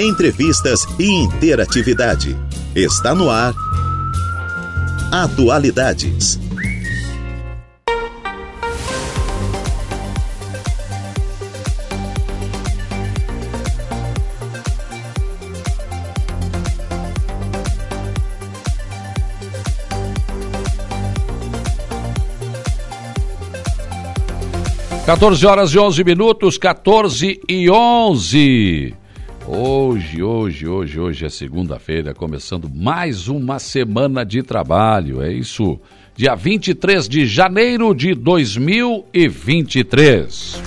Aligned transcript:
entrevistas 0.00 0.86
e 0.98 1.04
interatividade. 1.04 2.36
Está 2.74 3.14
no 3.14 3.30
ar. 3.30 3.54
Atualidades. 5.12 6.38
14 25.10 25.44
horas 25.44 25.74
e 25.74 25.78
11 25.78 26.04
minutos, 26.04 26.56
14 26.56 27.40
e 27.48 27.68
11. 27.68 28.99
Hoje, 29.52 30.22
hoje, 30.22 30.68
hoje, 30.68 31.00
hoje 31.00 31.26
é 31.26 31.28
segunda-feira, 31.28 32.14
começando 32.14 32.70
mais 32.72 33.26
uma 33.26 33.58
semana 33.58 34.24
de 34.24 34.44
trabalho, 34.44 35.20
é 35.20 35.32
isso. 35.32 35.76
Dia 36.14 36.36
23 36.36 37.08
de 37.08 37.26
janeiro 37.26 37.92
de 37.92 38.14
2023. 38.14 40.62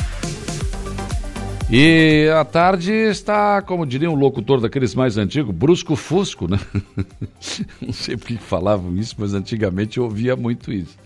E 1.71 2.27
a 2.37 2.43
tarde 2.43 2.91
está, 2.91 3.61
como 3.61 3.85
diria 3.85 4.11
um 4.11 4.15
locutor 4.15 4.59
daqueles 4.59 4.93
mais 4.93 5.17
antigos, 5.17 5.55
brusco 5.55 5.95
fusco, 5.95 6.51
né? 6.51 6.59
Não 7.81 7.93
sei 7.93 8.17
por 8.17 8.27
que 8.27 8.37
falavam 8.37 8.97
isso, 8.97 9.15
mas 9.17 9.33
antigamente 9.33 9.97
eu 9.97 10.03
ouvia 10.03 10.35
muito 10.35 10.73
isso. 10.73 10.97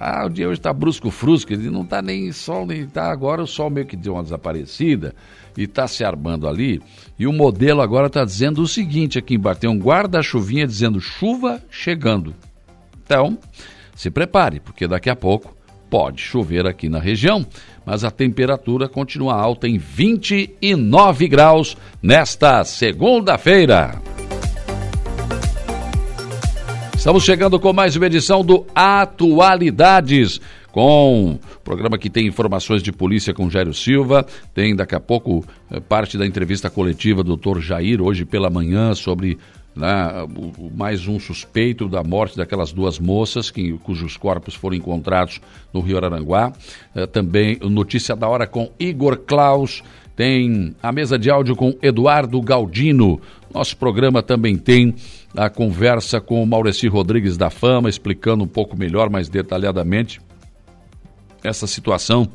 Ah, 0.00 0.24
o 0.24 0.30
dia 0.30 0.48
hoje 0.48 0.60
está 0.60 0.72
brusco-frusco, 0.72 1.52
ele 1.52 1.70
não 1.70 1.82
está 1.82 2.00
nem 2.00 2.30
sol, 2.30 2.64
nem 2.64 2.82
está 2.82 3.10
agora, 3.10 3.42
o 3.42 3.48
sol 3.48 3.68
meio 3.68 3.84
que 3.84 3.96
deu 3.96 4.12
uma 4.12 4.22
desaparecida 4.22 5.12
e 5.58 5.64
está 5.64 5.88
se 5.88 6.04
armando 6.04 6.46
ali. 6.46 6.80
E 7.18 7.26
o 7.26 7.32
modelo 7.32 7.80
agora 7.80 8.06
está 8.06 8.24
dizendo 8.24 8.62
o 8.62 8.68
seguinte 8.68 9.18
aqui 9.18 9.34
embaixo, 9.34 9.62
tem 9.62 9.68
um 9.68 9.78
guarda-chuvinha 9.78 10.64
dizendo 10.64 11.00
chuva 11.00 11.60
chegando. 11.68 12.32
Então, 13.04 13.36
se 13.96 14.08
prepare, 14.08 14.60
porque 14.60 14.86
daqui 14.86 15.10
a 15.10 15.16
pouco 15.16 15.56
pode 15.90 16.20
chover 16.20 16.64
aqui 16.64 16.88
na 16.88 17.00
região, 17.00 17.44
mas 17.84 18.04
a 18.04 18.10
temperatura 18.10 18.88
continua 18.88 19.34
alta 19.34 19.66
em 19.66 19.78
29 19.78 21.26
graus 21.26 21.76
nesta 22.00 22.62
segunda-feira. 22.62 24.00
Estamos 26.94 27.24
chegando 27.24 27.58
com 27.58 27.72
mais 27.72 27.96
uma 27.96 28.06
edição 28.06 28.44
do 28.44 28.64
Atualidades, 28.74 30.40
com 30.72 31.38
programa 31.64 31.98
que 31.98 32.10
tem 32.10 32.26
informações 32.26 32.82
de 32.82 32.92
polícia 32.92 33.32
com 33.34 33.50
Jairo 33.50 33.74
Silva, 33.74 34.26
tem 34.54 34.76
daqui 34.76 34.94
a 34.94 35.00
pouco 35.00 35.44
eh, 35.70 35.80
parte 35.80 36.18
da 36.18 36.26
entrevista 36.26 36.68
coletiva 36.68 37.22
do 37.22 37.36
Dr. 37.36 37.60
Jair, 37.60 38.02
hoje 38.02 38.24
pela 38.24 38.50
manhã, 38.50 38.94
sobre 38.94 39.38
né, 39.74 40.26
mais 40.74 41.06
um 41.06 41.20
suspeito 41.20 41.88
da 41.88 42.02
morte 42.02 42.36
daquelas 42.36 42.72
duas 42.72 42.98
moças 42.98 43.50
que, 43.50 43.72
cujos 43.78 44.16
corpos 44.16 44.54
foram 44.54 44.76
encontrados 44.76 45.40
no 45.72 45.80
Rio 45.80 45.96
Araranguá. 45.96 46.52
Eh, 46.94 47.06
também 47.06 47.58
notícia 47.62 48.14
da 48.14 48.28
hora 48.28 48.46
com 48.46 48.70
Igor 48.78 49.18
Klaus, 49.18 49.82
tem 50.18 50.74
a 50.82 50.90
mesa 50.90 51.16
de 51.16 51.30
áudio 51.30 51.54
com 51.54 51.76
Eduardo 51.80 52.40
Galdino. 52.42 53.20
Nosso 53.54 53.76
programa 53.76 54.20
também 54.20 54.58
tem 54.58 54.92
a 55.36 55.48
conversa 55.48 56.20
com 56.20 56.42
o 56.42 56.88
Rodrigues 56.88 57.36
da 57.36 57.50
Fama, 57.50 57.88
explicando 57.88 58.42
um 58.42 58.48
pouco 58.48 58.76
melhor, 58.76 59.08
mais 59.08 59.28
detalhadamente, 59.28 60.20
essa 61.42 61.66
situação 61.66 62.28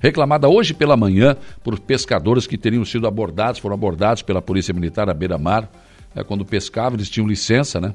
reclamada 0.00 0.48
hoje 0.48 0.74
pela 0.74 0.96
manhã 0.96 1.36
por 1.62 1.78
pescadores 1.78 2.46
que 2.46 2.58
teriam 2.58 2.84
sido 2.84 3.06
abordados, 3.06 3.60
foram 3.60 3.74
abordados 3.74 4.22
pela 4.22 4.42
Polícia 4.42 4.74
Militar 4.74 5.08
à 5.08 5.14
beira-mar. 5.14 5.70
É, 6.14 6.22
quando 6.22 6.44
pescavam, 6.44 6.96
eles 6.96 7.08
tinham 7.08 7.26
licença, 7.26 7.80
né? 7.80 7.94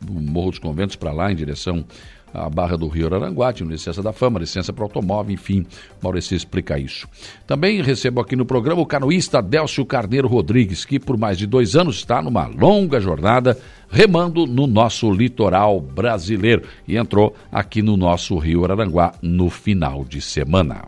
Do 0.00 0.12
Morro 0.12 0.50
dos 0.50 0.58
Conventos 0.58 0.96
para 0.96 1.12
lá, 1.12 1.32
em 1.32 1.34
direção 1.34 1.84
a 2.32 2.48
Barra 2.48 2.76
do 2.76 2.88
Rio 2.88 3.06
Araranguá, 3.06 3.52
licença 3.60 4.02
da 4.02 4.12
fama, 4.12 4.38
licença 4.40 4.72
para 4.72 4.84
automóvel, 4.84 5.34
enfim, 5.34 5.66
Maurício 6.02 6.36
explica 6.36 6.78
isso. 6.78 7.08
Também 7.46 7.82
recebo 7.82 8.20
aqui 8.20 8.36
no 8.36 8.44
programa 8.44 8.82
o 8.82 8.86
canoísta 8.86 9.42
Délcio 9.42 9.84
Carneiro 9.84 10.28
Rodrigues, 10.28 10.84
que 10.84 10.98
por 10.98 11.16
mais 11.16 11.38
de 11.38 11.46
dois 11.46 11.76
anos 11.76 11.96
está 11.96 12.20
numa 12.22 12.46
longa 12.46 13.00
jornada 13.00 13.58
remando 13.90 14.46
no 14.46 14.66
nosso 14.66 15.10
litoral 15.10 15.80
brasileiro 15.80 16.62
e 16.86 16.96
entrou 16.96 17.34
aqui 17.50 17.82
no 17.82 17.96
nosso 17.96 18.36
Rio 18.36 18.64
Araranguá 18.64 19.14
no 19.22 19.48
final 19.48 20.04
de 20.04 20.20
semana. 20.20 20.84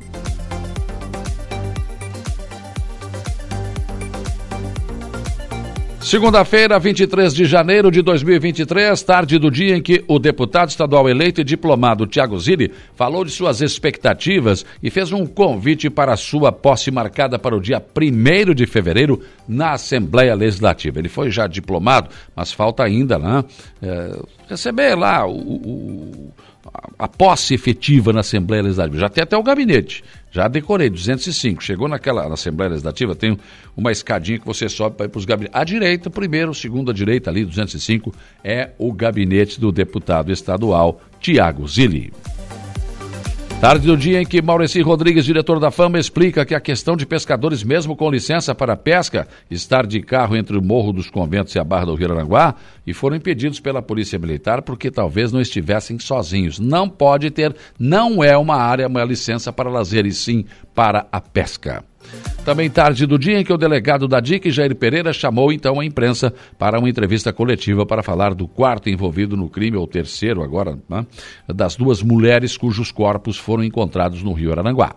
Segunda-feira, 6.11 6.77
23 6.77 7.33
de 7.33 7.45
janeiro 7.45 7.89
de 7.89 8.03
2023, 8.03 9.01
tarde 9.01 9.39
do 9.39 9.49
dia 9.49 9.77
em 9.77 9.81
que 9.81 10.05
o 10.09 10.19
deputado 10.19 10.69
estadual 10.69 11.09
eleito 11.09 11.41
e 11.41 11.45
diplomado 11.45 12.05
Tiago 12.05 12.37
Zilli 12.37 12.73
falou 12.97 13.25
de 13.25 13.31
suas 13.31 13.61
expectativas 13.61 14.67
e 14.83 14.91
fez 14.91 15.13
um 15.13 15.25
convite 15.25 15.89
para 15.89 16.17
sua 16.17 16.51
posse 16.51 16.91
marcada 16.91 17.39
para 17.39 17.55
o 17.55 17.61
dia 17.61 17.81
1 17.81 18.55
de 18.55 18.67
fevereiro 18.67 19.23
na 19.47 19.75
Assembleia 19.75 20.35
Legislativa. 20.35 20.99
Ele 20.99 21.09
foi 21.09 21.31
já 21.31 21.47
diplomado, 21.47 22.11
mas 22.35 22.53
falta 22.53 22.83
ainda 22.83 23.17
né, 23.17 23.45
é, 23.81 24.19
receber 24.49 24.97
lá 24.97 25.25
o, 25.25 25.39
o 25.39 26.33
a, 26.99 27.09
posse 27.09 27.55
efetiva 27.55 28.13
na 28.13 28.21
Assembleia 28.21 28.63
Legislativa. 28.63 28.99
Já 28.99 29.09
tem 29.09 29.23
até 29.23 29.37
o 29.37 29.43
gabinete. 29.43 30.05
Já 30.31 30.47
decorei, 30.47 30.89
205. 30.89 31.63
Chegou 31.63 31.89
naquela 31.89 32.29
na 32.29 32.35
Assembleia 32.35 32.71
Legislativa, 32.71 33.15
tem 33.15 33.37
uma 33.77 33.91
escadinha 33.91 34.39
que 34.39 34.47
você 34.47 34.69
sobe 34.69 34.97
para 34.97 35.07
ir 35.07 35.09
para 35.09 35.19
os 35.19 35.25
gabinetes. 35.25 35.61
À 35.61 35.65
direita, 35.65 36.09
primeiro, 36.09 36.55
segundo 36.55 36.91
à 36.91 36.95
direita 36.95 37.31
ali, 37.31 37.45
205, 37.45 38.15
é 38.45 38.71
o 38.79 38.93
gabinete 38.93 39.61
do 39.61 39.73
deputado 39.73 40.31
estadual 40.31 41.01
Tiago 41.21 41.67
Zilli. 41.67 42.13
Tarde 43.61 43.87
do 43.87 43.95
dia 43.95 44.23
em 44.23 44.25
que 44.25 44.41
Maurici 44.41 44.81
Rodrigues, 44.81 45.27
diretor 45.27 45.61
da 45.61 45.71
Fama, 45.71 45.99
explica 45.99 46.47
que 46.47 46.55
a 46.55 46.61
questão 46.61 46.97
de 46.97 47.05
pescadores, 47.05 47.63
mesmo 47.63 47.95
com 47.95 48.11
licença 48.11 48.55
para 48.55 48.75
pesca, 48.75 49.29
estar 49.51 49.87
de 49.87 50.01
carro 50.01 50.35
entre 50.35 50.57
o 50.57 50.63
Morro 50.63 50.95
dos 50.95 51.11
Conventos 51.11 51.55
e 51.55 51.59
a 51.59 51.65
Barra 51.65 51.85
do 51.85 51.95
Rio 51.95 52.09
e 52.87 52.95
foram 52.95 53.17
impedidos 53.17 53.61
pela 53.61 53.83
Polícia 53.83 54.19
Militar 54.19 54.63
porque 54.63 54.91
talvez 54.91 55.31
não 55.31 55.43
estivessem 55.43 55.99
sozinhos. 55.99 56.59
Não 56.59 56.89
pode 56.89 57.31
ter, 57.31 57.55
não 57.79 58.25
é 58.25 58.35
uma 58.35 58.57
área, 58.57 58.89
uma 58.89 59.05
licença 59.05 59.53
para 59.53 59.69
lazer, 59.69 60.07
e 60.07 60.13
sim 60.13 60.47
para 60.75 61.07
a 61.13 61.21
pesca. 61.21 61.85
Também 62.45 62.71
tarde 62.71 63.07
do 63.07 63.19
dia 63.19 63.39
em 63.39 63.45
que 63.45 63.53
o 63.53 63.59
delegado 63.59 64.09
da 64.09 64.19
DIC, 64.19 64.51
Jair 64.51 64.75
Pereira, 64.75 65.13
chamou 65.13 65.53
então 65.53 65.79
a 65.79 65.85
imprensa 65.85 66.33
para 66.59 66.79
uma 66.79 66.89
entrevista 66.89 67.33
coletiva 67.33 67.85
para 67.85 68.03
falar 68.03 68.35
do 68.35 68.49
quarto 68.49 68.89
envolvido 68.89 69.37
no 69.37 69.49
crime, 69.49 69.77
ou 69.77 69.87
terceiro 69.87 70.43
agora, 70.43 70.79
né, 70.89 71.07
das 71.47 71.77
duas 71.77 72.03
mulheres 72.03 72.57
cujos 72.57 72.91
corpos 72.91 73.37
foram 73.37 73.63
encontrados 73.63 74.23
no 74.23 74.33
Rio 74.33 74.53
Aranguá. 74.53 74.97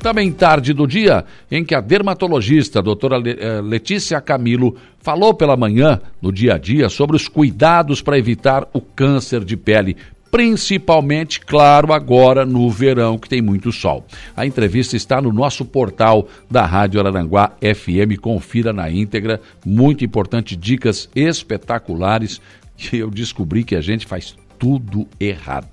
Também 0.00 0.30
tarde 0.30 0.72
do 0.72 0.86
dia 0.86 1.24
em 1.50 1.64
que 1.64 1.74
a 1.74 1.80
dermatologista 1.80 2.78
a 2.78 2.82
doutora 2.82 3.16
eh, 3.16 3.60
Letícia 3.60 4.20
Camilo 4.20 4.76
falou 5.00 5.34
pela 5.34 5.56
manhã, 5.56 6.00
no 6.22 6.32
dia 6.32 6.54
a 6.54 6.58
dia, 6.58 6.88
sobre 6.88 7.16
os 7.16 7.26
cuidados 7.26 8.00
para 8.00 8.18
evitar 8.18 8.68
o 8.72 8.80
câncer 8.80 9.44
de 9.44 9.56
pele, 9.56 9.96
principalmente, 10.30 11.40
claro, 11.40 11.92
agora 11.92 12.44
no 12.44 12.70
verão 12.70 13.18
que 13.18 13.28
tem 13.28 13.42
muito 13.42 13.72
sol. 13.72 14.06
A 14.36 14.46
entrevista 14.46 14.96
está 14.96 15.20
no 15.20 15.32
nosso 15.32 15.64
portal 15.64 16.28
da 16.50 16.64
Rádio 16.64 17.00
Araranguá 17.00 17.52
FM, 17.60 18.20
confira 18.20 18.72
na 18.72 18.90
íntegra, 18.90 19.40
muito 19.64 20.04
importante, 20.04 20.56
dicas 20.56 21.08
espetaculares 21.14 22.40
que 22.76 22.98
eu 22.98 23.10
descobri 23.10 23.64
que 23.64 23.74
a 23.74 23.80
gente 23.80 24.06
faz 24.06 24.36
tudo 24.58 25.06
errado. 25.18 25.68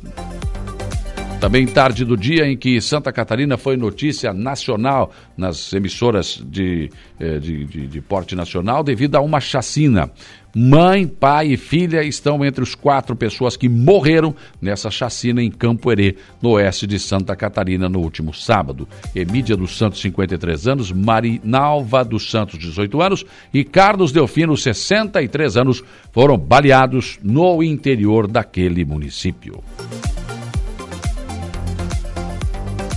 Também 1.41 1.67
tarde 1.67 2.05
do 2.05 2.17
dia 2.17 2.47
em 2.47 2.57
que 2.57 2.81
Santa 2.83 3.13
Catarina 3.13 3.57
foi 3.57 3.77
notícia 3.77 4.33
nacional 4.33 5.11
nas 5.39 5.73
emissoras 5.73 6.43
de, 6.45 6.91
eh, 7.21 7.39
de, 7.39 7.65
de, 7.65 7.87
de 7.87 8.01
porte 8.01 8.35
nacional 8.35 8.83
devido 8.83 9.15
a 9.15 9.21
uma 9.21 9.41
chacina. 9.41 10.11
Mãe, 10.55 11.07
pai 11.07 11.53
e 11.53 11.57
filha 11.57 12.03
estão 12.03 12.45
entre 12.45 12.63
os 12.63 12.75
quatro 12.75 13.15
pessoas 13.15 13.57
que 13.57 13.69
morreram 13.69 14.35
nessa 14.61 14.91
chacina 14.91 15.41
em 15.43 15.51
Campo 15.51 15.93
Herê, 15.93 16.17
no 16.43 16.51
oeste 16.51 16.87
de 16.87 16.99
Santa 16.99 17.37
Catarina, 17.37 17.89
no 17.89 18.01
último 18.01 18.35
sábado. 18.35 18.89
Emídia 19.15 19.57
dos 19.57 19.79
Santos, 19.79 20.01
53 20.01 20.67
anos, 20.67 20.91
Marinalva 20.91 22.05
dos 22.05 22.31
Santos, 22.31 22.59
18 22.59 23.01
anos 23.01 23.25
e 23.55 23.63
Carlos 23.63 24.11
Delfino, 24.11 24.57
63 24.57 25.57
anos, 25.57 25.85
foram 26.11 26.37
baleados 26.37 27.19
no 27.23 27.63
interior 27.63 28.27
daquele 28.27 28.85
município. 28.85 29.63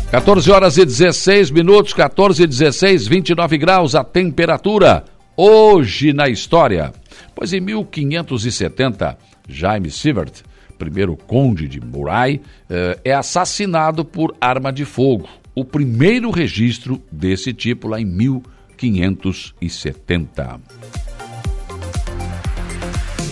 14 0.09 0.51
horas 0.51 0.77
e 0.77 0.85
16 0.85 1.49
minutos, 1.49 1.91
14 1.91 2.43
e 2.43 2.47
16, 2.47 3.07
29 3.07 3.57
graus 3.57 3.95
a 3.95 4.03
temperatura. 4.03 5.03
Hoje 5.35 6.13
na 6.13 6.29
história. 6.29 6.93
Pois 7.35 7.51
em 7.53 7.59
1570, 7.59 9.17
Jaime 9.47 9.89
Sievert, 9.89 10.43
primeiro 10.77 11.15
conde 11.15 11.67
de 11.67 11.79
Moray, 11.79 12.41
eh, 12.69 12.99
é 13.03 13.13
assassinado 13.13 14.05
por 14.05 14.35
arma 14.39 14.71
de 14.71 14.85
fogo. 14.85 15.27
O 15.55 15.63
primeiro 15.63 16.31
registro 16.31 16.99
desse 17.11 17.53
tipo 17.53 17.87
lá 17.87 18.01
em 18.01 18.05
1570. 18.05 20.59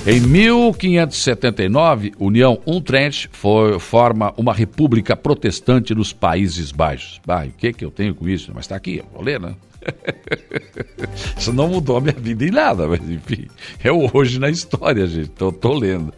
Em 0.04 0.20
1579, 0.20 2.14
União 2.18 2.60
Utrecht 2.66 3.30
foi, 3.32 3.80
forma 3.80 4.34
uma 4.36 4.52
república 4.52 5.16
protestante 5.16 5.94
nos 5.94 6.12
Países 6.12 6.72
Baixos. 6.72 7.22
Bah, 7.24 7.46
o 7.46 7.52
que, 7.52 7.72
que 7.72 7.86
eu 7.86 7.92
tenho 7.92 8.16
com 8.16 8.28
isso? 8.28 8.52
Mas 8.54 8.66
está 8.66 8.76
aqui, 8.76 9.04
vou 9.14 9.24
ler, 9.24 9.40
né? 9.40 9.54
isso 11.38 11.52
não 11.54 11.68
mudou 11.68 11.98
a 11.98 12.02
minha 12.02 12.16
vida 12.18 12.46
em 12.46 12.52
nada, 12.52 12.88
mas 12.88 13.02
enfim, 13.10 13.48
é 13.84 13.92
hoje 13.92 14.40
na 14.40 14.50
história, 14.50 15.06
gente. 15.08 15.30
Tô, 15.30 15.52
tô 15.52 15.74
lendo. 15.74 16.14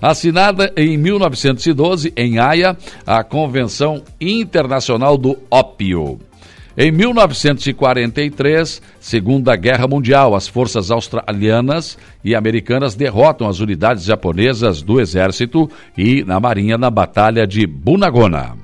Assinada 0.00 0.72
em 0.76 0.98
1912, 0.98 2.12
em 2.16 2.38
Haia, 2.38 2.76
a 3.06 3.24
Convenção 3.24 4.02
Internacional 4.20 5.16
do 5.16 5.38
Ópio. 5.50 6.18
Em 6.76 6.90
1943, 6.90 8.82
Segunda 8.98 9.54
Guerra 9.54 9.86
Mundial, 9.86 10.34
as 10.34 10.48
forças 10.48 10.90
australianas 10.90 11.96
e 12.24 12.34
americanas 12.34 12.96
derrotam 12.96 13.48
as 13.48 13.60
unidades 13.60 14.04
japonesas 14.04 14.82
do 14.82 15.00
exército 15.00 15.70
e 15.96 16.24
na 16.24 16.40
marinha 16.40 16.76
na 16.76 16.90
Batalha 16.90 17.46
de 17.46 17.64
Bunagona. 17.64 18.63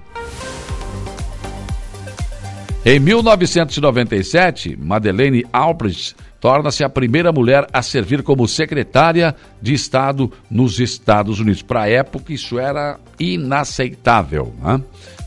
Em 2.85 2.99
1997, 2.99 4.77
Madeleine 4.81 5.45
Albright 5.53 6.17
torna-se 6.41 6.83
a 6.83 6.89
primeira 6.89 7.31
mulher 7.31 7.67
a 7.73 7.83
servir 7.83 8.23
como 8.23 8.49
secretária 8.49 9.37
de 9.61 9.75
Estado 9.75 10.33
nos 10.51 10.81
Estados 10.81 11.41
Unidos. 11.41 11.61
Para 11.61 11.83
a 11.83 11.89
época, 11.91 12.33
isso 12.33 12.59
era 12.59 12.99
inaceitável. 13.19 14.55
Né? 14.63 14.83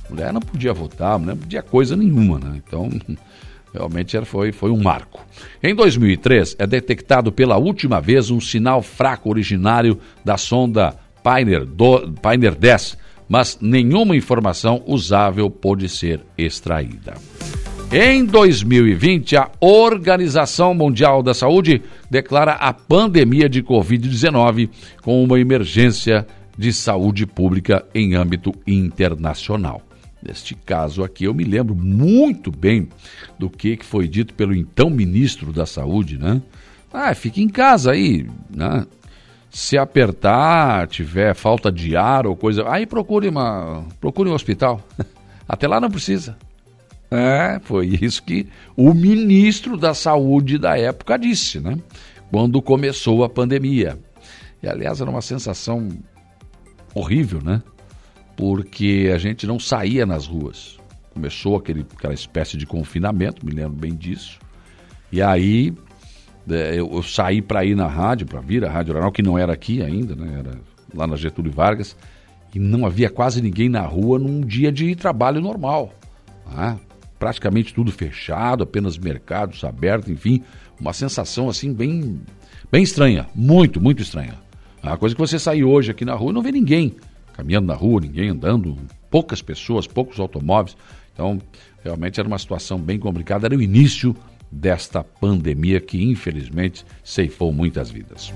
mulher 0.10 0.32
não 0.32 0.42
podia 0.42 0.74
votar, 0.74 1.20
não 1.20 1.36
podia 1.36 1.62
coisa 1.62 1.96
nenhuma, 1.96 2.40
né? 2.40 2.62
Então, 2.66 2.90
realmente 3.74 4.20
foi, 4.26 4.52
foi 4.52 4.72
um 4.72 4.82
marco. 4.82 5.26
Em 5.62 5.74
2003, 5.76 6.56
é 6.60 6.68
detectado 6.68 7.32
pela 7.32 7.58
última 7.58 8.00
vez 8.00 8.30
um 8.30 8.40
sinal 8.40 8.82
fraco 8.82 9.30
originário 9.30 10.00
da 10.24 10.38
sonda 10.38 10.96
Pioneer, 11.24 11.66
do, 11.66 12.12
Pioneer 12.14 12.56
10, 12.56 12.98
mas 13.28 13.58
nenhuma 13.62 14.16
informação 14.16 14.84
usável 14.86 15.50
pôde 15.50 15.88
ser 15.90 16.22
extraída. 16.38 17.14
Em 17.92 18.26
2020, 18.26 19.38
a 19.38 19.52
Organização 19.60 20.74
Mundial 20.74 21.22
da 21.22 21.34
Saúde 21.34 21.82
declara 22.10 22.54
a 22.54 22.74
pandemia 22.74 23.48
de 23.48 23.62
Covid-19 23.62 24.70
como 25.04 25.24
uma 25.24 25.40
emergência 25.40 26.26
de 26.58 26.74
saúde 26.74 27.26
pública 27.26 27.86
em 27.94 28.16
âmbito 28.16 28.52
internacional. 28.66 29.82
Neste 30.26 30.56
caso 30.56 31.04
aqui, 31.04 31.26
eu 31.26 31.34
me 31.34 31.44
lembro 31.44 31.76
muito 31.76 32.50
bem 32.50 32.88
do 33.38 33.50
que, 33.50 33.78
foi 33.84 34.08
dito 34.08 34.34
pelo 34.34 34.56
então 34.56 34.90
ministro 34.90 35.52
da 35.52 35.66
Saúde, 35.66 36.18
né? 36.18 36.42
Ah, 36.92 37.14
fique 37.14 37.42
em 37.42 37.50
casa 37.50 37.92
aí, 37.92 38.26
né? 38.50 38.86
Se 39.54 39.78
apertar, 39.78 40.88
tiver 40.88 41.36
falta 41.36 41.72
de 41.72 41.96
ar 41.96 42.26
ou 42.26 42.36
coisa, 42.36 42.68
aí 42.68 42.88
procure 42.88 43.30
uma, 43.30 43.86
procure 44.02 44.30
um 44.30 44.34
hospital. 44.34 44.82
Até 45.48 45.68
lá 45.68 45.80
não 45.80 45.92
precisa. 45.92 46.36
É, 47.12 47.60
foi 47.64 47.88
isso 48.02 48.24
que 48.24 48.48
o 48.76 48.94
ministro 48.94 49.78
da 49.78 49.94
Saúde 49.94 50.58
da 50.58 50.76
época 50.76 51.18
disse, 51.18 51.60
né? 51.60 51.78
Quando 52.32 52.60
começou 52.62 53.24
a 53.24 53.30
pandemia. 53.30 54.00
E 54.64 54.68
aliás, 54.68 55.00
era 55.00 55.10
uma 55.10 55.22
sensação 55.22 55.88
horrível, 56.96 57.40
né? 57.44 57.62
porque 58.36 59.12
a 59.14 59.18
gente 59.18 59.46
não 59.46 59.60
saía 59.60 60.06
nas 60.06 60.26
ruas. 60.26 60.78
Começou 61.14 61.56
aquele, 61.56 61.86
aquela 61.96 62.14
espécie 62.14 62.58
de 62.58 62.66
confinamento, 62.66 63.46
me 63.46 63.52
lembro 63.52 63.78
bem 63.78 63.96
disso. 63.96 64.40
E 65.12 65.22
aí 65.22 65.74
é, 66.50 66.74
eu, 66.74 66.92
eu, 66.92 67.04
saí 67.04 67.42
para 67.42 67.64
ir 67.64 67.76
na 67.76 67.88
rádio, 67.88 68.28
para 68.28 68.42
vir 68.42 68.66
à 68.66 68.70
Rádio 68.70 68.94
Jornal, 68.94 69.12
que 69.12 69.22
não 69.22 69.38
era 69.38 69.54
aqui 69.54 69.82
ainda, 69.82 70.16
né? 70.16 70.40
era 70.40 70.58
lá 70.94 71.08
na 71.08 71.16
Getúlio 71.16 71.52
Vargas, 71.52 71.96
e 72.54 72.60
não 72.60 72.86
havia 72.86 73.10
quase 73.10 73.42
ninguém 73.42 73.70
na 73.70 73.82
rua 73.82 74.20
num 74.20 74.42
dia 74.42 74.72
de 74.72 74.96
trabalho 74.96 75.42
normal. 75.42 75.94
Né? 76.54 76.78
Praticamente 77.18 77.74
tudo 77.74 77.92
fechado, 77.92 78.64
apenas 78.64 78.98
mercados 78.98 79.64
abertos, 79.64 80.10
enfim, 80.10 80.44
uma 80.80 80.94
sensação 80.94 81.50
assim 81.50 81.74
bem, 81.74 82.22
bem 82.72 82.84
estranha, 82.84 83.28
muito, 83.34 83.82
muito 83.82 84.02
estranha. 84.02 84.36
A 84.82 84.98
coisa 84.98 85.16
que 85.16 85.22
você 85.22 85.40
sair 85.40 85.64
hoje 85.64 85.92
aqui 85.92 86.04
na 86.04 86.14
rua 86.14 86.32
e 86.32 86.34
não 86.34 86.42
vê 86.42 86.52
ninguém 86.52 86.94
caminhando 87.34 87.68
na 87.68 87.74
rua, 87.74 88.00
ninguém 88.02 88.30
andando, 88.30 88.78
poucas 89.10 89.42
pessoas, 89.42 89.88
poucos 89.88 90.20
automóveis. 90.20 90.78
Então, 91.14 91.42
realmente 91.84 92.20
era 92.20 92.28
uma 92.28 92.38
situação 92.38 92.80
bem 92.80 92.98
complicada. 92.98 93.48
Era 93.48 93.58
o 93.58 93.62
início 93.62 94.16
desta 94.54 95.04
pandemia 95.04 95.80
que, 95.80 96.04
infelizmente, 96.04 96.86
ceifou 97.04 97.52
muitas 97.52 97.90
vidas. 97.90 98.34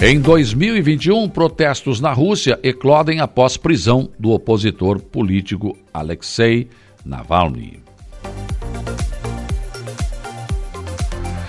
Em 0.00 0.20
2021, 0.20 1.28
protestos 1.28 2.00
na 2.00 2.12
Rússia 2.12 2.58
eclodem 2.62 3.20
após 3.20 3.56
prisão 3.56 4.10
do 4.18 4.30
opositor 4.30 5.00
político 5.00 5.78
Alexei 5.94 6.68
Navalny. 7.04 7.80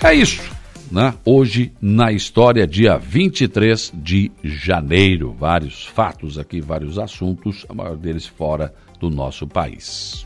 É 0.02 0.14
isso 0.14 0.54
né? 0.94 1.12
Hoje 1.24 1.72
na 1.82 2.12
história, 2.12 2.66
dia 2.68 2.96
23 2.96 3.92
de 3.94 4.30
janeiro. 4.44 5.34
Vários 5.36 5.84
fatos 5.84 6.38
aqui, 6.38 6.60
vários 6.60 7.00
assuntos, 7.00 7.66
a 7.68 7.74
maior 7.74 7.96
deles 7.96 8.26
fora 8.26 8.72
do 9.00 9.10
nosso 9.10 9.44
país. 9.44 10.24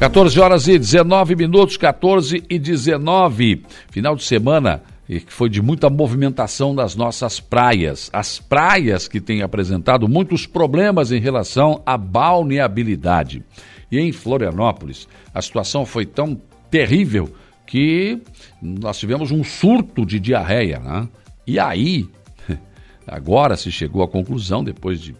14 0.00 0.40
horas 0.40 0.66
e 0.66 0.78
19 0.78 1.36
minutos, 1.36 1.76
14 1.76 2.42
e 2.48 2.58
19. 2.58 3.66
Final 3.90 4.16
de 4.16 4.24
semana 4.24 4.82
que 5.06 5.26
foi 5.28 5.50
de 5.50 5.60
muita 5.60 5.90
movimentação 5.90 6.74
das 6.74 6.96
nossas 6.96 7.38
praias. 7.38 8.08
As 8.10 8.38
praias 8.38 9.06
que 9.06 9.20
têm 9.20 9.42
apresentado 9.42 10.08
muitos 10.08 10.46
problemas 10.46 11.12
em 11.12 11.20
relação 11.20 11.82
à 11.84 11.98
balneabilidade. 11.98 13.44
E 13.92 13.98
em 13.98 14.10
Florianópolis, 14.10 15.06
a 15.34 15.42
situação 15.42 15.84
foi 15.84 16.06
tão 16.06 16.40
terrível 16.70 17.30
que 17.66 18.22
nós 18.62 18.98
tivemos 18.98 19.30
um 19.30 19.44
surto 19.44 20.06
de 20.06 20.18
diarreia, 20.18 20.78
né? 20.78 21.06
E 21.46 21.58
aí, 21.58 22.08
agora 23.06 23.54
se 23.54 23.70
chegou 23.70 24.02
à 24.02 24.08
conclusão, 24.08 24.64
depois 24.64 24.98
de 24.98 25.14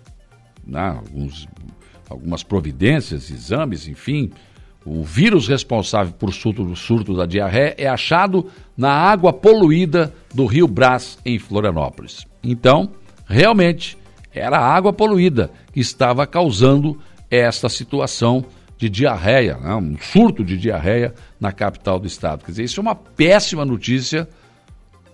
né, 0.66 0.96
alguns, 0.96 1.46
algumas 2.08 2.42
providências, 2.42 3.30
exames, 3.30 3.86
enfim, 3.86 4.30
o 4.84 5.02
vírus 5.04 5.46
responsável 5.46 6.12
por 6.12 6.32
surto, 6.32 6.74
surto 6.74 7.14
da 7.14 7.26
diarreia 7.26 7.74
é 7.76 7.86
achado 7.86 8.46
na 8.76 8.90
água 8.90 9.32
poluída 9.32 10.12
do 10.34 10.46
Rio 10.46 10.66
Brás, 10.66 11.18
em 11.24 11.38
Florianópolis. 11.38 12.26
Então, 12.42 12.90
realmente, 13.26 13.98
era 14.32 14.58
a 14.58 14.74
água 14.74 14.92
poluída 14.92 15.50
que 15.72 15.80
estava 15.80 16.26
causando 16.26 16.98
esta 17.30 17.68
situação 17.68 18.44
de 18.78 18.88
diarreia, 18.88 19.58
né? 19.58 19.74
um 19.74 19.96
surto 20.00 20.42
de 20.42 20.56
diarreia 20.56 21.14
na 21.38 21.52
capital 21.52 21.98
do 22.00 22.06
estado. 22.06 22.44
Quer 22.44 22.52
dizer, 22.52 22.64
isso 22.64 22.80
é 22.80 22.82
uma 22.82 22.94
péssima 22.94 23.64
notícia 23.64 24.26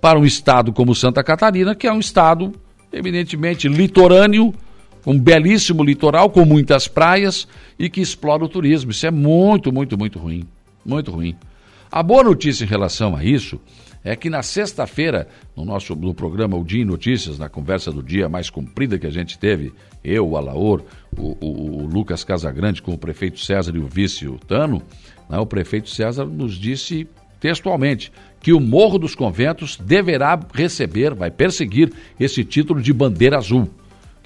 para 0.01 0.19
um 0.19 0.25
estado 0.25 0.73
como 0.73 0.95
Santa 0.95 1.25
Catarina, 1.25 1.75
que 1.75 1.89
é 1.89 1.93
um 1.93 1.99
estado 1.99 2.53
eminentemente 2.93 3.69
litorâneo, 3.69 4.55
um 5.07 5.19
belíssimo 5.19 5.85
litoral 5.85 6.29
com 6.29 6.45
muitas 6.45 6.89
praias 6.89 7.47
e 7.79 7.89
que 7.89 8.01
explora 8.01 8.45
o 8.45 8.49
turismo. 8.49 8.91
Isso 8.91 9.07
é 9.07 9.11
muito, 9.11 9.73
muito, 9.73 9.97
muito 9.97 10.19
ruim. 10.19 10.45
Muito 10.85 11.11
ruim. 11.11 11.37
A 11.91 12.03
boa 12.03 12.25
notícia 12.25 12.65
em 12.65 12.69
relação 12.69 13.15
a 13.15 13.25
isso 13.25 13.61
é 14.03 14.15
que 14.15 14.31
na 14.31 14.43
sexta-feira, 14.43 15.29
no 15.57 15.65
nosso 15.65 15.95
no 15.97 16.15
programa 16.15 16.57
O 16.57 16.65
Dia 16.65 16.83
em 16.83 16.85
Notícias, 16.85 17.39
na 17.39 17.49
conversa 17.49 17.91
do 17.91 18.03
dia 18.03 18.29
mais 18.29 18.51
comprida 18.51 18.99
que 18.99 19.07
a 19.07 19.11
gente 19.11 19.39
teve, 19.39 19.73
eu, 20.05 20.29
o 20.29 20.37
Alaor, 20.37 20.83
o, 21.17 21.37
o, 21.41 21.83
o 21.83 21.87
Lucas 21.87 22.23
Casagrande 22.23 22.83
com 22.83 22.93
o 22.93 22.99
prefeito 22.99 23.41
César 23.41 23.75
e 23.75 23.79
o 23.79 23.87
vice 23.87 24.29
o 24.29 24.39
Tano, 24.39 24.83
né, 25.29 25.39
o 25.39 25.47
prefeito 25.47 25.91
César 25.91 26.25
nos 26.25 26.55
disse 26.55 27.09
textualmente, 27.41 28.13
que 28.41 28.53
o 28.53 28.61
Morro 28.61 28.99
dos 28.99 29.15
Conventos 29.15 29.77
deverá 29.77 30.39
receber, 30.55 31.15
vai 31.15 31.31
perseguir 31.31 31.93
esse 32.19 32.45
título 32.45 32.81
de 32.81 32.93
bandeira 32.93 33.37
azul. 33.37 33.69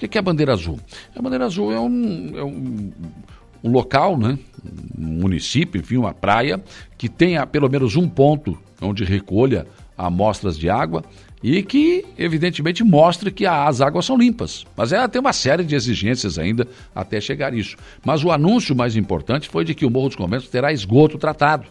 O 0.01 0.09
que 0.09 0.17
é 0.17 0.19
a 0.19 0.23
bandeira 0.23 0.53
azul? 0.53 0.79
A 1.15 1.21
bandeira 1.21 1.45
azul 1.45 1.71
é 1.71 1.79
um, 1.79 2.31
é 2.35 2.43
um, 2.43 2.91
um 3.63 3.71
local, 3.71 4.17
né? 4.17 4.37
um 4.97 5.21
município, 5.21 5.79
enfim, 5.79 5.97
uma 5.97 6.13
praia, 6.13 6.61
que 6.97 7.07
tenha 7.07 7.45
pelo 7.45 7.69
menos 7.69 7.95
um 7.95 8.09
ponto 8.09 8.57
onde 8.81 9.03
recolha 9.03 9.67
amostras 9.97 10.57
de 10.57 10.69
água 10.69 11.03
e 11.43 11.63
que, 11.63 12.05
evidentemente, 12.17 12.83
mostre 12.83 13.31
que 13.31 13.45
as 13.45 13.81
águas 13.81 14.05
são 14.05 14.17
limpas. 14.17 14.65
Mas 14.75 14.91
ela 14.91 15.07
tem 15.07 15.19
uma 15.19 15.33
série 15.33 15.63
de 15.63 15.75
exigências 15.75 16.37
ainda 16.37 16.67
até 16.93 17.19
chegar 17.19 17.53
isso. 17.53 17.77
Mas 18.05 18.23
o 18.23 18.31
anúncio 18.31 18.75
mais 18.75 18.95
importante 18.95 19.49
foi 19.49 19.65
de 19.65 19.73
que 19.73 19.85
o 19.85 19.89
Morro 19.89 20.09
dos 20.09 20.15
Conventos 20.15 20.49
terá 20.49 20.71
esgoto 20.71 21.17
tratado. 21.17 21.65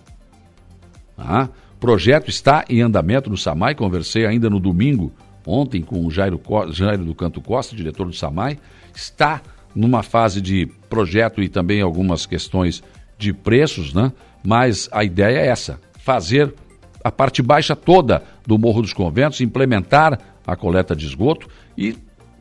Ah, 1.17 1.49
o 1.75 1.79
projeto 1.79 2.29
está 2.29 2.65
em 2.69 2.81
andamento 2.81 3.31
no 3.31 3.37
SAMAI, 3.37 3.75
conversei 3.75 4.27
ainda 4.27 4.51
no 4.51 4.59
domingo, 4.59 5.13
ontem, 5.47 5.83
com 5.83 6.05
o 6.05 6.11
Jairo, 6.11 6.41
Jairo 6.71 7.05
do 7.05 7.15
Canto 7.15 7.41
Costa, 7.41 7.77
diretor 7.77 8.07
do 8.07 8.13
SAMAI. 8.13 8.59
Está 8.95 9.41
numa 9.75 10.03
fase 10.03 10.41
de 10.41 10.67
projeto 10.89 11.43
e 11.43 11.49
também 11.49 11.81
algumas 11.81 12.27
questões 12.27 12.83
de 13.19 13.33
preços, 13.33 13.93
né? 13.93 14.13
Mas 14.43 14.89
a 14.93 15.05
ideia 15.05 15.39
é 15.39 15.47
essa: 15.47 15.81
fazer 15.99 16.55
a 17.03 17.11
parte 17.11 17.43
baixa 17.43 17.77
toda 17.77 18.23
do 18.47 18.59
Morro 18.59 18.83
dos 18.83 18.93
Conventos, 18.93 19.41
implementar 19.41 20.19
a 20.47 20.57
coleta 20.57 20.97
de 20.97 21.07
esgoto 21.07 21.49
e, 21.77 21.97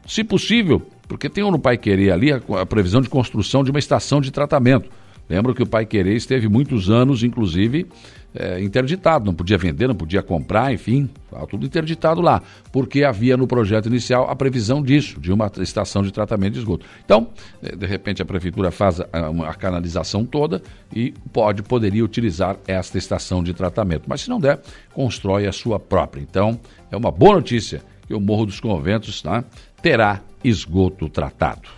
se 0.08 0.24
possível, 0.24 0.82
porque 1.08 1.29
tem 1.29 1.50
no 1.50 1.60
Pai 1.60 1.77
Querer 1.77 2.12
ali 2.12 2.32
a, 2.32 2.41
a 2.62 2.65
previsão 2.65 3.01
de 3.01 3.10
construção 3.10 3.63
de 3.63 3.72
uma 3.72 3.79
estação 3.79 4.20
de 4.20 4.32
tratamento. 4.32 4.89
Lembro 5.29 5.53
que 5.53 5.62
o 5.62 5.67
Pai 5.67 5.86
Querer 5.86 6.15
esteve 6.15 6.48
muitos 6.50 6.89
anos, 6.89 7.24
inclusive, 7.24 7.86
é, 8.33 8.62
interditado, 8.62 9.25
não 9.25 9.33
podia 9.33 9.57
vender, 9.57 9.88
não 9.88 9.95
podia 9.95 10.21
comprar, 10.21 10.74
enfim, 10.74 11.09
estava 11.25 11.48
tudo 11.48 11.65
interditado 11.65 12.21
lá, 12.21 12.41
porque 12.71 13.03
havia 13.03 13.36
no 13.36 13.48
projeto 13.48 13.88
inicial 13.88 14.29
a 14.29 14.36
previsão 14.36 14.81
disso, 14.81 15.19
de 15.19 15.31
uma 15.31 15.51
estação 15.59 16.03
de 16.03 16.12
tratamento 16.12 16.53
de 16.53 16.59
esgoto. 16.59 16.86
Então, 17.03 17.29
é, 17.62 17.75
de 17.75 17.86
repente 17.86 18.21
a 18.21 18.25
prefeitura 18.25 18.71
faz 18.71 19.00
a, 19.00 19.05
a, 19.48 19.53
canalização 19.53 20.25
toda 20.25 20.62
e 20.93 21.13
pode, 21.31 21.63
poderia 21.63 22.03
utilizar 22.03 22.57
esta 22.67 22.98
estação 22.98 23.43
de 23.43 23.53
tratamento, 23.53 24.03
mas 24.07 24.21
se 24.21 24.29
não 24.29 24.39
der, 24.39 24.62
constrói 24.93 25.48
a 25.48 25.51
sua 25.51 25.79
própria. 25.79 26.21
Então, 26.21 26.59
é 26.91 26.98
uma 26.98 27.12
boa 27.12 27.36
notícia 27.36 27.81
que 28.07 28.13
o 28.13 28.19
Morro 28.19 28.45
dos 28.45 28.59
Conventos 28.59 29.21
tá, 29.21 29.43
terá 29.81 30.21
esgoto 30.43 31.09
tratado. 31.09 31.69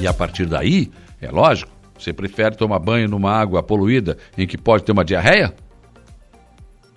E 0.00 0.06
a 0.06 0.12
partir 0.12 0.46
daí, 0.46 0.90
é 1.20 1.30
lógico, 1.30 1.73
você 1.98 2.12
prefere 2.12 2.56
tomar 2.56 2.78
banho 2.78 3.08
numa 3.08 3.30
água 3.30 3.62
poluída 3.62 4.16
em 4.36 4.46
que 4.46 4.58
pode 4.58 4.84
ter 4.84 4.92
uma 4.92 5.04
diarreia? 5.04 5.54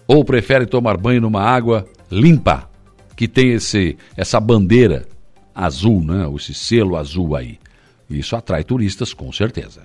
Ou 0.07 0.23
prefere 0.23 0.65
tomar 0.65 0.97
banho 0.97 1.21
numa 1.21 1.41
água 1.41 1.85
limpa, 2.09 2.69
que 3.15 3.27
tem 3.27 3.53
esse, 3.53 3.97
essa 4.15 4.39
bandeira 4.39 5.05
azul, 5.53 6.03
né? 6.03 6.25
esse 6.35 6.53
selo 6.53 6.95
azul 6.95 7.35
aí? 7.35 7.59
Isso 8.09 8.35
atrai 8.35 8.63
turistas 8.63 9.13
com 9.13 9.31
certeza. 9.31 9.81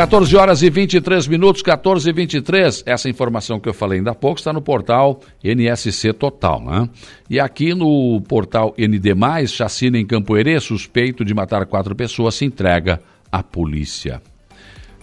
14 0.00 0.34
horas 0.34 0.62
e 0.62 0.70
23 0.70 1.26
minutos, 1.26 1.60
14 1.60 2.08
e 2.08 2.12
23. 2.14 2.84
Essa 2.86 3.10
informação 3.10 3.60
que 3.60 3.68
eu 3.68 3.74
falei 3.74 3.98
ainda 3.98 4.12
há 4.12 4.14
pouco 4.14 4.38
está 4.38 4.50
no 4.50 4.62
portal 4.62 5.20
NSC 5.44 6.14
Total, 6.14 6.58
né? 6.58 6.88
E 7.28 7.38
aqui 7.38 7.74
no 7.74 8.18
portal 8.22 8.74
ND, 8.78 9.10
chacina 9.46 9.98
em 9.98 10.06
Campo 10.06 10.38
Herê, 10.38 10.58
suspeito 10.58 11.22
de 11.22 11.34
matar 11.34 11.66
quatro 11.66 11.94
pessoas, 11.94 12.34
se 12.34 12.46
entrega 12.46 13.02
à 13.30 13.42
polícia. 13.42 14.22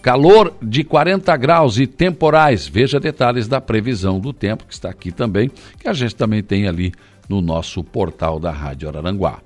Calor 0.02 0.52
de 0.60 0.82
40 0.82 1.36
graus 1.36 1.78
e 1.78 1.86
temporais. 1.86 2.66
Veja 2.66 2.98
detalhes 2.98 3.46
da 3.46 3.60
previsão 3.60 4.18
do 4.18 4.32
tempo, 4.32 4.66
que 4.66 4.74
está 4.74 4.90
aqui 4.90 5.12
também, 5.12 5.48
que 5.78 5.88
a 5.88 5.92
gente 5.92 6.16
também 6.16 6.42
tem 6.42 6.66
ali 6.66 6.92
no 7.28 7.40
nosso 7.40 7.84
portal 7.84 8.40
da 8.40 8.50
Rádio 8.50 8.88
Araranguá. 8.88 9.38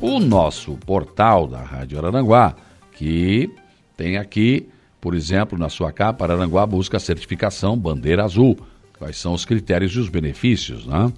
O 0.00 0.18
nosso 0.18 0.76
portal 0.84 1.46
da 1.46 1.62
Rádio 1.62 1.96
Araranguá, 1.96 2.56
que 2.90 3.48
tem 3.96 4.16
aqui 4.16 4.66
por 5.06 5.14
exemplo, 5.14 5.56
na 5.56 5.68
sua 5.68 5.92
capa, 5.92 6.24
Aranguá 6.24 6.66
busca 6.66 6.96
a 6.96 7.00
certificação 7.00 7.78
bandeira 7.78 8.24
azul. 8.24 8.58
Quais 8.98 9.16
são 9.16 9.34
os 9.34 9.44
critérios 9.44 9.92
e 9.92 10.00
os 10.00 10.08
benefícios, 10.08 10.84
né? 10.84 11.12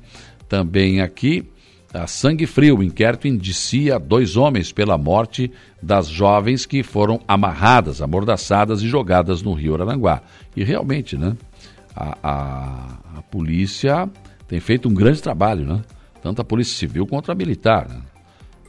Também 0.47 1.00
aqui, 1.00 1.50
a 1.95 2.07
sangue 2.07 2.45
frio, 2.45 2.83
inquérito 2.83 3.26
indicia 3.26 3.99
dois 3.99 4.37
homens 4.37 4.71
pela 4.73 4.99
morte 4.99 5.50
das 5.83 6.07
jovens 6.07 6.66
que 6.66 6.83
foram 6.83 7.18
amarradas, 7.26 8.02
amordaçadas 8.02 8.83
e 8.83 8.87
jogadas 8.87 9.40
no 9.40 9.54
rio 9.54 9.75
Aranguá. 9.75 10.21
E 10.54 10.62
realmente, 10.62 11.16
né? 11.16 11.35
A, 11.97 12.18
a, 12.23 12.99
a, 13.16 13.23
polícia 13.23 14.07
tem 14.47 14.61
feito 14.61 14.87
um 14.87 14.92
grande 14.92 15.23
trabalho, 15.23 15.64
né? 15.64 15.80
Tanto 16.23 16.42
a 16.42 16.45
polícia 16.45 16.76
civil 16.76 17.07
quanto 17.07 17.33
a 17.33 17.35
militar. 17.35 17.88
Né? 17.88 18.02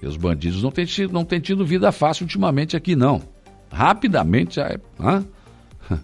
E 0.02 0.08
os 0.08 0.16
bandidos 0.16 0.64
não 0.64 0.72
têm, 0.72 0.86
não 1.12 1.26
têm 1.26 1.42
tido 1.42 1.66
vida 1.66 1.92
fácil 1.92 2.24
ultimamente 2.24 2.78
aqui, 2.78 2.96
não 2.96 3.22
rapidamente 3.72 4.56
já 4.56 4.68
é, 4.68 4.80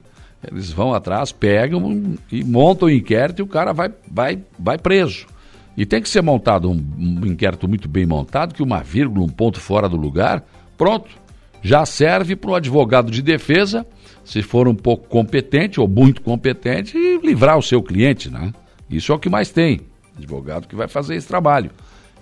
eles 0.51 0.71
vão 0.71 0.93
atrás, 0.93 1.31
pegam 1.31 2.15
e 2.31 2.43
montam 2.43 2.87
o 2.87 2.91
inquérito 2.91 3.39
e 3.39 3.43
o 3.43 3.47
cara 3.47 3.73
vai, 3.73 3.91
vai, 4.09 4.39
vai 4.57 4.77
preso. 4.77 5.27
E 5.77 5.85
tem 5.85 6.01
que 6.01 6.07
ser 6.07 6.21
montado 6.21 6.69
um, 6.69 6.75
um 6.97 7.25
inquérito 7.25 7.67
muito 7.67 7.89
bem 7.89 8.05
montado, 8.05 8.53
que 8.53 8.63
uma 8.63 8.81
vírgula, 8.81 9.25
um 9.25 9.29
ponto 9.29 9.59
fora 9.59 9.89
do 9.89 9.97
lugar, 9.97 10.43
pronto. 10.77 11.09
Já 11.61 11.85
serve 11.85 12.35
para 12.35 12.51
o 12.51 12.55
advogado 12.55 13.11
de 13.11 13.21
defesa, 13.21 13.85
se 14.23 14.41
for 14.41 14.67
um 14.67 14.75
pouco 14.75 15.07
competente 15.07 15.79
ou 15.79 15.87
muito 15.87 16.21
competente, 16.21 16.95
livrar 17.23 17.57
o 17.57 17.61
seu 17.61 17.81
cliente, 17.81 18.29
né? 18.29 18.53
Isso 18.89 19.11
é 19.11 19.15
o 19.15 19.19
que 19.19 19.29
mais 19.29 19.49
tem. 19.49 19.81
Advogado 20.15 20.67
que 20.67 20.75
vai 20.75 20.87
fazer 20.87 21.15
esse 21.15 21.27
trabalho. 21.27 21.71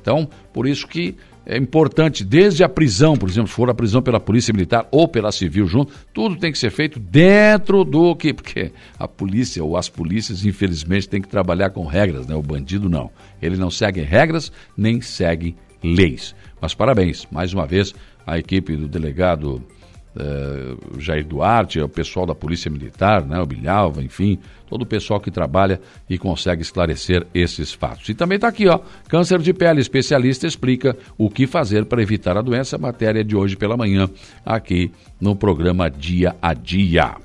Então, 0.01 0.27
por 0.51 0.65
isso 0.65 0.87
que 0.87 1.15
é 1.45 1.57
importante, 1.57 2.23
desde 2.23 2.63
a 2.63 2.69
prisão, 2.69 3.17
por 3.17 3.27
exemplo, 3.27 3.49
se 3.49 3.55
for 3.55 3.69
a 3.69 3.73
prisão 3.73 4.01
pela 4.01 4.19
polícia 4.19 4.53
militar 4.53 4.87
ou 4.89 5.07
pela 5.07 5.31
civil 5.31 5.67
junto, 5.67 5.93
tudo 6.13 6.37
tem 6.37 6.51
que 6.51 6.57
ser 6.57 6.71
feito 6.71 6.99
dentro 6.99 7.83
do 7.83 8.15
que. 8.15 8.33
Porque 8.33 8.71
a 8.97 9.07
polícia 9.07 9.63
ou 9.63 9.75
as 9.75 9.89
polícias, 9.89 10.45
infelizmente, 10.45 11.09
tem 11.09 11.21
que 11.21 11.27
trabalhar 11.27 11.71
com 11.71 11.85
regras, 11.85 12.25
né? 12.27 12.35
O 12.35 12.41
bandido 12.41 12.89
não. 12.89 13.11
Ele 13.41 13.57
não 13.57 13.69
segue 13.69 14.01
regras 14.01 14.51
nem 14.77 15.01
segue 15.01 15.55
leis. 15.83 16.33
Mas 16.61 16.73
parabéns, 16.73 17.27
mais 17.29 17.53
uma 17.53 17.65
vez, 17.65 17.93
à 18.25 18.39
equipe 18.39 18.77
do 18.77 18.87
delegado 18.87 19.61
uh, 20.15 20.99
Jair 20.99 21.25
Duarte, 21.25 21.79
o 21.79 21.89
pessoal 21.89 22.25
da 22.25 22.35
Polícia 22.35 22.69
Militar, 22.69 23.25
né, 23.25 23.39
o 23.39 23.45
Bilhalva, 23.45 24.03
enfim, 24.03 24.39
todo 24.67 24.83
o 24.83 24.85
pessoal 24.85 25.19
que 25.19 25.31
trabalha 25.31 25.79
e 26.09 26.17
consegue 26.17 26.61
esclarecer 26.61 27.25
esses 27.33 27.71
fatos. 27.71 28.09
E 28.09 28.13
também 28.13 28.35
está 28.35 28.47
aqui, 28.47 28.67
ó, 28.67 28.79
câncer 29.07 29.39
de 29.39 29.53
pele, 29.53 29.81
especialista 29.81 30.47
explica 30.47 30.97
o 31.17 31.29
que 31.29 31.47
fazer 31.47 31.85
para 31.85 32.01
evitar 32.01 32.37
a 32.37 32.41
doença, 32.41 32.77
matéria 32.77 33.23
de 33.23 33.35
hoje 33.35 33.55
pela 33.55 33.77
manhã, 33.77 34.09
aqui 34.45 34.91
no 35.19 35.35
programa 35.35 35.89
Dia 35.89 36.35
a 36.41 36.53
Dia. 36.53 37.15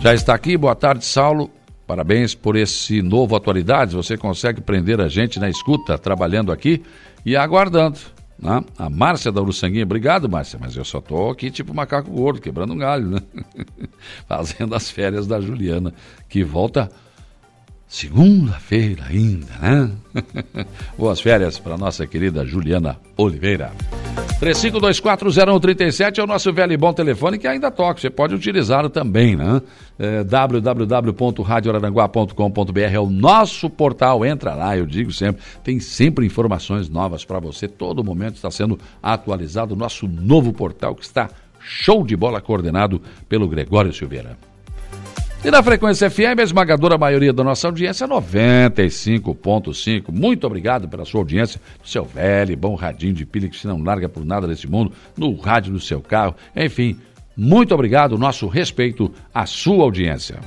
Já 0.00 0.14
está 0.14 0.34
aqui, 0.34 0.56
boa 0.56 0.74
tarde, 0.74 1.04
Saulo. 1.04 1.50
Parabéns 1.88 2.34
por 2.34 2.54
esse 2.54 3.00
novo 3.00 3.34
Atualidades. 3.34 3.94
Você 3.94 4.14
consegue 4.14 4.60
prender 4.60 5.00
a 5.00 5.08
gente 5.08 5.40
na 5.40 5.48
escuta, 5.48 5.96
trabalhando 5.96 6.52
aqui 6.52 6.82
e 7.24 7.34
aguardando. 7.34 7.98
Né? 8.38 8.62
A 8.76 8.90
Márcia 8.90 9.32
da 9.32 9.40
Uruçanguinha, 9.40 9.84
obrigado, 9.84 10.28
Márcia, 10.28 10.58
mas 10.60 10.76
eu 10.76 10.84
só 10.84 11.00
tô 11.00 11.30
aqui 11.30 11.50
tipo 11.50 11.72
macaco 11.72 12.10
gordo, 12.10 12.42
quebrando 12.42 12.74
um 12.74 12.76
galho, 12.76 13.08
né? 13.08 13.20
Fazendo 14.28 14.74
as 14.74 14.90
férias 14.90 15.26
da 15.26 15.40
Juliana, 15.40 15.94
que 16.28 16.44
volta 16.44 16.90
segunda-feira 17.88 19.04
ainda, 19.08 19.46
né? 19.60 19.90
Boas 20.96 21.20
férias 21.20 21.58
para 21.58 21.76
nossa 21.78 22.06
querida 22.06 22.44
Juliana 22.44 22.98
Oliveira. 23.16 23.72
35240137 24.40 26.18
é 26.18 26.22
o 26.22 26.26
nosso 26.26 26.52
velho 26.52 26.72
e 26.72 26.76
bom 26.76 26.92
telefone 26.92 27.38
que 27.38 27.48
ainda 27.48 27.72
toca. 27.72 28.00
Você 28.00 28.08
pode 28.08 28.32
utilizá-lo 28.34 28.88
também, 28.88 29.34
né? 29.34 29.60
É, 29.98 30.22
www.radioraranguá.com.br 30.22 32.78
é 32.78 33.00
o 33.00 33.10
nosso 33.10 33.68
portal. 33.68 34.24
Entra 34.24 34.54
lá, 34.54 34.76
eu 34.76 34.86
digo 34.86 35.10
sempre. 35.10 35.42
Tem 35.64 35.80
sempre 35.80 36.24
informações 36.24 36.88
novas 36.88 37.24
para 37.24 37.40
você. 37.40 37.66
Todo 37.66 38.04
momento 38.04 38.36
está 38.36 38.50
sendo 38.50 38.78
atualizado 39.02 39.74
o 39.74 39.76
nosso 39.76 40.06
novo 40.06 40.52
portal 40.52 40.94
que 40.94 41.02
está 41.02 41.28
show 41.58 42.06
de 42.06 42.14
bola 42.14 42.40
coordenado 42.40 43.02
pelo 43.28 43.48
Gregório 43.48 43.92
Silveira. 43.92 44.38
E 45.44 45.50
na 45.52 45.62
frequência 45.62 46.10
FM, 46.10 46.40
a 46.40 46.42
esmagadora 46.42 46.98
maioria 46.98 47.32
da 47.32 47.44
nossa 47.44 47.68
audiência 47.68 48.04
é 48.04 48.08
95.5. 48.08 50.06
Muito 50.12 50.44
obrigado 50.44 50.88
pela 50.88 51.04
sua 51.04 51.20
audiência, 51.20 51.60
seu 51.84 52.04
velho 52.04 52.56
bom 52.56 52.74
radinho 52.74 53.14
de 53.14 53.24
pilha 53.24 53.48
que 53.48 53.56
se 53.56 53.66
não 53.66 53.80
larga 53.80 54.08
por 54.08 54.24
nada 54.24 54.48
desse 54.48 54.68
mundo, 54.68 54.92
no 55.16 55.34
rádio 55.36 55.72
do 55.72 55.78
seu 55.78 56.00
carro. 56.00 56.34
Enfim, 56.56 56.98
muito 57.36 57.72
obrigado, 57.72 58.18
nosso 58.18 58.48
respeito 58.48 59.12
à 59.32 59.46
sua 59.46 59.84
audiência. 59.84 60.40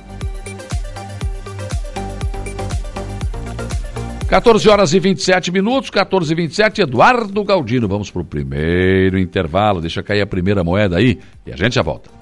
14 4.28 4.68
horas 4.68 4.92
e 4.94 5.00
27 5.00 5.50
minutos, 5.50 5.88
14 5.90 6.32
e 6.32 6.36
27, 6.36 6.82
Eduardo 6.82 7.44
Galdino. 7.44 7.88
Vamos 7.88 8.10
para 8.10 8.22
o 8.22 8.24
primeiro 8.24 9.18
intervalo. 9.18 9.80
Deixa 9.80 10.02
cair 10.02 10.20
a 10.20 10.26
primeira 10.26 10.62
moeda 10.62 10.98
aí 10.98 11.18
e 11.46 11.52
a 11.52 11.56
gente 11.56 11.74
já 11.74 11.82
volta. 11.82 12.21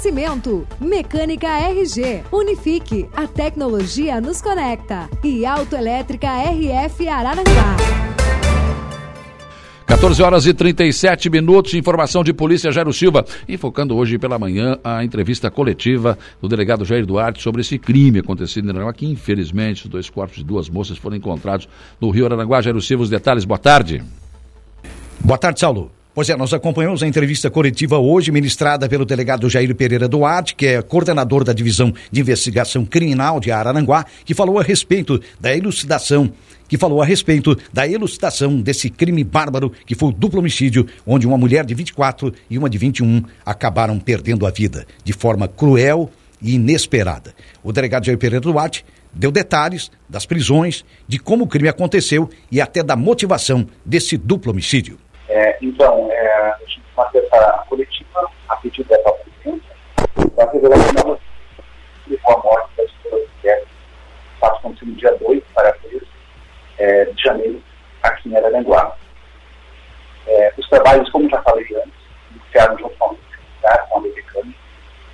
Oferecimento: 0.00 0.66
Mecânica 0.80 1.46
RG, 1.46 2.22
Unifique, 2.32 3.06
a 3.14 3.26
tecnologia 3.26 4.18
nos 4.18 4.40
conecta 4.40 5.10
e 5.22 5.44
Autoelétrica 5.44 6.26
RF 6.26 7.06
Araranguá. 7.06 7.76
14 9.84 10.22
horas 10.22 10.46
e 10.46 10.54
37 10.54 11.28
minutos, 11.28 11.74
informação 11.74 12.24
de 12.24 12.32
polícia 12.32 12.72
Jairo 12.72 12.94
Silva, 12.94 13.26
enfocando 13.46 13.94
hoje 13.94 14.16
pela 14.16 14.38
manhã 14.38 14.78
a 14.82 15.04
entrevista 15.04 15.50
coletiva 15.50 16.16
do 16.40 16.48
delegado 16.48 16.86
Jair 16.86 17.04
Duarte 17.04 17.42
sobre 17.42 17.60
esse 17.60 17.78
crime 17.78 18.20
acontecido 18.20 18.64
em 18.64 18.70
Aranaguá, 18.70 18.94
que 18.94 19.04
infelizmente 19.04 19.84
os 19.84 19.90
dois 19.90 20.08
corpos 20.08 20.38
de 20.38 20.44
duas 20.44 20.70
moças 20.70 20.96
foram 20.96 21.16
encontrados 21.16 21.68
no 22.00 22.08
Rio 22.08 22.24
Aranaguá. 22.24 22.62
Jairo 22.62 22.80
Silva, 22.80 23.02
os 23.02 23.10
detalhes, 23.10 23.44
boa 23.44 23.58
tarde. 23.58 24.02
Boa 25.22 25.36
tarde, 25.36 25.60
Saulo. 25.60 25.90
Pois 26.12 26.28
é, 26.28 26.36
nós 26.36 26.52
acompanhamos 26.52 27.04
a 27.04 27.06
entrevista 27.06 27.48
coletiva 27.48 27.96
hoje 27.96 28.32
ministrada 28.32 28.88
pelo 28.88 29.04
delegado 29.04 29.48
Jair 29.48 29.72
Pereira 29.76 30.08
Duarte, 30.08 30.56
que 30.56 30.66
é 30.66 30.82
coordenador 30.82 31.44
da 31.44 31.52
Divisão 31.52 31.94
de 32.10 32.20
Investigação 32.20 32.84
Criminal 32.84 33.38
de 33.38 33.52
Araranguá, 33.52 34.04
que 34.24 34.34
falou 34.34 34.58
a 34.58 34.62
respeito 34.62 35.20
da 35.38 35.56
elucidação 35.56 36.32
que 36.66 36.78
falou 36.78 37.02
a 37.02 37.04
respeito 37.04 37.56
da 37.72 37.86
elucidação 37.86 38.60
desse 38.60 38.90
crime 38.90 39.24
bárbaro 39.24 39.72
que 39.84 39.96
foi 39.96 40.10
o 40.10 40.12
duplo 40.12 40.38
homicídio, 40.38 40.86
onde 41.04 41.26
uma 41.26 41.36
mulher 41.36 41.64
de 41.64 41.74
24 41.74 42.32
e 42.48 42.56
uma 42.56 42.70
de 42.70 42.78
21 42.78 43.24
acabaram 43.44 43.98
perdendo 43.98 44.46
a 44.46 44.50
vida 44.50 44.86
de 45.04 45.12
forma 45.12 45.48
cruel 45.48 46.10
e 46.40 46.54
inesperada. 46.54 47.34
O 47.62 47.72
delegado 47.72 48.06
Jair 48.06 48.18
Pereira 48.18 48.40
Duarte 48.40 48.84
deu 49.12 49.32
detalhes 49.32 49.90
das 50.08 50.26
prisões, 50.26 50.84
de 51.08 51.18
como 51.18 51.44
o 51.44 51.48
crime 51.48 51.68
aconteceu 51.68 52.30
e 52.50 52.60
até 52.60 52.84
da 52.84 52.94
motivação 52.94 53.66
desse 53.84 54.16
duplo 54.16 54.52
homicídio. 54.52 54.96
É, 55.40 55.56
então, 55.62 56.12
é, 56.12 56.50
a 56.50 56.58
gente 56.66 56.82
faz 56.94 57.14
essa 57.14 57.64
coletiva 57.66 58.30
a 58.46 58.56
pedido 58.56 58.86
dessa 58.90 59.10
presidência 59.10 59.74
para 60.36 60.52
não 61.02 61.18
levou 62.06 62.36
a 62.36 62.42
morte 62.42 62.76
das 62.76 62.90
duas 63.02 63.26
mulheres. 63.38 63.66
Fato 64.38 64.56
aconteceu 64.58 64.88
no 64.88 64.94
dia 64.96 65.16
2 65.16 65.42
para 65.54 65.72
3 65.72 66.02
é, 66.76 67.04
de 67.06 67.22
janeiro, 67.22 67.62
aqui 68.02 68.28
em 68.28 68.36
Araranguá. 68.36 68.94
É, 70.26 70.52
os 70.58 70.68
trabalhos, 70.68 71.08
como 71.08 71.30
já 71.30 71.40
falei 71.40 71.64
antes, 71.74 72.00
iniciaram 72.32 72.76
junto 72.76 72.94
com 72.98 73.04
a 73.06 73.08
Universidade, 73.08 73.88
com 73.88 73.94
a 73.94 73.98
americana, 73.98 74.54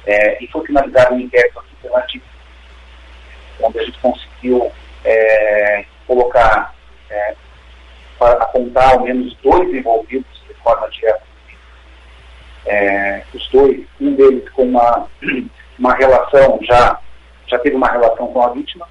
é, 0.06 0.42
e 0.42 0.48
foi 0.48 0.66
finalizado 0.66 1.14
um 1.14 1.20
inquérito 1.20 1.60
aqui 1.60 1.76
pela 1.82 2.00
DIP, 2.00 2.24
onde 3.60 3.78
a 3.78 3.84
gente 3.84 3.98
conseguiu 4.00 4.72
é, 5.04 5.84
colocar 6.04 6.74
é, 7.10 7.36
para 8.18 8.42
apontar 8.42 8.94
ao 8.94 9.04
menos 9.04 9.34
dois 9.42 9.72
envolvidos 9.72 10.42
de 10.46 10.54
forma 10.54 10.88
direta. 10.90 11.22
É, 12.66 13.22
os 13.32 13.48
dois, 13.48 13.86
um 14.00 14.14
deles 14.14 14.48
com 14.50 14.62
uma, 14.62 15.06
uma 15.78 15.94
relação, 15.94 16.58
já, 16.62 16.98
já 17.46 17.58
teve 17.58 17.76
uma 17.76 17.90
relação 17.90 18.26
com 18.28 18.42
a 18.42 18.50
vítima, 18.50 18.88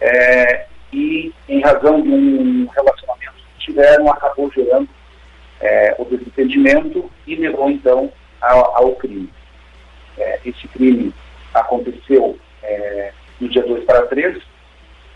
é, 0.00 0.66
e 0.92 1.32
em 1.48 1.60
razão 1.60 2.00
de 2.00 2.08
um 2.08 2.66
relacionamento 2.66 3.34
que 3.58 3.66
tiveram, 3.66 4.10
acabou 4.10 4.50
gerando 4.52 4.88
é, 5.60 5.94
o 5.98 6.04
desentendimento 6.04 7.10
e 7.26 7.34
levou 7.36 7.70
então 7.70 8.12
ao, 8.40 8.76
ao 8.76 8.94
crime. 8.96 9.32
É, 10.18 10.40
esse 10.44 10.68
crime 10.68 11.12
aconteceu 11.52 12.38
é, 12.62 13.12
no 13.40 13.48
dia 13.48 13.62
2 13.62 13.84
para 13.84 14.06
3, 14.06 14.38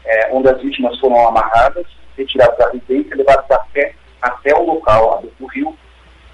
é, 0.04 0.30
onde 0.32 0.48
as 0.48 0.60
vítimas 0.60 0.98
foram 0.98 1.28
amarradas 1.28 1.86
retirados 2.18 2.58
da 2.58 2.70
residência, 2.70 3.16
levados 3.16 3.50
a 3.50 3.58
pé 3.72 3.94
até 4.20 4.54
o 4.54 4.64
local 4.64 5.22
do 5.38 5.46
rio, 5.46 5.76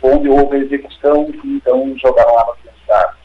onde 0.03 0.29
houve 0.29 0.57
a 0.57 0.61
execução 0.61 1.31
e 1.45 1.57
então 1.57 1.97
jogaram 1.99 2.39
água 2.39 2.57
cidade. 2.85 3.17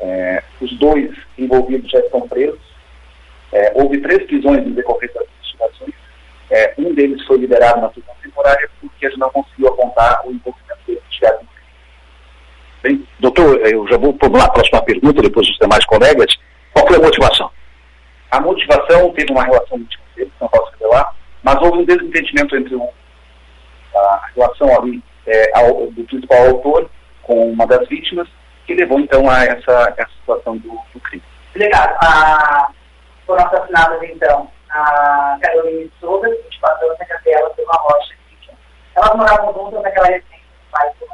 É, 0.00 0.42
os 0.60 0.72
dois 0.78 1.14
envolvidos 1.36 1.90
já 1.90 1.98
estão 2.00 2.20
presos. 2.28 2.60
É, 3.52 3.72
houve 3.74 4.00
três 4.00 4.24
prisões 4.26 4.64
no 4.64 4.74
decorrer 4.74 5.12
das 5.12 5.26
investigações. 5.38 5.94
É, 6.50 6.74
um 6.78 6.94
deles 6.94 7.24
foi 7.26 7.38
liberado 7.38 7.80
na 7.80 7.88
prisão 7.88 8.14
temporária 8.22 8.70
porque 8.80 9.06
a 9.06 9.10
gente 9.10 9.18
não 9.18 9.30
conseguiu 9.30 9.68
apontar 9.68 10.26
o 10.26 10.30
envolvimento 10.30 10.80
dele 10.86 11.02
tirado 11.10 11.46
Bem, 12.82 13.04
doutor, 13.18 13.60
eu 13.66 13.86
já 13.88 13.96
vou 13.96 14.14
para 14.14 14.44
a 14.44 14.50
próxima 14.50 14.80
pergunta, 14.82 15.20
depois 15.20 15.46
dos 15.48 15.58
demais 15.58 15.84
colegas. 15.86 16.32
Qual 16.72 16.86
foi 16.86 16.96
a 16.96 17.00
motivação? 17.00 17.50
A 18.30 18.40
motivação 18.40 19.10
teve 19.12 19.32
uma 19.32 19.42
relação 19.42 19.78
muito 19.78 19.98
dele, 20.14 20.30
não 20.40 20.48
posso 20.48 20.70
revelar, 20.72 21.12
mas 21.42 21.56
houve 21.60 21.78
um 21.78 21.84
desentendimento 21.84 22.56
entre 22.56 22.76
a 23.94 24.28
relação 24.34 24.76
ali 24.76 25.02
é, 25.26 25.58
ao, 25.58 25.90
do 25.90 26.04
principal 26.04 26.48
autor 26.48 26.90
com 27.22 27.50
uma 27.50 27.66
das 27.66 27.86
vítimas, 27.88 28.28
que 28.66 28.74
levou 28.74 29.00
então 29.00 29.28
a 29.28 29.44
essa, 29.44 29.94
essa 29.96 30.10
situação 30.20 30.56
do, 30.58 30.78
do 30.92 31.00
crime. 31.00 31.22
Delegado, 31.54 31.96
a, 32.00 32.70
foram 33.26 33.46
assassinadas 33.46 34.02
então 34.02 34.50
a 34.70 35.38
Carolina 35.40 35.90
Souza, 36.00 36.28
24 36.28 36.86
anos, 36.86 37.00
a 37.00 37.04
Gabriela 37.04 37.54
Silva 37.54 37.72
Rocha, 37.72 38.14
21. 38.30 38.54
Elas 38.96 39.16
moravam 39.16 39.54
juntas 39.54 39.82
naquela 39.82 40.06
residência, 40.06 40.38
pai 40.70 40.92
e 41.00 41.08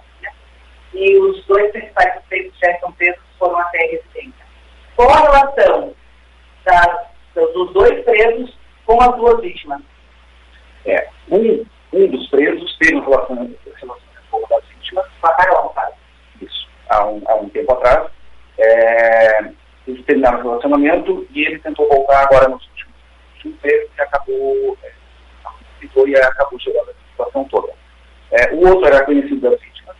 e 0.96 1.18
os 1.18 1.44
dois 1.46 1.72
principais 1.72 2.14
suspeitos 2.14 2.56
já 2.60 2.70
estão 2.70 2.92
presos 2.92 3.20
foram 3.38 3.58
até 3.58 3.78
a 3.78 3.90
residência. 3.90 4.44
Qual 4.94 5.10
a 5.10 5.20
relação 5.20 5.94
das, 6.64 6.98
dos 7.34 7.72
dois 7.72 8.04
presos 8.04 8.56
com 8.86 9.00
as 9.02 9.16
duas 9.16 9.40
vítimas? 9.40 9.82
É, 10.86 11.08
um, 11.30 11.64
um 11.92 12.06
dos 12.08 12.28
presos 12.28 12.76
teve 12.78 12.96
um 12.96 13.04
relacionamento, 13.04 13.58
com 14.30 14.36
uma 14.38 14.48
das 14.48 14.64
vítimas. 14.66 15.06
Mataram 15.22 15.72
a 15.76 15.92
Isso, 16.40 16.68
há 16.88 17.06
um, 17.06 17.22
há 17.26 17.34
um 17.36 17.48
tempo 17.48 17.72
atrás. 17.72 18.10
É, 18.58 19.50
eles 19.86 20.04
terminaram 20.06 20.40
o 20.40 20.42
relacionamento 20.42 21.26
e 21.30 21.44
ele 21.44 21.58
tentou 21.58 21.88
voltar 21.88 22.22
agora 22.22 22.48
nos 22.48 22.66
últimos, 22.66 23.62
meses 23.62 23.90
e 23.96 24.00
acabou, 24.00 24.78
é, 24.82 24.92
e 25.82 26.16
acabou 26.16 26.58
gerando 26.58 26.90
essa 26.90 27.10
situação 27.10 27.44
toda. 27.44 27.72
É, 28.30 28.54
o 28.54 28.68
outro 28.68 28.86
era 28.86 29.04
conhecido 29.04 29.40
das 29.40 29.60
vítimas 29.60 29.96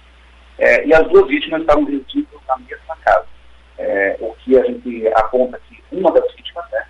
é, 0.58 0.86
e 0.86 0.94
as 0.94 1.06
duas 1.08 1.28
vítimas 1.28 1.60
estavam 1.60 1.84
residindo 1.84 2.28
na 2.48 2.56
mesma 2.58 2.96
casa. 3.04 3.26
É, 3.78 4.16
o 4.20 4.34
que 4.36 4.58
a 4.58 4.64
gente 4.64 5.08
aponta 5.14 5.60
que 5.68 5.82
uma 5.92 6.10
das 6.12 6.32
vítimas 6.34 6.64
né, 6.70 6.86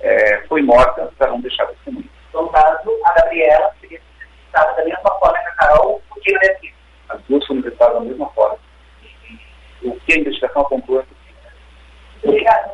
é, 0.00 0.40
foi 0.48 0.62
morta 0.62 1.12
para 1.18 1.28
não 1.28 1.40
deixar 1.40 1.66
testemunho. 1.66 2.08
No 2.32 2.48
caso, 2.48 2.90
a 3.04 3.12
Gabriela 3.14 3.74
seria 3.80 3.98
entrevistada 3.98 4.76
da 4.76 4.84
mesma 4.84 5.10
forma 5.18 5.38
que 5.38 5.48
a 5.48 5.52
Carol, 5.52 6.02
porque 6.08 6.34
ela 6.34 6.44
é 6.44 6.54
filha. 6.58 6.74
As 7.08 7.20
duas 7.22 7.46
foram 7.46 7.60
entrevistadas 7.60 7.94
da 7.94 8.00
mesma 8.00 8.28
forma. 8.30 8.58
E, 9.02 9.88
o 9.88 9.98
que 10.00 10.12
a 10.12 10.18
investigação 10.18 10.62
apontou 10.62 11.00
é 11.00 11.02
que 11.02 12.28
Obrigada. 12.28 12.70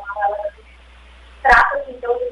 Trata-se 1.43 1.91
então 1.91 2.19
de 2.19 2.25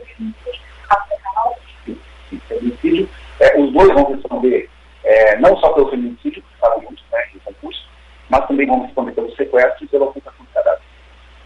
homicídio. 2.54 3.08
É, 3.40 3.58
os 3.58 3.72
dois 3.72 3.92
vão 3.92 4.14
responder 4.14 4.70
é, 5.04 5.36
não 5.38 5.56
só 5.58 5.72
pelo 5.72 5.90
feminicídio, 5.90 6.42
que 6.42 6.54
estavam 6.54 6.80
juntos 6.82 7.04
né, 7.10 7.28
em 7.34 7.38
concurso, 7.40 7.88
mas 8.28 8.46
também 8.46 8.66
vão 8.66 8.82
responder 8.82 9.12
pelo 9.12 9.34
sequestro 9.36 9.84
e 9.84 9.88
pela 9.88 10.06
ocultação 10.06 10.44
de 10.44 10.52
cadáver. 10.52 10.82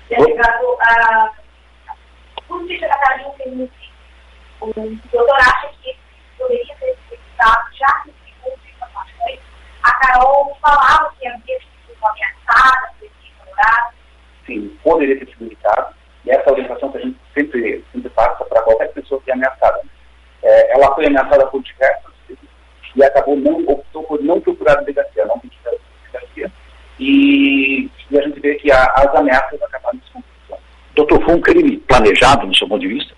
Delegado, 0.08 0.76
a... 0.80 1.32
por 2.46 2.66
ser 2.66 2.78
secretário 2.78 3.18
de 3.18 3.28
um 3.28 3.32
feminicídio, 3.32 3.85
o 4.60 4.72
doutor 4.72 5.36
acha 5.40 5.68
que 5.82 5.96
poderia 6.38 6.74
ter 6.76 6.90
explicado, 6.90 7.68
já 7.74 8.02
que 8.02 8.12
segundo 8.24 8.58
informações, 8.66 9.40
a 9.82 9.92
Carol 9.92 10.56
falava 10.60 11.12
que 11.18 11.26
havia 11.26 11.58
sido 11.58 11.96
ameaçada, 12.02 12.90
sido 12.98 13.12
ignorada. 13.22 13.94
Sim, 14.46 14.78
poderia 14.82 15.18
ter 15.18 15.26
sido 15.30 15.46
evitado, 15.46 15.94
e 16.24 16.30
essa 16.30 16.50
orientação 16.50 16.90
que 16.90 16.98
a 16.98 17.00
gente 17.00 17.18
sempre, 17.34 17.84
sempre 17.92 18.10
passa 18.10 18.44
para 18.44 18.62
qualquer 18.62 18.92
pessoa 18.92 19.20
que 19.22 19.30
é 19.30 19.34
ameaçada. 19.34 19.80
É, 20.42 20.72
ela 20.74 20.94
foi 20.94 21.06
ameaçada 21.06 21.46
por 21.46 21.62
diversas 21.62 22.12
vezes 22.28 22.44
e 22.94 23.04
acabou 23.04 23.36
não, 23.36 23.58
optou 23.66 24.04
por 24.04 24.22
não 24.22 24.40
procurar 24.40 24.78
a 24.78 24.82
delegacia, 24.82 25.26
não 25.26 25.38
pedir 25.38 25.58
a 25.66 25.70
delegacia. 25.70 26.52
E, 26.98 27.90
e 28.10 28.18
a 28.18 28.22
gente 28.22 28.40
vê 28.40 28.54
que 28.54 28.70
a, 28.70 28.84
as 28.84 29.14
ameaças 29.14 29.60
acabaram 29.62 29.98
se 30.00 30.12
concretizando. 30.12 30.62
Doutor, 30.94 31.24
foi 31.24 31.34
um 31.34 31.40
crime 31.40 31.76
planejado, 31.78 32.46
no 32.46 32.54
seu 32.54 32.68
ponto 32.68 32.80
de 32.80 32.88
vista? 32.88 33.15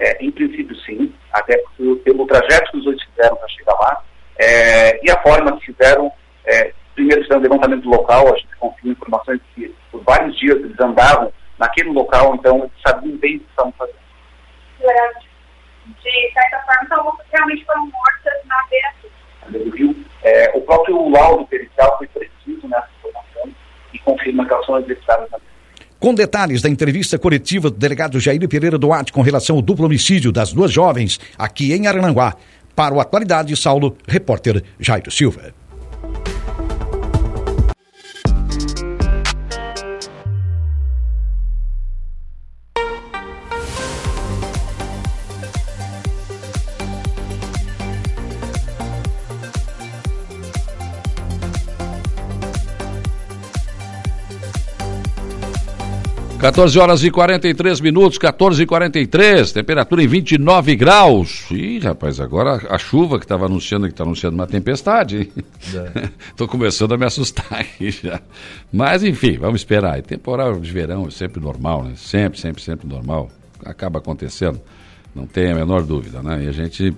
É, 0.00 0.24
em 0.24 0.30
princípio, 0.30 0.76
sim, 0.76 1.12
até 1.32 1.58
porque, 1.58 2.02
pelo 2.04 2.26
trajeto 2.26 2.70
que 2.70 2.78
os 2.78 2.84
dois 2.84 3.02
fizeram 3.02 3.36
para 3.36 3.48
chegar 3.48 3.74
lá, 3.74 4.04
é, 4.38 5.04
e 5.04 5.10
a 5.10 5.20
forma 5.22 5.58
que 5.58 5.66
fizeram, 5.66 6.12
é, 6.46 6.72
primeiro 6.94 7.22
fizeram 7.22 7.40
um 7.40 7.42
levantamento 7.42 7.88
local, 7.88 8.32
a 8.32 8.36
gente 8.36 8.56
confirma 8.58 8.92
informações 8.92 9.40
que 9.54 9.74
por 9.90 10.02
vários 10.04 10.38
dias 10.38 10.56
eles 10.56 10.78
andavam 10.78 11.32
naquele 11.58 11.90
local, 11.90 12.34
então 12.34 12.58
eles 12.58 12.70
sabiam 12.86 13.16
bem 13.16 13.36
o 13.36 13.40
que 13.40 13.50
estavam 13.50 13.72
fazendo. 13.72 13.98
De 15.86 16.32
certa 16.32 16.60
forma, 16.60 16.84
então, 16.84 17.18
realmente 17.32 17.64
foram 17.64 17.86
mortas 17.86 18.32
na 18.44 18.66
beira 18.70 18.92
do 19.50 19.70
rio. 19.70 19.96
É, 20.22 20.50
o 20.54 20.60
próprio 20.60 21.08
laudo 21.08 21.46
pericial 21.46 21.96
foi 21.98 22.06
preciso 22.08 22.68
nessa 22.68 22.88
informação 22.98 23.50
e 23.92 23.98
confirma 24.00 24.46
que 24.46 24.52
elas 24.52 24.66
são 24.66 24.78
executadas 24.78 25.30
na 25.30 25.38
com 25.98 26.14
detalhes 26.14 26.62
da 26.62 26.68
entrevista 26.68 27.18
coletiva 27.18 27.70
do 27.70 27.76
delegado 27.76 28.20
Jair 28.20 28.46
Pereira 28.48 28.78
Duarte 28.78 29.12
com 29.12 29.22
relação 29.22 29.56
ao 29.56 29.62
duplo 29.62 29.86
homicídio 29.86 30.30
das 30.30 30.52
duas 30.52 30.70
jovens 30.72 31.18
aqui 31.36 31.72
em 31.72 31.86
Arananguá. 31.86 32.36
Para 32.74 32.94
o 32.94 33.00
Atualidade, 33.00 33.56
Saulo, 33.56 33.96
repórter 34.06 34.62
Jairo 34.78 35.10
Silva. 35.10 35.57
14 56.38 56.78
horas 56.78 57.02
e 57.02 57.10
43 57.10 57.80
minutos, 57.80 58.16
14 58.16 58.62
e 58.62 58.66
43, 58.66 59.50
temperatura 59.50 60.04
em 60.04 60.06
29 60.06 60.76
graus. 60.76 61.44
Ih, 61.50 61.80
rapaz, 61.80 62.20
agora 62.20 62.60
a 62.70 62.78
chuva 62.78 63.18
que 63.18 63.24
estava 63.24 63.46
anunciando, 63.46 63.86
que 63.86 63.92
está 63.92 64.04
anunciando 64.04 64.36
uma 64.36 64.46
tempestade. 64.46 65.32
Estou 66.30 66.46
é. 66.46 66.48
começando 66.50 66.94
a 66.94 66.96
me 66.96 67.04
assustar 67.04 67.52
aqui 67.52 67.90
já. 67.90 68.20
Mas, 68.72 69.02
enfim, 69.02 69.36
vamos 69.36 69.62
esperar. 69.62 69.98
E 69.98 70.02
temporal 70.02 70.60
de 70.60 70.70
verão 70.70 71.08
é 71.08 71.10
sempre 71.10 71.40
normal, 71.40 71.82
né? 71.82 71.94
Sempre, 71.96 72.38
sempre, 72.38 72.62
sempre 72.62 72.86
normal. 72.86 73.28
Acaba 73.64 73.98
acontecendo, 73.98 74.60
não 75.12 75.26
tem 75.26 75.50
a 75.50 75.56
menor 75.56 75.82
dúvida, 75.82 76.22
né? 76.22 76.44
E 76.44 76.48
a 76.48 76.52
gente 76.52 76.94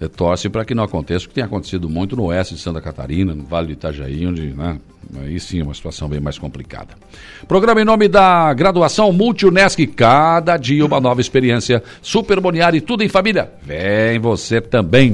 é, 0.00 0.08
torce 0.08 0.48
para 0.48 0.64
que 0.64 0.74
não 0.74 0.84
aconteça 0.84 1.24
o 1.24 1.28
que 1.28 1.34
tem 1.34 1.44
acontecido 1.44 1.88
muito 1.88 2.14
no 2.14 2.24
oeste 2.24 2.54
de 2.54 2.60
Santa 2.60 2.80
Catarina, 2.80 3.34
no 3.34 3.44
Vale 3.44 3.68
do 3.68 3.72
Itajaí, 3.72 4.26
onde 4.26 4.48
né, 4.48 4.78
aí 5.20 5.40
sim 5.40 5.60
é 5.60 5.62
uma 5.62 5.74
situação 5.74 6.08
bem 6.08 6.20
mais 6.20 6.38
complicada. 6.38 6.94
Programa 7.48 7.80
em 7.80 7.84
nome 7.84 8.08
da 8.08 8.52
graduação 8.52 9.12
Multi-UNESC, 9.12 9.86
cada 9.86 10.56
dia 10.56 10.84
uma 10.84 11.00
nova 11.00 11.20
experiência. 11.20 11.82
Super 12.02 12.38
e 12.74 12.80
tudo 12.80 13.02
em 13.02 13.08
família. 13.08 13.50
Vem 13.62 14.18
você 14.18 14.60
também. 14.60 15.12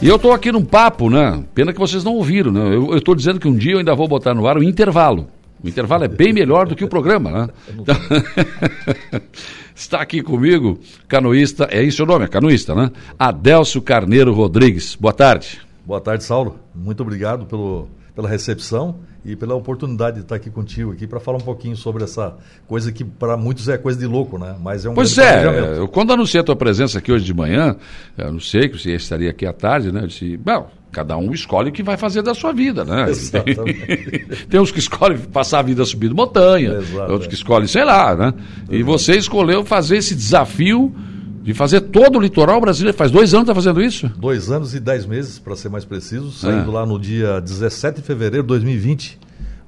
E 0.00 0.08
eu 0.08 0.16
estou 0.16 0.32
aqui 0.32 0.52
num 0.52 0.64
papo, 0.64 1.10
né? 1.10 1.42
Pena 1.54 1.72
que 1.72 1.78
vocês 1.78 2.04
não 2.04 2.14
ouviram, 2.14 2.52
né? 2.52 2.74
Eu 2.74 2.96
estou 2.96 3.14
dizendo 3.14 3.40
que 3.40 3.48
um 3.48 3.56
dia 3.56 3.72
eu 3.72 3.78
ainda 3.78 3.94
vou 3.94 4.06
botar 4.06 4.32
no 4.32 4.46
ar 4.46 4.56
o 4.56 4.62
intervalo. 4.62 5.28
O 5.62 5.68
intervalo 5.68 6.04
é 6.04 6.08
bem 6.08 6.32
melhor 6.32 6.68
do 6.68 6.76
que 6.76 6.84
o 6.84 6.88
programa, 6.88 7.30
né? 7.30 7.48
Então... 7.68 7.96
Está 9.78 10.00
aqui 10.00 10.22
comigo, 10.22 10.76
canoísta, 11.06 11.68
é 11.70 11.80
isso 11.80 12.02
o 12.02 12.06
nome, 12.06 12.24
é 12.24 12.28
canoísta, 12.28 12.74
né? 12.74 12.90
Adelso 13.16 13.80
Carneiro 13.80 14.34
Rodrigues. 14.34 14.96
Boa 14.96 15.12
tarde. 15.12 15.60
Boa 15.86 16.00
tarde, 16.00 16.24
Saulo. 16.24 16.58
Muito 16.74 17.00
obrigado 17.04 17.46
pelo, 17.46 17.88
pela 18.12 18.28
recepção 18.28 18.96
e 19.24 19.36
pela 19.36 19.54
oportunidade 19.54 20.16
de 20.16 20.22
estar 20.22 20.34
aqui 20.34 20.50
contigo 20.50 20.90
aqui 20.90 21.06
para 21.06 21.20
falar 21.20 21.38
um 21.38 21.42
pouquinho 21.42 21.76
sobre 21.76 22.02
essa 22.02 22.36
coisa 22.66 22.90
que 22.90 23.04
para 23.04 23.36
muitos 23.36 23.68
é 23.68 23.78
coisa 23.78 23.96
de 23.96 24.04
louco, 24.04 24.36
né? 24.36 24.56
Mas 24.60 24.84
é 24.84 24.90
um 24.90 24.94
Pois 24.94 25.16
é, 25.16 25.78
eu, 25.78 25.86
quando 25.86 26.12
anunciei 26.12 26.40
a 26.40 26.44
tua 26.44 26.56
presença 26.56 26.98
aqui 26.98 27.12
hoje 27.12 27.24
de 27.24 27.32
manhã, 27.32 27.76
eu 28.16 28.32
não 28.32 28.40
sei 28.40 28.68
que 28.68 28.76
você 28.76 28.96
estaria 28.96 29.30
aqui 29.30 29.46
à 29.46 29.52
tarde, 29.52 29.92
né? 29.92 30.02
Eu 30.02 30.08
disse, 30.08 30.36
bom, 30.36 30.68
cada 30.90 31.16
um 31.16 31.32
escolhe 31.32 31.70
o 31.70 31.72
que 31.72 31.82
vai 31.82 31.96
fazer 31.96 32.22
da 32.22 32.34
sua 32.34 32.52
vida, 32.52 32.84
né? 32.84 33.06
Tem, 34.48 34.60
uns 34.60 34.70
que 34.70 34.78
escolhem 34.78 35.18
passar 35.18 35.60
a 35.60 35.62
vida 35.62 35.84
subindo 35.84 36.14
montanha, 36.14 36.72
Exatamente. 36.74 37.12
outros 37.12 37.26
que 37.28 37.34
escolhem, 37.34 37.66
sei 37.66 37.84
lá, 37.84 38.16
né? 38.16 38.34
E 38.70 38.82
você 38.82 39.16
escolheu 39.16 39.64
fazer 39.64 39.98
esse 39.98 40.14
desafio 40.14 40.94
de 41.42 41.54
fazer 41.54 41.80
todo 41.80 42.18
o 42.18 42.20
litoral 42.20 42.60
brasileiro. 42.60 42.96
Faz 42.96 43.10
dois 43.10 43.32
anos 43.32 43.46
que 43.46 43.50
está 43.52 43.54
fazendo 43.54 43.82
isso? 43.82 44.06
Dois 44.18 44.50
anos 44.50 44.74
e 44.74 44.80
dez 44.80 45.06
meses, 45.06 45.38
para 45.38 45.56
ser 45.56 45.68
mais 45.68 45.84
preciso, 45.84 46.30
saindo 46.30 46.70
é. 46.70 46.74
lá 46.74 46.84
no 46.84 46.98
dia 46.98 47.40
17 47.40 48.00
de 48.00 48.06
fevereiro 48.06 48.42
de 48.42 48.48
2020, 48.48 49.18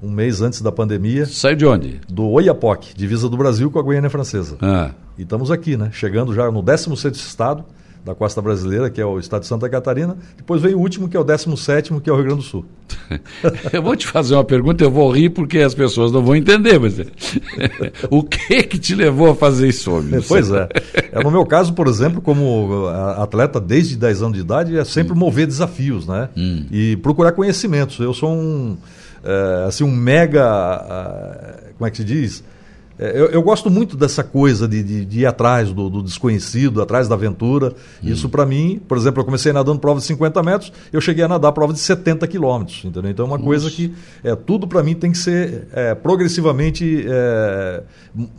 um 0.01 0.09
mês 0.09 0.41
antes 0.41 0.61
da 0.61 0.71
pandemia. 0.71 1.25
Saiu 1.25 1.55
de 1.55 1.65
onde? 1.65 2.01
Do 2.07 2.27
Oiapoque, 2.29 2.93
divisa 2.95 3.29
do 3.29 3.37
Brasil 3.37 3.71
com 3.71 3.79
a 3.79 3.83
Guiana 3.83 4.09
Francesa. 4.09 4.57
É. 4.61 4.91
E 5.17 5.23
estamos 5.23 5.51
aqui, 5.51 5.77
né? 5.77 5.89
Chegando 5.91 6.33
já 6.33 6.51
no 6.51 6.61
16º 6.61 7.15
estado, 7.15 7.63
da 8.03 8.15
costa 8.15 8.41
brasileira, 8.41 8.89
que 8.89 8.99
é 8.99 9.05
o 9.05 9.19
estado 9.19 9.41
de 9.41 9.47
Santa 9.47 9.69
Catarina. 9.69 10.17
Depois 10.35 10.61
vem 10.61 10.73
o 10.73 10.79
último, 10.79 11.07
que 11.07 11.15
é 11.15 11.19
o 11.19 11.23
17, 11.23 11.99
que 12.01 12.09
é 12.09 12.13
o 12.13 12.15
Rio 12.15 12.25
Grande 12.25 12.41
do 12.41 12.47
Sul. 12.47 12.65
eu 13.71 13.81
vou 13.81 13.95
te 13.95 14.07
fazer 14.07 14.33
uma 14.33 14.43
pergunta, 14.43 14.83
eu 14.83 14.89
vou 14.89 15.11
rir 15.11 15.29
porque 15.29 15.59
as 15.59 15.73
pessoas 15.73 16.11
não 16.11 16.23
vão 16.23 16.35
entender, 16.35 16.79
mas 16.79 16.99
o 18.09 18.23
que 18.23 18.63
que 18.63 18.79
te 18.79 18.95
levou 18.95 19.31
a 19.31 19.35
fazer 19.35 19.67
isso, 19.67 19.91
homem? 19.91 20.19
Pois 20.27 20.49
é. 20.49 20.69
é. 21.11 21.23
No 21.23 21.29
meu 21.29 21.45
caso, 21.45 21.73
por 21.73 21.87
exemplo, 21.87 22.21
como 22.21 22.87
atleta 23.17 23.59
desde 23.59 23.97
10 23.97 24.21
anos 24.21 24.33
de 24.35 24.41
idade, 24.41 24.77
é 24.77 24.85
sempre 24.85 25.13
hum. 25.13 25.17
mover 25.17 25.45
desafios, 25.45 26.07
né? 26.07 26.29
Hum. 26.37 26.65
E 26.71 26.95
procurar 26.97 27.33
conhecimentos. 27.33 27.99
Eu 27.99 28.13
sou 28.13 28.31
um, 28.31 28.77
é, 29.23 29.65
assim, 29.67 29.83
um 29.83 29.91
mega, 29.91 30.45
uh, 30.45 31.73
como 31.77 31.87
é 31.87 31.91
que 31.91 31.97
se 31.97 32.03
diz? 32.03 32.43
É, 33.01 33.19
eu, 33.19 33.25
eu, 33.31 33.41
gosto 33.41 33.67
muito 33.67 33.97
dessa 33.97 34.23
coisa 34.23 34.67
de, 34.67 34.83
de, 34.83 35.03
de 35.03 35.19
ir 35.21 35.25
atrás 35.25 35.73
do, 35.73 35.89
do, 35.89 36.03
desconhecido, 36.03 36.83
atrás 36.83 37.07
da 37.07 37.15
aventura. 37.15 37.69
Hum. 37.69 38.07
Isso 38.07 38.29
para 38.29 38.45
mim, 38.45 38.79
por 38.87 38.95
exemplo, 38.95 39.21
eu 39.21 39.25
comecei 39.25 39.51
nadando 39.51 39.79
prova 39.79 39.99
de 39.99 40.05
50 40.05 40.43
metros, 40.43 40.71
eu 40.93 41.01
cheguei 41.01 41.23
a 41.23 41.27
nadar 41.27 41.51
prova 41.51 41.73
de 41.73 41.79
70 41.79 42.27
quilômetros, 42.27 42.85
entendeu? 42.85 43.09
Então 43.09 43.25
é 43.25 43.27
uma 43.27 43.37
Nossa. 43.37 43.47
coisa 43.47 43.71
que 43.71 43.91
é, 44.23 44.35
tudo 44.35 44.67
para 44.67 44.83
mim 44.83 44.93
tem 44.93 45.11
que 45.11 45.17
ser 45.17 45.67
é, 45.73 45.95
progressivamente 45.95 47.03
é, 47.09 47.81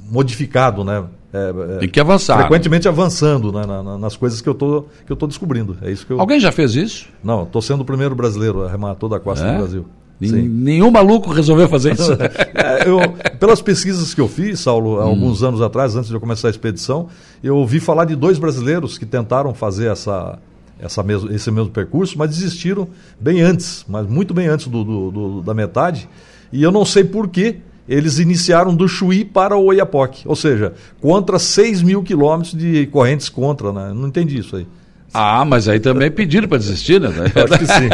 modificado, 0.09 0.85
né? 0.85 1.07
É, 1.33 1.75
é, 1.77 1.79
tem 1.79 1.89
que 1.89 1.99
avançar. 1.99 2.39
Frequentemente 2.39 2.87
avançando 2.87 3.51
né, 3.51 3.67
na, 3.67 3.83
na, 3.83 3.99
nas 3.99 4.17
coisas 4.17 4.41
que 4.41 4.49
eu 4.49 4.55
tô, 4.55 4.85
que 5.05 5.11
eu 5.11 5.17
tô 5.17 5.27
descobrindo. 5.27 5.77
É 5.83 5.91
isso 5.91 6.07
que 6.07 6.13
eu... 6.13 6.21
Alguém 6.21 6.39
já 6.39 6.53
fez 6.53 6.77
isso? 6.77 7.09
Não, 7.25 7.43
estou 7.43 7.63
sendo 7.63 7.81
o 7.81 7.85
primeiro 7.85 8.15
brasileiro 8.15 8.63
a 8.63 8.71
remar 8.71 8.95
toda 8.95 9.17
a 9.17 9.21
costa 9.21 9.45
do 9.51 9.59
Brasil. 9.59 9.87
Nenhum 10.31 10.91
maluco 10.91 11.31
resolveu 11.33 11.69
fazer 11.69 11.95
isso. 11.95 12.13
é, 12.55 12.89
eu, 12.89 12.99
pelas 13.39 13.61
pesquisas 13.61 14.15
que 14.15 14.21
eu 14.21 14.29
fiz, 14.29 14.61
Saulo, 14.61 15.01
há 15.01 15.05
hum. 15.05 15.09
alguns 15.09 15.43
anos 15.43 15.61
atrás, 15.61 15.97
antes 15.97 16.09
de 16.09 16.15
eu 16.15 16.21
começar 16.21 16.49
a 16.49 16.51
expedição, 16.51 17.09
eu 17.43 17.57
ouvi 17.57 17.81
falar 17.81 18.05
de 18.05 18.15
dois 18.15 18.39
brasileiros 18.39 18.99
que 18.99 19.07
tentaram 19.07 19.53
fazer 19.55 19.91
essa, 19.91 20.39
essa 20.79 21.03
mesmo, 21.03 21.33
esse 21.33 21.51
mesmo 21.51 21.71
percurso, 21.71 22.19
mas 22.19 22.31
desistiram 22.31 22.89
bem 23.21 23.41
antes, 23.41 23.85
mas 23.89 24.07
muito 24.07 24.33
bem 24.35 24.47
antes 24.47 24.67
do, 24.67 24.85
do, 24.85 25.11
do 25.11 25.43
da 25.43 25.55
metade. 25.55 26.09
E 26.53 26.63
eu 26.63 26.71
não 26.71 26.85
sei 26.85 27.05
por 27.05 27.29
que 27.29 27.57
eles 27.89 28.19
iniciaram 28.19 28.75
do 28.75 28.87
Chuí 28.87 29.25
para 29.25 29.57
o 29.57 29.65
Oiapoque, 29.65 30.27
ou 30.27 30.37
seja, 30.37 30.75
contra 31.01 31.39
6 31.39 31.83
mil 31.83 32.03
quilômetros 32.03 32.55
de 32.55 32.87
correntes 32.87 33.29
contra, 33.29 33.73
né? 33.73 33.93
Não 33.95 34.09
entendi 34.09 34.39
isso 34.39 34.57
aí. 34.57 34.67
Ah, 35.15 35.45
mas 35.45 35.69
aí 35.69 35.79
também 35.79 36.11
pediram 36.11 36.49
para 36.49 36.59
desistir, 36.59 37.01
né? 37.01 37.09
Eu 37.35 37.45
acho 37.45 37.59
que 37.59 37.67
sim. 37.67 37.89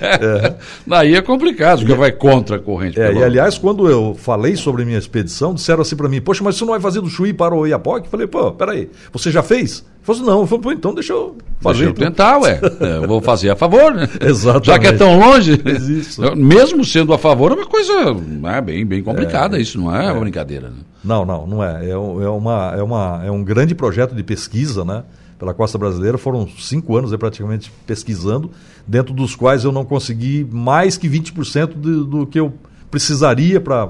É. 0.00 0.54
Aí 0.90 1.14
é 1.14 1.22
complicado, 1.22 1.80
porque 1.80 1.94
vai 1.94 2.12
contra 2.12 2.56
a 2.56 2.58
corrente. 2.58 3.00
É, 3.00 3.12
e 3.12 3.24
aliás, 3.24 3.56
quando 3.56 3.88
eu 3.88 4.14
falei 4.18 4.56
sobre 4.56 4.84
minha 4.84 4.98
expedição, 4.98 5.54
disseram 5.54 5.82
assim 5.82 5.96
para 5.96 6.08
mim, 6.08 6.20
poxa, 6.20 6.44
mas 6.44 6.56
você 6.56 6.64
não 6.64 6.72
vai 6.72 6.80
fazer 6.80 7.00
do 7.00 7.08
Chuí 7.08 7.32
para 7.32 7.54
o? 7.54 7.66
Eu 7.66 7.80
falei, 8.10 8.26
pô, 8.26 8.52
peraí, 8.52 8.90
você 9.12 9.30
já 9.30 9.42
fez? 9.42 9.84
Falei, 10.02 10.22
não, 10.22 10.40
eu 10.40 10.46
falei, 10.46 10.62
pô, 10.62 10.72
então 10.72 10.94
deixa 10.94 11.12
eu 11.12 11.36
fazer. 11.60 11.84
Deixa 11.84 11.90
eu 11.90 11.90
então. 11.90 12.06
tentar, 12.06 12.38
ué. 12.38 12.58
Eu 12.80 13.06
vou 13.06 13.20
fazer 13.20 13.50
a 13.50 13.56
favor, 13.56 13.92
né? 13.92 14.08
Exatamente. 14.20 14.66
Já 14.66 14.78
que 14.78 14.86
é 14.86 14.92
tão 14.92 15.18
longe. 15.18 15.60
Isso. 16.00 16.22
Mesmo 16.34 16.82
sendo 16.82 17.12
a 17.12 17.18
favor, 17.18 17.52
é 17.52 17.54
uma 17.54 17.66
coisa 17.66 17.92
é, 18.46 18.60
bem, 18.62 18.86
bem 18.86 19.02
complicada, 19.02 19.58
é, 19.58 19.60
isso 19.60 19.78
não 19.78 19.94
é, 19.94 20.06
é, 20.06 20.12
uma 20.12 20.20
brincadeira. 20.20 20.68
Né? 20.68 20.76
Não, 21.04 21.26
não, 21.26 21.46
não 21.46 21.62
é. 21.62 21.84
É, 21.84 21.90
é, 21.90 21.96
uma, 21.96 22.74
é, 22.74 22.82
uma, 22.82 23.22
é 23.26 23.30
um 23.30 23.44
grande 23.44 23.74
projeto 23.74 24.14
de 24.14 24.22
pesquisa, 24.22 24.82
né? 24.82 25.02
Pela 25.38 25.54
costa 25.54 25.78
brasileira. 25.78 26.18
Foram 26.18 26.48
cinco 26.58 26.96
anos 26.96 27.12
aí, 27.12 27.18
praticamente 27.18 27.70
pesquisando, 27.86 28.50
dentro 28.86 29.14
dos 29.14 29.36
quais 29.36 29.64
eu 29.64 29.72
não 29.72 29.84
consegui 29.84 30.46
mais 30.50 30.96
que 30.96 31.08
20% 31.08 31.74
de, 31.74 32.04
do 32.04 32.26
que 32.26 32.40
eu 32.40 32.52
precisaria 32.90 33.60
para 33.60 33.86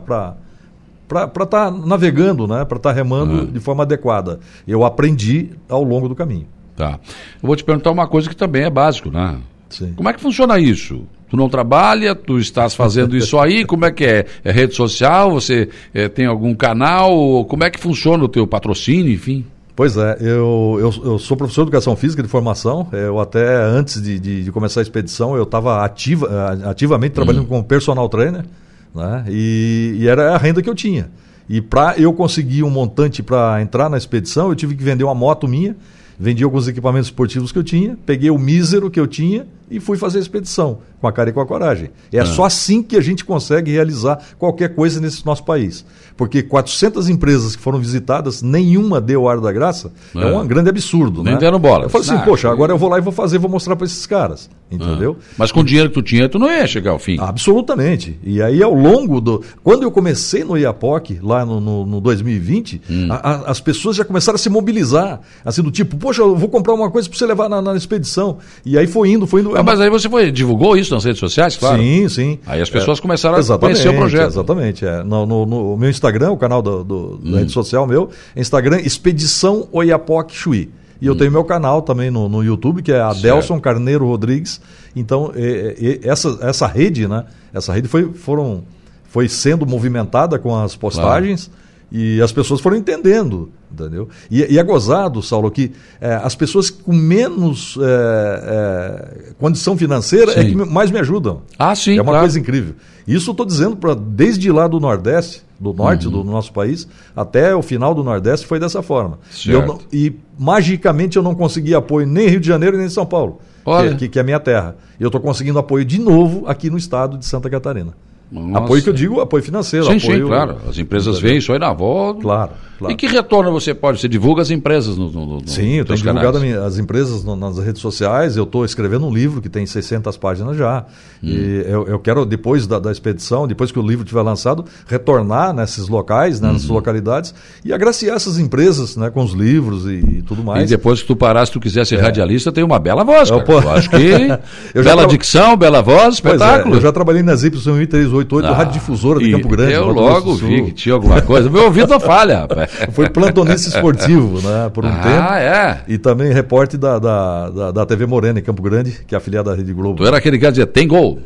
para 1.09 1.25
estar 1.25 1.47
tá 1.47 1.71
navegando, 1.71 2.47
né? 2.47 2.67
para 2.67 2.77
estar 2.77 2.91
tá 2.91 2.95
remando 2.95 3.41
Ah. 3.41 3.45
de 3.47 3.61
forma 3.61 3.83
adequada. 3.83 4.41
Eu 4.67 4.85
aprendi 4.85 5.49
ao 5.67 5.83
longo 5.83 6.07
do 6.07 6.15
caminho. 6.15 6.47
Tá. 6.77 7.01
Eu 7.43 7.47
vou 7.47 7.57
te 7.57 7.65
perguntar 7.65 7.91
uma 7.91 8.07
coisa 8.07 8.29
que 8.29 8.37
também 8.37 8.65
é 8.65 8.71
básico, 8.71 9.11
né? 9.11 9.39
Sim. 9.71 9.95
Como 9.97 10.09
é 10.09 10.13
que 10.13 10.21
funciona 10.21 10.59
isso? 10.59 11.07
Tu 11.31 11.37
não 11.37 11.49
trabalha, 11.49 12.15
tu 12.15 12.39
estás 12.39 12.75
fazendo 12.75 13.17
isso 13.17 13.39
aí, 13.39 13.65
como 13.65 13.85
é 13.85 13.91
que 13.91 14.05
é? 14.05 14.27
É 14.45 14.53
rede 14.53 14.75
social? 14.75 15.31
Você 15.33 15.69
eh, 15.93 16.09
tem 16.09 16.27
algum 16.27 16.55
canal? 16.55 17.45
Como 17.47 17.65
é 17.65 17.71
que 17.71 17.79
funciona 17.81 18.25
o 18.25 18.29
teu 18.29 18.47
patrocínio, 18.47 19.13
enfim? 19.13 19.45
Pois 19.79 19.97
é, 19.97 20.17
eu, 20.21 20.77
eu, 20.81 20.93
eu 21.05 21.19
sou 21.21 21.37
professor 21.37 21.63
de 21.63 21.69
educação 21.69 21.95
física 21.95 22.21
de 22.21 22.29
formação. 22.29 22.89
Eu 22.91 23.21
até 23.21 23.63
antes 23.63 24.03
de, 24.03 24.19
de, 24.19 24.43
de 24.43 24.51
começar 24.51 24.81
a 24.81 24.83
expedição, 24.83 25.37
eu 25.37 25.45
estava 25.45 25.85
ativa, 25.85 26.59
ativamente 26.65 27.13
trabalhando 27.13 27.47
como 27.47 27.63
personal 27.63 28.09
trainer, 28.09 28.45
né? 28.93 29.25
E, 29.29 29.95
e 30.01 30.09
era 30.09 30.35
a 30.35 30.37
renda 30.37 30.61
que 30.61 30.69
eu 30.69 30.75
tinha. 30.75 31.09
E 31.49 31.61
para 31.61 31.97
eu 31.97 32.13
conseguir 32.13 32.65
um 32.65 32.71
montante 32.71 33.23
para 33.23 33.63
entrar 33.63 33.89
na 33.89 33.97
expedição, 33.97 34.49
eu 34.49 34.57
tive 34.57 34.75
que 34.75 34.83
vender 34.83 35.05
uma 35.05 35.15
moto 35.15 35.47
minha, 35.47 35.77
vendi 36.19 36.43
alguns 36.43 36.67
equipamentos 36.67 37.07
esportivos 37.07 37.53
que 37.53 37.59
eu 37.61 37.63
tinha, 37.63 37.97
peguei 38.05 38.31
o 38.31 38.37
mísero 38.37 38.91
que 38.91 38.99
eu 38.99 39.07
tinha 39.07 39.47
e 39.71 39.79
fui 39.81 39.97
fazer 39.97 40.19
a 40.19 40.21
expedição, 40.21 40.79
com 41.01 41.07
a 41.07 41.13
cara 41.13 41.31
e 41.31 41.33
com 41.33 41.41
a 41.41 41.47
coragem. 41.47 41.91
É 42.13 42.25
só 42.25 42.45
assim 42.45 42.83
que 42.83 42.97
a 42.97 43.01
gente 43.01 43.25
consegue 43.25 43.71
realizar 43.73 44.19
qualquer 44.39 44.75
coisa 44.75 45.01
nesse 45.01 45.25
nosso 45.27 45.45
país. 45.45 45.85
Porque 46.17 46.43
400 46.43 47.09
empresas 47.09 47.55
que 47.55 47.63
foram 47.63 47.79
visitadas, 47.79 48.43
nenhuma 48.43 49.01
deu 49.01 49.29
ar 49.29 49.41
da 49.41 49.53
graça, 49.53 49.93
é, 50.15 50.21
É. 50.21 50.37
um 50.37 50.47
grande 50.47 50.69
absurdo. 50.69 51.23
Nem 51.23 51.35
né? 51.35 51.39
deram 51.41 51.59
bola. 51.61 51.85
Eu 51.85 51.89
falei 51.91 52.07
assim, 52.09 52.17
Ah, 52.17 52.25
poxa, 52.25 52.51
agora 52.51 52.73
eu 52.73 52.79
vou 52.79 52.89
lá 52.89 52.99
e 52.99 53.01
vou 53.01 53.13
fazer, 53.13 53.39
vou 53.39 53.51
mostrar 53.51 53.77
para 53.77 53.87
esses 53.87 54.05
caras. 54.07 54.51
Entendeu? 54.71 55.17
Mas 55.39 55.51
com 55.51 55.61
o 55.61 55.65
dinheiro 55.65 55.89
que 55.89 55.95
tu 55.95 56.03
tinha, 56.03 56.29
tu 56.29 56.39
não 56.39 56.51
ia 56.51 56.67
chegar 56.67 56.91
ao 56.91 56.99
fim. 56.99 57.17
Absolutamente. 57.19 58.19
E 58.23 58.43
aí, 58.43 58.63
ao 58.63 58.75
longo 58.75 59.21
do. 59.21 59.43
Quando 59.65 59.83
eu 59.83 59.91
comecei 59.91 60.45
no 60.45 60.57
IAPOC, 60.59 61.19
lá 61.23 61.45
no, 61.47 61.59
no, 61.61 61.87
no 61.87 62.01
2020, 62.03 62.83
Hum. 62.91 63.09
a- 63.11 63.15
a- 63.17 63.51
as 63.51 63.61
pessoas 63.61 63.97
já 63.97 64.05
começaram 64.05 64.37
a 64.37 64.39
se 64.39 64.51
mobilizar. 64.51 65.21
Assim, 65.45 65.63
do 65.63 65.71
tipo, 65.71 65.97
poxa, 65.97 66.21
eu 66.21 66.37
vou 66.37 66.49
comprar 66.51 66.75
uma 66.75 66.91
coisa 66.91 67.09
para 67.09 67.19
você 67.19 67.25
levar 67.27 67.49
na, 67.49 67.63
na 67.63 67.75
expedição. 67.77 68.39
E 68.65 68.77
aí 68.77 68.87
foi 68.87 69.09
indo, 69.11 69.27
foi 69.27 69.41
indo. 69.41 69.57
Ah, 69.61 69.63
mas 69.63 69.81
aí 69.81 69.91
você 69.91 70.09
foi, 70.09 70.31
divulgou 70.31 70.77
isso 70.77 70.95
nas 70.95 71.05
redes 71.05 71.19
sociais, 71.21 71.57
claro? 71.57 71.79
Sim, 71.83 72.09
sim. 72.09 72.39
Aí 72.47 72.61
as 72.61 72.71
pessoas 72.71 73.01
começaram 73.01 73.37
a 73.37 73.59
conhecer 73.59 73.89
o 73.89 73.95
projeto. 73.97 74.29
Exatamente. 74.31 74.87
É. 74.87 75.03
No, 75.03 75.27
no- 75.27 75.45
no 75.47 75.77
meu 75.77 75.91
Instagram, 75.91 76.31
o 76.31 76.37
canal 76.37 76.63
do, 76.63 76.85
do- 76.85 77.21
Hum. 77.25 77.33
da 77.33 77.39
rede 77.39 77.53
social 77.53 77.87
meu, 77.87 78.11
é 78.37 78.41
Instagram 78.41 78.79
Expedição 78.81 79.69
Oiapoque 79.73 80.35
Chuí. 80.35 80.71
E 81.01 81.07
eu 81.07 81.15
tenho 81.15 81.31
meu 81.31 81.45
canal 81.45 81.81
também 81.83 82.11
no, 82.11 82.29
no 82.29 82.43
YouTube, 82.43 82.83
que 82.83 82.91
é 82.93 83.01
Adelson 83.01 83.61
Carneiro 83.61 84.05
Rodrigues. 84.05 84.61
Então, 84.97 85.31
é, 85.35 85.77
é, 85.81 86.07
é, 86.07 86.09
essa, 86.09 86.37
essa 86.43 86.67
rede, 86.67 87.07
né? 87.07 87.25
Essa 87.55 87.73
rede 87.73 87.87
foi, 87.87 88.13
foram, 88.13 88.65
foi 89.09 89.29
sendo 89.29 89.65
movimentada 89.65 90.39
com 90.41 90.57
as 90.57 90.75
postagens. 90.75 91.51
E 91.91 92.21
as 92.21 92.31
pessoas 92.33 92.61
foram 92.61 92.77
entendendo, 92.77 93.51
entendeu? 93.73 94.09
E, 94.31 94.45
e 94.53 94.59
é 94.59 94.63
gozado, 94.63 95.23
Saulo, 95.23 95.51
que 95.51 95.73
é, 96.01 96.15
as 96.23 96.35
pessoas 96.35 96.69
com 96.69 96.93
menos 96.93 97.79
é, 97.81 99.29
é, 99.31 99.33
condição 99.39 99.77
financeira 99.77 100.33
é 100.33 100.43
Sim. 100.43 100.51
que 100.51 100.55
me- 100.57 100.65
mais 100.67 100.91
me 100.91 100.99
ajudam. 100.99 101.43
Ah, 101.59 101.75
sim, 101.75 101.93
É 101.97 102.03
uma 102.03 102.05
claro. 102.13 102.21
coisa 102.21 102.39
incrível. 102.39 102.75
Isso 103.07 103.31
eu 103.31 103.33
estou 103.33 103.47
dizendo 103.47 103.75
para 103.77 103.95
desde 103.95 104.53
lá 104.53 104.69
do 104.69 104.79
Nordeste, 104.79 105.43
do 105.59 105.73
norte 105.73 106.07
Uhum. 106.07 106.13
do 106.13 106.25
nosso 106.25 106.53
país, 106.53 106.87
até 107.17 107.55
o 107.55 107.63
final 107.63 107.95
do 107.95 108.05
Nordeste 108.05 108.47
foi 108.47 108.61
dessa 108.61 108.83
forma. 108.83 109.19
E, 109.47 109.51
eu 109.51 109.79
e 109.91 110.15
magicamente 110.39 111.17
eu 111.17 111.23
não 111.23 111.35
consegui 111.35 111.75
apoio 111.75 112.07
nem 112.07 112.27
em 112.27 112.31
Rio 112.31 112.41
de 112.41 112.47
Janeiro 112.47 112.77
nem 112.77 112.87
em 112.87 112.91
São 112.91 113.07
Paulo, 113.07 113.39
Olha. 113.65 113.91
que, 113.93 113.97
que- 113.97 114.09
que 114.11 114.19
é 114.19 114.23
a 114.23 114.25
minha 114.25 114.39
terra. 114.41 114.77
E 115.01 115.03
eu 115.03 115.09
estou 115.09 115.21
conseguindo 115.23 115.59
apoio 115.59 115.85
de 115.87 115.99
novo 115.99 116.45
aqui 116.47 116.69
no 116.69 116.77
estado 116.77 117.17
de 117.17 117.25
Santa 117.25 117.49
Catarina. 117.49 117.95
Nossa. 118.31 118.65
Apoio 118.65 118.83
que 118.83 118.91
eu 118.91 118.93
digo, 118.93 119.21
apoio 119.21 119.43
financeiro. 119.43 119.87
Sim, 119.87 119.97
apoio... 119.97 120.23
sim, 120.23 120.27
claro. 120.27 120.57
As 120.69 120.77
empresas 120.77 121.19
vêm 121.19 121.39
isso 121.39 121.51
aí 121.51 121.59
na 121.59 121.73
volta. 121.73 122.21
Claro, 122.21 122.51
claro. 122.79 122.93
E 122.93 122.97
que 122.97 123.07
retorno 123.07 123.51
você 123.51 123.73
pode? 123.73 124.01
Você 124.01 124.09
divulga 124.09 124.43
as 124.43 124.51
empresas 124.51 124.99
no, 124.99 125.11
no, 125.11 125.27
no 125.41 125.49
Sim, 125.49 125.77
eu 125.77 125.85
tenho 125.87 125.99
divulgado 125.99 126.39
as 126.63 126.79
empresas 126.79 127.25
no, 127.25 127.35
nas 127.35 127.59
redes 127.59 127.81
sociais. 127.81 128.37
Eu 128.37 128.45
estou 128.45 128.67
escrevendo 128.67 129.07
um 129.07 129.13
livro 129.13 129.41
que 129.41 129.49
tem 129.49 129.65
600 129.65 130.15
páginas 130.19 130.59
já. 130.59 130.85
Hum. 131.23 131.27
E 131.27 131.65
eu, 131.67 131.89
eu, 131.89 131.99
quero, 131.99 132.27
depois 132.27 132.67
da, 132.67 132.79
da, 132.79 132.93
expedição, 132.93 133.49
depois 133.49 133.73
que 133.73 133.79
o 133.79 133.83
livro 133.83 134.05
tiver 134.05 134.21
lançado, 134.21 134.63
retornar 134.87 135.55
nesses 135.55 135.89
locais, 135.89 136.39
né, 136.39 136.53
nessas 136.53 136.69
uhum. 136.69 136.77
localidades 136.77 137.35
e 137.65 137.73
agraciar 137.73 138.17
essas 138.17 138.39
empresas 138.39 138.95
né, 138.95 139.09
com 139.09 139.23
os 139.25 139.33
livros 139.33 139.87
e, 139.87 140.19
e 140.19 140.23
tudo 140.23 140.45
mais. 140.45 140.65
E 140.65 140.67
depois 140.67 141.01
que 141.01 141.07
tu 141.07 141.17
parar, 141.17 141.47
se 141.47 141.53
tu 141.53 141.61
quiser 141.61 141.87
ser 141.87 141.99
é. 141.99 142.03
radialista, 142.03 142.53
tem 142.53 142.63
uma 142.63 142.79
bela 142.79 143.05
voz. 143.05 143.31
Eu, 143.31 143.43
pô... 143.43 143.55
eu 143.55 143.71
acho 143.71 143.89
que. 143.89 143.97
eu 144.75 144.85
bela 144.85 145.03
tra... 145.03 145.11
dicção, 145.11 145.57
bela 145.57 145.81
voz, 145.81 146.17
espetáculo. 146.17 146.75
É, 146.75 146.79
eu 146.79 146.83
já 146.83 146.93
trabalhei 146.93 147.23
na 147.23 147.35
Zip 147.35 147.59
138 147.59 148.18
988, 148.25 148.47
ah, 148.47 148.53
radiodifusora 148.53 149.19
de 149.21 149.31
Campo 149.31 149.49
Grande. 149.49 149.73
Eu 149.73 149.87
logo 149.89 150.35
vi 150.35 150.65
que 150.65 150.73
tinha 150.73 150.95
alguma 150.95 151.21
coisa. 151.21 151.49
Meu 151.49 151.65
ouvido 151.65 151.89
não 151.89 152.01
falha. 152.01 152.47
Foi 152.93 153.09
plantonista 153.09 153.69
esportivo, 153.69 154.41
né? 154.41 154.71
Por 154.73 154.85
um 154.85 154.89
ah, 154.89 155.01
tempo. 155.01 155.27
Ah, 155.29 155.41
é. 155.41 155.81
E 155.87 155.99
também 155.99 156.33
repórter 156.33 156.79
da, 156.79 156.99
da, 156.99 157.51
da, 157.51 157.71
da, 157.73 157.87
TV 157.87 158.07
Morena 158.07 158.39
em 158.39 158.43
Campo 158.43 158.63
Grande, 158.63 158.99
que 159.07 159.15
é 159.15 159.19
afiliada 159.19 159.51
da 159.51 159.57
Rede 159.57 159.73
Globo. 159.73 159.97
Tu 159.97 160.07
era 160.07 160.17
aquele 160.17 160.39
cara 160.39 160.53
que 160.53 160.61
dizia, 160.61 160.67
tem 160.67 160.89
gol. 160.89 161.21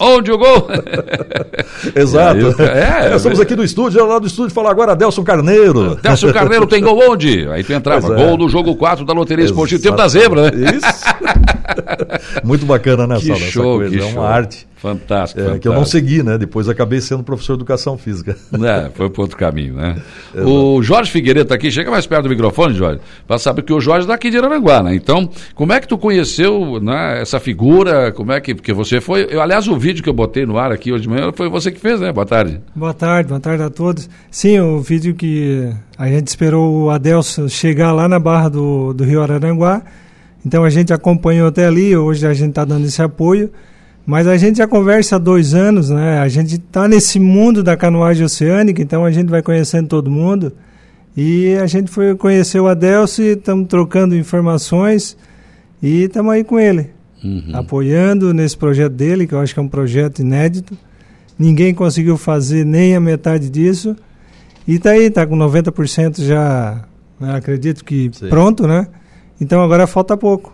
Onde 0.00 0.32
o 0.32 0.38
gol? 0.38 0.68
Exato. 1.94 2.62
É, 2.62 3.10
é, 3.12 3.16
estamos 3.16 3.40
aqui 3.40 3.54
no 3.54 3.64
estúdio, 3.64 4.04
lá 4.06 4.18
do 4.18 4.26
estúdio 4.26 4.54
falar 4.54 4.70
agora 4.70 4.92
Adelson 4.92 5.22
Carneiro. 5.22 5.92
Ah, 5.92 5.98
Adelson 5.98 6.32
Carneiro 6.32 6.66
tem 6.66 6.82
gol 6.82 6.98
onde? 7.10 7.48
Aí 7.48 7.62
tu 7.62 7.72
entrava, 7.72 8.14
é. 8.14 8.24
gol 8.24 8.36
no 8.36 8.48
jogo 8.48 8.74
4 8.76 9.04
da 9.04 9.12
Loteria 9.12 9.44
Esportiva, 9.44 9.82
tempo 9.82 9.96
da 9.96 10.08
zebra, 10.08 10.50
né? 10.50 10.50
Isso. 10.76 12.44
Muito 12.44 12.64
bacana, 12.66 13.06
né, 13.06 13.18
que 13.18 13.30
essa 13.32 13.44
Show, 13.44 13.80
que 13.80 13.98
é 13.98 14.04
uma 14.04 14.12
show. 14.12 14.22
arte. 14.22 14.66
Fantástico, 14.84 15.40
é, 15.40 15.44
fantástico. 15.44 15.62
que 15.62 15.68
eu 15.68 15.72
não 15.72 15.86
segui, 15.86 16.22
né? 16.22 16.36
Depois 16.36 16.68
acabei 16.68 17.00
sendo 17.00 17.22
professor 17.22 17.54
de 17.54 17.62
educação 17.62 17.96
física. 17.96 18.36
É, 18.52 18.90
foi 18.90 19.08
para 19.08 19.22
outro 19.22 19.36
caminho, 19.38 19.74
né? 19.74 19.96
o 20.36 20.82
Jorge 20.82 21.10
Figueiredo 21.10 21.48
tá 21.48 21.54
aqui, 21.54 21.70
chega 21.70 21.90
mais 21.90 22.06
perto 22.06 22.24
do 22.24 22.28
microfone, 22.28 22.74
Jorge, 22.74 23.00
para 23.26 23.38
saber 23.38 23.62
que 23.62 23.72
o 23.72 23.80
Jorge 23.80 24.04
é 24.04 24.08
daqui 24.08 24.28
de 24.28 24.36
Araranguá, 24.36 24.82
né? 24.82 24.94
Então, 24.94 25.30
como 25.54 25.72
é 25.72 25.80
que 25.80 25.88
tu 25.88 25.96
conheceu 25.96 26.78
né, 26.82 27.22
essa 27.22 27.40
figura? 27.40 28.12
Como 28.12 28.30
é 28.30 28.42
que. 28.42 28.54
Porque 28.54 28.74
você 28.74 29.00
foi. 29.00 29.26
Eu, 29.30 29.40
aliás, 29.40 29.66
o 29.66 29.78
vídeo 29.78 30.02
que 30.02 30.08
eu 30.08 30.12
botei 30.12 30.44
no 30.44 30.58
ar 30.58 30.70
aqui 30.70 30.92
hoje 30.92 31.04
de 31.04 31.08
manhã 31.08 31.32
foi 31.32 31.48
você 31.48 31.72
que 31.72 31.80
fez, 31.80 31.98
né? 31.98 32.12
Boa 32.12 32.26
tarde. 32.26 32.60
Boa 32.76 32.92
tarde, 32.92 33.30
boa 33.30 33.40
tarde 33.40 33.62
a 33.62 33.70
todos. 33.70 34.10
Sim, 34.30 34.60
o 34.60 34.80
vídeo 34.80 35.14
que 35.14 35.72
a 35.96 36.08
gente 36.08 36.26
esperou 36.26 36.84
o 36.84 36.90
Adelson 36.90 37.48
chegar 37.48 37.90
lá 37.92 38.06
na 38.06 38.18
barra 38.18 38.50
do, 38.50 38.92
do 38.92 39.02
Rio 39.02 39.22
Araranguá. 39.22 39.80
Então 40.44 40.62
a 40.62 40.68
gente 40.68 40.92
acompanhou 40.92 41.48
até 41.48 41.64
ali, 41.66 41.96
hoje 41.96 42.26
a 42.26 42.34
gente 42.34 42.50
está 42.50 42.66
dando 42.66 42.84
esse 42.84 43.00
apoio. 43.00 43.50
Mas 44.06 44.26
a 44.26 44.36
gente 44.36 44.58
já 44.58 44.66
conversa 44.66 45.16
há 45.16 45.18
dois 45.18 45.54
anos, 45.54 45.88
né? 45.88 46.18
A 46.18 46.28
gente 46.28 46.56
está 46.56 46.86
nesse 46.86 47.18
mundo 47.18 47.62
da 47.62 47.76
canoagem 47.76 48.24
oceânica, 48.24 48.82
então 48.82 49.04
a 49.04 49.10
gente 49.10 49.28
vai 49.28 49.42
conhecendo 49.42 49.88
todo 49.88 50.10
mundo. 50.10 50.52
E 51.16 51.54
a 51.56 51.66
gente 51.66 51.90
foi 51.90 52.14
conhecer 52.14 52.60
o 52.60 52.66
Adelson 52.66 53.22
e 53.22 53.26
estamos 53.28 53.68
trocando 53.68 54.16
informações 54.16 55.16
e 55.82 56.04
estamos 56.04 56.32
aí 56.32 56.42
com 56.42 56.58
ele, 56.58 56.90
apoiando 57.52 58.34
nesse 58.34 58.56
projeto 58.56 58.92
dele, 58.92 59.26
que 59.26 59.34
eu 59.34 59.40
acho 59.40 59.54
que 59.54 59.60
é 59.60 59.62
um 59.62 59.68
projeto 59.68 60.20
inédito. 60.20 60.76
Ninguém 61.38 61.72
conseguiu 61.72 62.16
fazer 62.16 62.64
nem 62.64 62.96
a 62.96 63.00
metade 63.00 63.48
disso. 63.48 63.96
E 64.66 64.78
tá 64.78 64.90
aí, 64.90 65.10
tá 65.10 65.26
com 65.26 65.36
90% 65.36 66.24
já, 66.24 66.84
né, 67.20 67.36
acredito 67.36 67.84
que 67.84 68.10
Sim. 68.12 68.28
pronto, 68.28 68.66
né? 68.66 68.88
Então 69.40 69.62
agora 69.62 69.86
falta 69.86 70.16
pouco. 70.16 70.53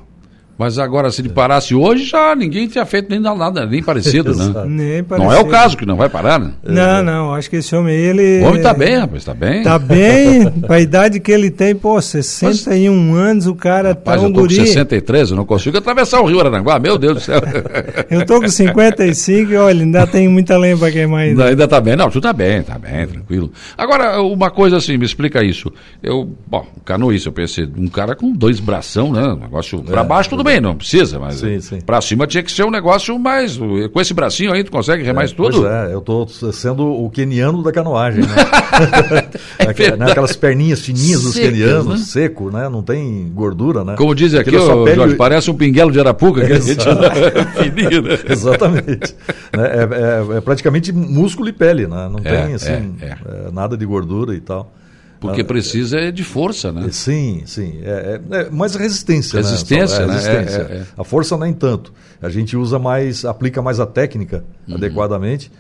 Mas 0.61 0.79
agora, 0.79 1.11
se 1.11 1.23
ele 1.23 1.31
parasse 1.31 1.75
hoje, 1.75 2.05
já 2.05 2.37
ninguém 2.37 2.69
tinha 2.69 2.85
feito 2.85 3.09
nem 3.09 3.19
nada, 3.19 3.65
nem 3.65 3.83
parecido, 3.83 4.37
né? 4.37 4.45
Nem 4.67 5.03
Não 5.09 5.33
é 5.33 5.39
o 5.39 5.47
parecido. 5.47 5.49
caso 5.49 5.75
que 5.75 5.87
não 5.87 5.97
vai 5.97 6.11
parar, 6.11 6.39
né? 6.39 6.51
Não, 6.63 7.03
não, 7.03 7.33
acho 7.33 7.49
que 7.49 7.57
esse 7.57 7.75
homem, 7.75 7.95
ele... 7.97 8.43
O 8.43 8.49
homem 8.49 8.61
tá 8.61 8.75
bem, 8.75 8.99
rapaz, 8.99 9.25
tá 9.25 9.33
bem. 9.33 9.63
Tá 9.63 9.79
bem, 9.79 10.51
pra 10.67 10.79
idade 10.79 11.19
que 11.19 11.33
ele 11.33 11.51
tem, 11.51 11.75
pô, 11.75 11.99
61 11.99 13.15
anos, 13.15 13.47
o 13.47 13.55
cara 13.55 13.89
Rapaz, 13.89 14.21
tá 14.21 14.27
um 14.27 14.29
eu 14.29 14.35
tô 14.35 14.41
com 14.43 14.47
guri. 14.49 14.57
63, 14.57 15.31
eu 15.31 15.37
não 15.39 15.47
consigo 15.47 15.79
atravessar 15.79 16.21
o 16.21 16.27
Rio 16.27 16.41
Aranguá, 16.41 16.79
meu 16.79 16.99
Deus 16.99 17.15
do 17.15 17.21
céu. 17.21 17.41
Eu 18.11 18.27
tô 18.27 18.39
com 18.41 18.49
55 18.49 19.53
e 19.53 19.57
olha, 19.57 19.83
ainda 19.83 20.07
tem 20.07 20.29
muita 20.29 20.59
lenha 20.59 20.77
pra 20.77 20.91
queimar 20.91 21.21
ainda. 21.21 21.45
Ainda, 21.45 21.51
ainda 21.53 21.69
tá 21.69 21.81
bem, 21.81 21.97
não, 21.97 22.11
tu 22.11 22.21
tá 22.21 22.33
bem, 22.33 22.63
tá 22.63 22.77
bem, 22.77 23.07
tranquilo. 23.07 23.51
Agora, 23.79 24.21
uma 24.21 24.51
coisa 24.51 24.77
assim, 24.77 24.99
me 24.99 25.07
explica 25.07 25.43
isso. 25.43 25.73
Eu, 26.03 26.29
bom, 26.47 26.67
canoísta, 26.85 27.29
eu 27.29 27.33
pensei, 27.33 27.69
um 27.77 27.89
cara 27.89 28.15
com 28.15 28.33
dois 28.33 28.61
bração, 28.61 29.13
né? 29.13 29.23
Um 29.23 29.37
negócio 29.37 29.81
pra 29.83 30.05
baixo, 30.05 30.29
tudo 30.29 30.43
bem, 30.43 30.50
não 30.59 30.75
precisa, 30.75 31.19
mas 31.19 31.35
Sim, 31.35 31.61
sim. 31.61 31.81
pra 31.83 32.01
cima 32.01 32.27
tinha 32.27 32.43
que 32.43 32.51
ser 32.51 32.65
um 32.65 32.71
negócio 32.71 33.19
mais. 33.19 33.59
Com 33.93 34.01
esse 34.01 34.15
bracinho 34.15 34.53
aí, 34.53 34.65
tu 34.65 34.73
consegue 34.73 35.03
remar 35.05 35.27
isso 35.27 35.35
tudo? 35.35 35.61
Pois 35.61 35.71
é, 35.71 35.93
eu 35.93 36.01
tô 36.01 36.27
sendo 36.27 36.87
o 36.91 37.11
queniano 37.11 37.63
da 37.63 37.71
canoagem, 37.71 38.23
né? 38.23 38.35
Aquela- 39.61 39.73
verdade. 39.75 39.99
né, 40.01 40.11
Aquelas 40.11 40.35
perninhas 40.37 40.81
fininhas 40.81 41.23
dos 41.23 41.35
Secas, 41.35 41.51
quenianos, 41.51 41.87
né? 42.01 42.07
seco, 42.07 42.51
né? 42.51 42.69
Não 42.71 42.83
tem 42.83 43.31
gordura, 43.35 43.85
né? 43.85 43.95
Como 43.97 44.15
diz 44.15 44.35
aqui, 44.35 44.51
pele 44.51 44.95
Jorge, 44.97 45.15
parece 45.17 45.51
um 45.51 45.55
pinguelo 45.55 45.93
de 45.93 46.01
arapuca. 46.01 46.45
Que 46.47 46.53
a 46.55 46.59
gente... 46.61 46.81
Fininho, 47.63 48.03
né? 48.03 48.19
Exatamente. 48.29 49.15
Né, 49.57 49.71
É, 49.71 50.35
é- 50.35 50.37
é 50.39 50.41
praticamente 50.41 50.93
músculo 50.93 51.49
e 51.49 51.53
pele, 51.53 51.87
né? 51.87 52.09
Não 52.11 52.21
É, 52.25 52.45
tem 52.47 52.55
assim 52.55 52.95
é, 53.03 53.07
é, 53.07 53.51
nada 53.53 53.77
de 53.77 53.85
gordura 53.85 54.35
e 54.35 54.41
tal. 54.41 54.73
Porque 55.21 55.43
Ah, 55.43 55.45
precisa 55.45 55.99
é 55.99 56.11
de 56.11 56.25
força, 56.25 56.73
né? 56.73 56.89
Sim, 56.91 57.43
sim. 57.45 57.79
É, 57.83 58.19
é, 58.31 58.37
é 58.39 58.51
mais 58.51 58.75
resistência, 58.75 59.37
Resistência, 59.37 60.01
né? 60.01 60.07
né? 60.07 60.13
resistência. 60.15 60.63
É, 60.71 60.75
é, 60.77 60.77
é. 60.79 60.85
A 60.97 61.05
força 61.05 61.37
nem 61.37 61.53
tanto. 61.53 61.93
A 62.23 62.31
gente 62.31 62.57
usa 62.57 62.79
mais, 62.79 63.25
aplica 63.25 63.61
mais 63.61 63.79
a 63.79 63.87
técnica 63.87 64.43
Uhum. 64.67 64.77
adequadamente. 64.77 65.53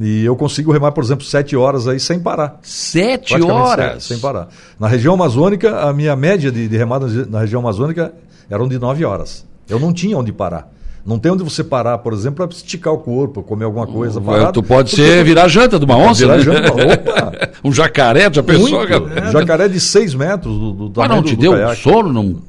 E 0.00 0.24
eu 0.24 0.36
consigo 0.36 0.70
remar, 0.70 0.92
por 0.92 1.02
exemplo, 1.02 1.24
sete 1.24 1.56
horas 1.56 1.88
aí 1.88 1.98
sem 1.98 2.20
parar. 2.20 2.60
Sete 2.62 3.42
horas? 3.42 4.04
sete, 4.04 4.04
sem 4.04 4.18
parar. 4.20 4.48
Na 4.78 4.86
região 4.86 5.14
amazônica, 5.14 5.80
a 5.80 5.92
minha 5.92 6.14
média 6.14 6.52
de, 6.52 6.68
de 6.68 6.76
remada 6.76 7.06
na 7.26 7.40
região 7.40 7.60
amazônica 7.60 8.12
eram 8.48 8.68
de 8.68 8.78
nove 8.78 9.04
horas. 9.04 9.44
Eu 9.68 9.80
não 9.80 9.92
tinha 9.92 10.16
onde 10.16 10.32
parar. 10.32 10.70
Não 11.04 11.18
tem 11.18 11.32
onde 11.32 11.42
você 11.42 11.64
parar, 11.64 11.98
por 11.98 12.12
exemplo, 12.12 12.46
para 12.46 12.54
esticar 12.56 12.92
o 12.92 12.98
corpo, 12.98 13.42
comer 13.42 13.64
alguma 13.64 13.86
coisa. 13.86 14.20
parado. 14.20 14.52
tu 14.52 14.62
pode 14.62 14.90
ser 14.90 15.24
virar 15.24 15.48
janta 15.48 15.78
de 15.78 15.84
uma 15.84 15.96
onça, 15.96 16.20
Virar 16.20 16.36
né? 16.36 16.42
janta, 16.42 16.72
opa! 16.72 17.32
um 17.64 17.72
jacaré, 17.72 18.30
já 18.32 18.42
pensou? 18.42 18.78
Muito. 18.86 18.88
cara? 18.88 19.30
Jacaré 19.32 19.68
de 19.68 19.80
seis 19.80 20.14
metros 20.14 20.58
do, 20.58 20.72
do 20.72 20.84
Mas 20.84 20.94
tamanho 20.94 21.14
não 21.16 21.22
do, 21.22 21.28
te 21.28 21.36
do 21.36 21.40
deu 21.40 21.52
caiaque. 21.52 21.82
sono? 21.82 22.12
Não, 22.12 22.42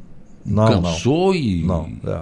Não, 0.46 0.82
cansou 0.82 1.28
não. 1.28 1.36
e... 1.36 1.64
Não, 1.66 1.90
é. 2.06 2.20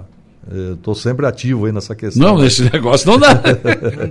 Eu 0.52 0.76
tô 0.78 0.94
sempre 0.94 1.26
ativo 1.26 1.66
aí 1.66 1.72
nessa 1.72 1.94
questão. 1.94 2.34
Não, 2.34 2.42
nesse 2.42 2.62
negócio 2.72 3.08
não 3.08 3.18
dá. 3.18 3.34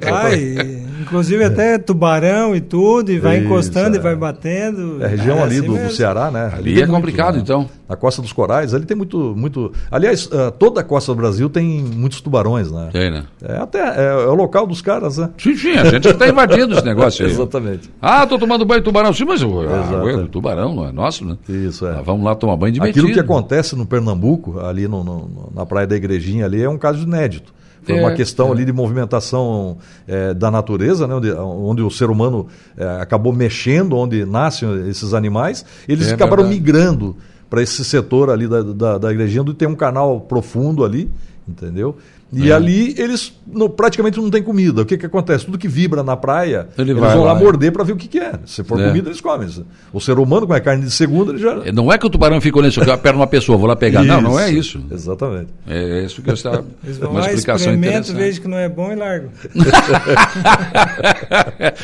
Vai, 0.10 0.38
inclusive 1.00 1.44
até 1.44 1.78
tubarão 1.78 2.56
e 2.56 2.62
tudo, 2.62 3.12
e 3.12 3.20
vai 3.20 3.38
Isso, 3.38 3.46
encostando 3.46 3.96
é. 3.96 4.00
e 4.00 4.02
vai 4.02 4.16
batendo. 4.16 5.02
É 5.02 5.06
a 5.06 5.08
região 5.08 5.38
É 5.38 5.44
ali 5.44 5.58
assim 5.60 5.68
do, 5.68 5.78
do. 5.78 5.92
Ceará, 5.94 6.30
né? 6.32 6.52
Ali 6.56 6.74
tem 6.76 6.84
é 6.84 6.88
complicado, 6.88 7.38
então. 7.38 7.70
Na 7.88 7.96
Costa 7.96 8.22
dos 8.22 8.32
Corais, 8.32 8.74
ali 8.74 8.86
tem 8.86 8.96
muito. 8.96 9.34
muito... 9.36 9.72
Aliás, 9.90 10.30
ah, 10.32 10.52
toda 10.52 10.82
a 10.82 10.84
costa 10.84 11.12
do 11.12 11.16
Brasil 11.16 11.50
tem 11.50 11.82
muitos 11.82 12.22
tubarões, 12.22 12.72
né? 12.72 12.90
Tem, 12.92 13.10
né? 13.10 13.24
É, 13.42 13.58
até, 13.58 13.80
é, 13.80 14.06
é 14.26 14.28
o 14.28 14.36
local 14.36 14.68
dos 14.68 14.80
caras, 14.82 15.18
né? 15.18 15.30
Sim, 15.40 15.56
sim, 15.56 15.72
a 15.72 15.86
gente 15.86 16.04
que 16.04 16.10
está 16.10 16.28
invadindo 16.28 16.76
esse 16.76 16.86
negócio 16.86 17.26
aí. 17.26 17.32
Exatamente. 17.34 17.90
Ah, 18.00 18.28
tô 18.28 18.38
tomando 18.38 18.64
banho 18.66 18.82
de 18.82 18.86
tubarão. 18.86 19.12
Sim, 19.12 19.26
mas 19.26 19.42
o 19.42 19.60
água 19.62 20.12
é 20.12 20.18
do 20.18 20.28
tubarão, 20.28 20.76
não 20.76 20.88
é 20.88 20.92
nosso, 20.92 21.26
né? 21.26 21.36
Isso, 21.50 21.88
é. 21.88 21.92
Ah, 21.92 22.02
vamos 22.06 22.24
lá 22.24 22.36
tomar 22.36 22.56
banho 22.58 22.74
de 22.74 22.80
Aquilo 22.82 23.12
que 23.12 23.20
acontece 23.20 23.76
no 23.76 23.86
Pernambuco, 23.86 24.60
ali 24.60 24.88
no- 24.88 25.04
no- 25.04 25.52
na 25.56 25.66
Praia 25.66 25.88
da 25.88 25.96
Igrejinha, 25.96 26.46
ali 26.46 26.62
é 26.62 26.70
um 26.70 26.78
caso 26.78 27.04
inédito. 27.04 27.52
Foi 27.84 27.96
É, 27.98 28.00
uma 28.02 28.12
questão 28.14 28.50
é. 28.50 28.52
ali 28.52 28.66
de 28.66 28.74
movimentação 28.74 29.78
eh, 30.08 30.34
da 30.34 30.52
natureza, 30.52 31.08
né, 31.08 31.16
onde, 31.16 31.32
onde 31.32 31.82
o 31.82 31.90
ser 31.90 32.10
humano 32.10 32.48
eh, 32.78 32.98
acabou 33.02 33.32
mexendo, 33.34 33.96
onde 33.96 34.26
nascem 34.26 34.88
esses 34.90 35.14
animais. 35.14 35.66
Eles 35.88 36.10
É 36.10 36.14
acabaram 36.14 36.44
verdade. 36.44 36.60
migrando 36.62 37.16
para 37.50 37.62
esse 37.64 37.84
setor 37.84 38.30
ali 38.30 38.48
da, 38.48 38.62
da, 38.62 38.98
da 38.98 39.12
igrejinha, 39.12 39.42
onde 39.42 39.54
tem 39.54 39.68
um 39.68 39.76
canal 39.76 40.20
profundo 40.22 40.84
ali, 40.86 41.10
entendeu? 41.48 41.96
E 42.32 42.52
É. 42.52 42.54
ali 42.54 42.94
eles 42.98 43.34
não- 43.52 43.68
praticamente 43.70 44.20
não 44.20 44.30
tem 44.30 44.44
comida. 44.44 44.84
O 44.84 44.86
que, 44.86 44.98
que 44.98 45.06
acontece? 45.08 45.46
Tudo 45.46 45.58
que 45.58 45.68
vibra 45.68 46.04
na 46.04 46.16
praia, 46.16 46.68
Ele 46.78 46.92
eles 46.92 47.02
vai 47.02 47.16
vão 47.16 47.24
lá, 47.26 47.34
lá. 47.34 47.40
morder 47.40 47.72
para 47.72 47.84
ver 47.84 47.94
o 47.94 47.96
que, 47.96 48.08
que 48.08 48.20
é. 48.20 48.34
Se 48.46 48.64
for 48.64 48.80
É. 48.80 48.88
comida, 48.88 49.10
eles 49.10 49.20
comem. 49.20 49.50
O 49.92 50.00
ser 50.00 50.20
humano, 50.20 50.46
com 50.46 50.54
a 50.54 50.60
carne 50.60 50.84
de 50.86 50.92
segunda, 50.92 51.32
ele 51.32 51.40
já. 51.40 51.56
Não 51.74 51.92
é 51.92 51.98
que 51.98 52.06
o 52.06 52.10
tubarão 52.10 52.40
fica 52.40 52.58
olhando 52.60 52.72
isso 52.72 52.82
aqui, 52.82 52.92
perto 52.98 53.16
de 53.16 53.20
uma 53.22 53.28
pessoa, 53.28 53.58
vou 53.58 53.68
lá 53.68 53.76
pegar. 53.76 54.04
Não, 54.04 54.22
não 54.22 54.40
é 54.40 54.52
isso. 54.52 54.80
Exatamente. 54.92 55.48
É 55.68 56.04
isso 56.04 56.22
que 56.22 56.30
eu 56.30 56.34
estava. 56.36 56.64
Eles 56.84 56.98
vão 56.98 57.12
Uma 57.12 57.22
lá, 57.22 57.26
explicação 57.28 57.74
experimento, 57.74 57.88
interessante. 58.12 58.18
vejo 58.18 58.42
que 58.42 58.48
não 58.48 58.58
é 58.58 58.70
bom 58.70 58.92
e 58.92 58.96
largo. 58.96 59.30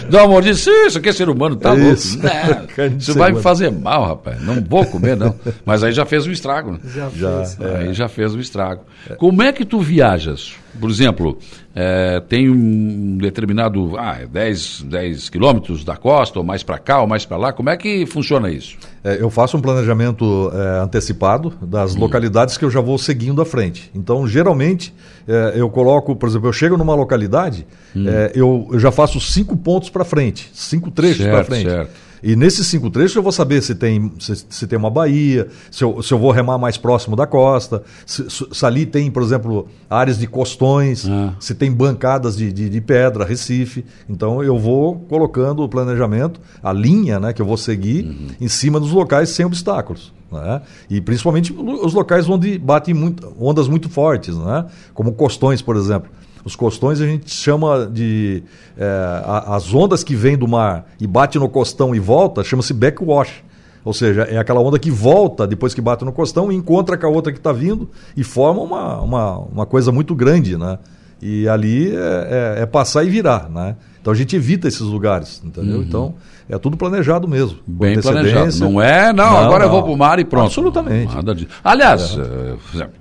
Dá 0.10 0.19
uma 0.23 0.27
mordida, 0.27 0.55
"Sim, 0.55 0.86
isso 0.88 0.97
aqui 0.97 1.10
é 1.10 1.13
ser 1.13 1.29
humano, 1.29 1.55
tá 1.55 1.75
Isso. 1.75 2.19
louco. 2.21 2.36
Não, 2.77 2.89
de 2.89 2.97
isso 3.03 3.13
vai 3.13 3.31
me 3.31 3.41
fazer 3.41 3.71
mal, 3.71 4.05
rapaz. 4.05 4.41
Não 4.43 4.62
vou 4.62 4.86
comer, 4.86 5.15
não. 5.15 5.36
Mas 5.65 5.84
aí 5.84 5.91
já 5.91 6.05
fez 6.05 6.25
um 6.27 6.31
estrago? 6.31 6.79
Já, 6.93 7.10
Já. 7.10 7.38
fez. 7.45 7.58
Aí 7.62 7.93
já 7.93 8.08
fez 8.08 8.36
um 8.36 8.39
estrago. 8.39 8.81
Como 9.17 9.41
é 9.41 9.51
que 9.51 9.65
tu 9.65 9.79
viajas? 9.79 10.35
Por 10.80 10.89
exemplo, 10.89 11.38
eh, 11.76 12.21
tem 12.28 12.50
um 12.50 13.17
determinado 13.17 13.98
ah, 13.98 14.19
10, 14.32 14.84
10 14.84 15.30
quilômetros 15.30 15.84
da 15.84 15.95
costa, 15.98 16.39
ou 16.39 16.45
mais 16.45 16.63
para 16.63 16.78
cá, 16.78 17.02
ou 17.02 17.08
mais 17.08 17.26
para 17.26 17.38
lá. 17.38 17.54
Como 17.54 17.69
é 17.69 17.78
que 17.78 18.06
funciona 18.06 18.50
isso? 18.50 18.78
É, 19.04 19.21
eu 19.21 19.30
faço 19.30 19.56
um 19.56 19.62
planejamento 19.62 20.52
é, 20.54 20.84
antecipado 20.84 21.54
das 21.62 21.95
localidades 21.95 22.58
que 22.58 22.65
eu 22.65 22.71
já 22.71 22.82
vou 22.82 22.98
seguindo 22.98 23.41
à 23.41 23.45
frente. 23.45 23.91
Então, 23.93 24.28
geralmente, 24.28 24.93
é, 25.28 25.54
eu 25.56 25.69
coloco, 25.69 26.15
por 26.15 26.28
exemplo, 26.28 26.48
eu 26.48 26.54
chego 26.54 26.78
numa 26.78 26.95
localidade, 26.95 27.67
é, 27.95 28.32
eu, 28.34 28.67
eu 28.71 28.80
já 28.80 28.91
faço 28.91 29.19
cinco 29.19 29.56
pontos 29.56 29.89
para 29.89 30.04
frente, 30.04 30.50
cinco 30.54 30.89
trechos 30.89 31.26
para 31.26 31.43
frente. 31.43 31.69
certo. 31.69 32.05
E 32.27 32.35
nesses 32.35 32.65
cinco 32.65 32.89
trechos 32.89 33.15
eu 33.15 33.21
vou 33.21 33.31
saber 33.31 33.61
se 33.61 33.75
tem, 33.75 34.11
se, 34.19 34.35
se 34.49 34.65
tem 34.65 34.79
uma 34.79 34.89
baía, 34.89 35.47
se 35.69 35.83
eu, 35.83 36.01
se 36.01 36.11
eu 36.11 36.17
vou 36.17 36.31
remar 36.31 36.57
mais 36.57 36.75
próximo 36.75 37.15
da 37.15 37.27
costa, 37.27 37.83
se, 38.03 38.27
se- 38.29 38.65
ali 38.65 38.83
tem, 38.83 39.11
por 39.11 39.21
exemplo, 39.21 39.67
áreas 39.88 40.17
de 40.17 40.25
costões, 40.25 41.07
Ah. 41.07 41.35
se 41.39 41.53
tem 41.53 41.71
bancadas 41.71 42.35
de, 42.35 42.51
de, 42.51 42.67
de 42.67 42.81
pedra, 42.81 43.23
recife. 43.23 43.85
Então 44.09 44.43
eu 44.43 44.57
vou 44.57 44.95
colocando 45.07 45.61
o 45.61 45.69
planejamento, 45.69 46.41
a 46.63 46.73
linha 46.73 47.19
né, 47.19 47.31
que 47.31 47.41
eu 47.43 47.45
vou 47.45 47.57
seguir 47.57 48.05
Uhum. 48.05 48.27
em 48.41 48.47
cima 48.47 48.79
dos 48.79 48.91
locais 48.91 49.29
sem 49.29 49.45
obstáculos. 49.45 50.11
Né? 50.31 50.61
E 50.89 50.99
principalmente 50.99 51.53
os 51.53 51.93
locais 51.93 52.27
onde 52.27 52.57
batem 52.57 52.93
muito, 52.95 53.31
ondas 53.39 53.67
muito 53.67 53.88
fortes, 53.88 54.35
né? 54.35 54.65
como 54.95 55.13
costões, 55.13 55.61
por 55.61 55.75
exemplo. 55.75 56.09
Os 56.45 56.55
costões 56.55 57.01
a 57.01 57.05
gente 57.08 57.29
chama 57.34 57.88
de. 57.91 58.43
é, 58.77 58.86
as 59.47 59.73
ondas 59.73 60.03
que 60.03 60.15
vêm 60.15 60.38
do 60.38 60.47
mar 60.47 60.86
e 61.01 61.08
bate 61.08 61.39
no 61.39 61.49
costão 61.49 61.93
e 61.95 61.99
volta, 61.99 62.43
chama-se 62.43 62.71
backwash. 62.73 63.43
Ou 63.84 63.93
seja, 63.93 64.23
é 64.23 64.38
aquela 64.38 64.60
onda 64.62 64.77
que 64.79 64.89
volta 64.91 65.45
depois 65.47 65.73
que 65.73 65.81
bate 65.81 66.05
no 66.05 66.12
costão 66.12 66.51
e 66.51 66.55
encontra 66.55 66.97
com 66.97 67.05
a 67.05 67.10
outra 67.10 67.31
que 67.34 67.39
está 67.39 67.51
vindo 67.51 67.89
e 68.15 68.23
forma 68.23 68.62
uma, 68.62 69.01
uma, 69.01 69.38
uma 69.39 69.65
coisa 69.65 69.91
muito 69.91 70.13
grande, 70.15 70.55
né? 70.58 70.77
E 71.21 71.47
ali 71.47 71.95
é, 71.95 72.55
é- 72.60 72.62
é 72.63 72.65
passar 72.65 73.03
e 73.03 73.10
virar, 73.10 73.49
né? 73.49 73.75
Então 74.01 74.13
a 74.13 74.15
gente 74.15 74.36
evita 74.36 74.67
esses 74.67 74.81
lugares, 74.81 75.41
entendeu? 75.43 75.81
Então 75.81 76.13
é 76.47 76.58
tudo 76.60 76.77
planejado 76.77 77.27
mesmo. 77.27 77.58
Uhum. 77.67 77.73
Bem 77.75 77.99
planejado. 77.99 78.60
Não 78.60 78.79
é, 78.79 79.12
não, 79.12 79.31
Não, 79.31 79.38
agora 79.38 79.63
eu 79.63 79.67
não. 79.67 79.75
vou 79.75 79.84
pro 79.84 79.97
mar 79.97 80.19
e 80.19 80.25
pronto. 80.25 80.45
Absolutamente. 80.45 81.15
Aliás, 81.63 82.12
por 82.12 82.21
exemplo, 82.75 82.93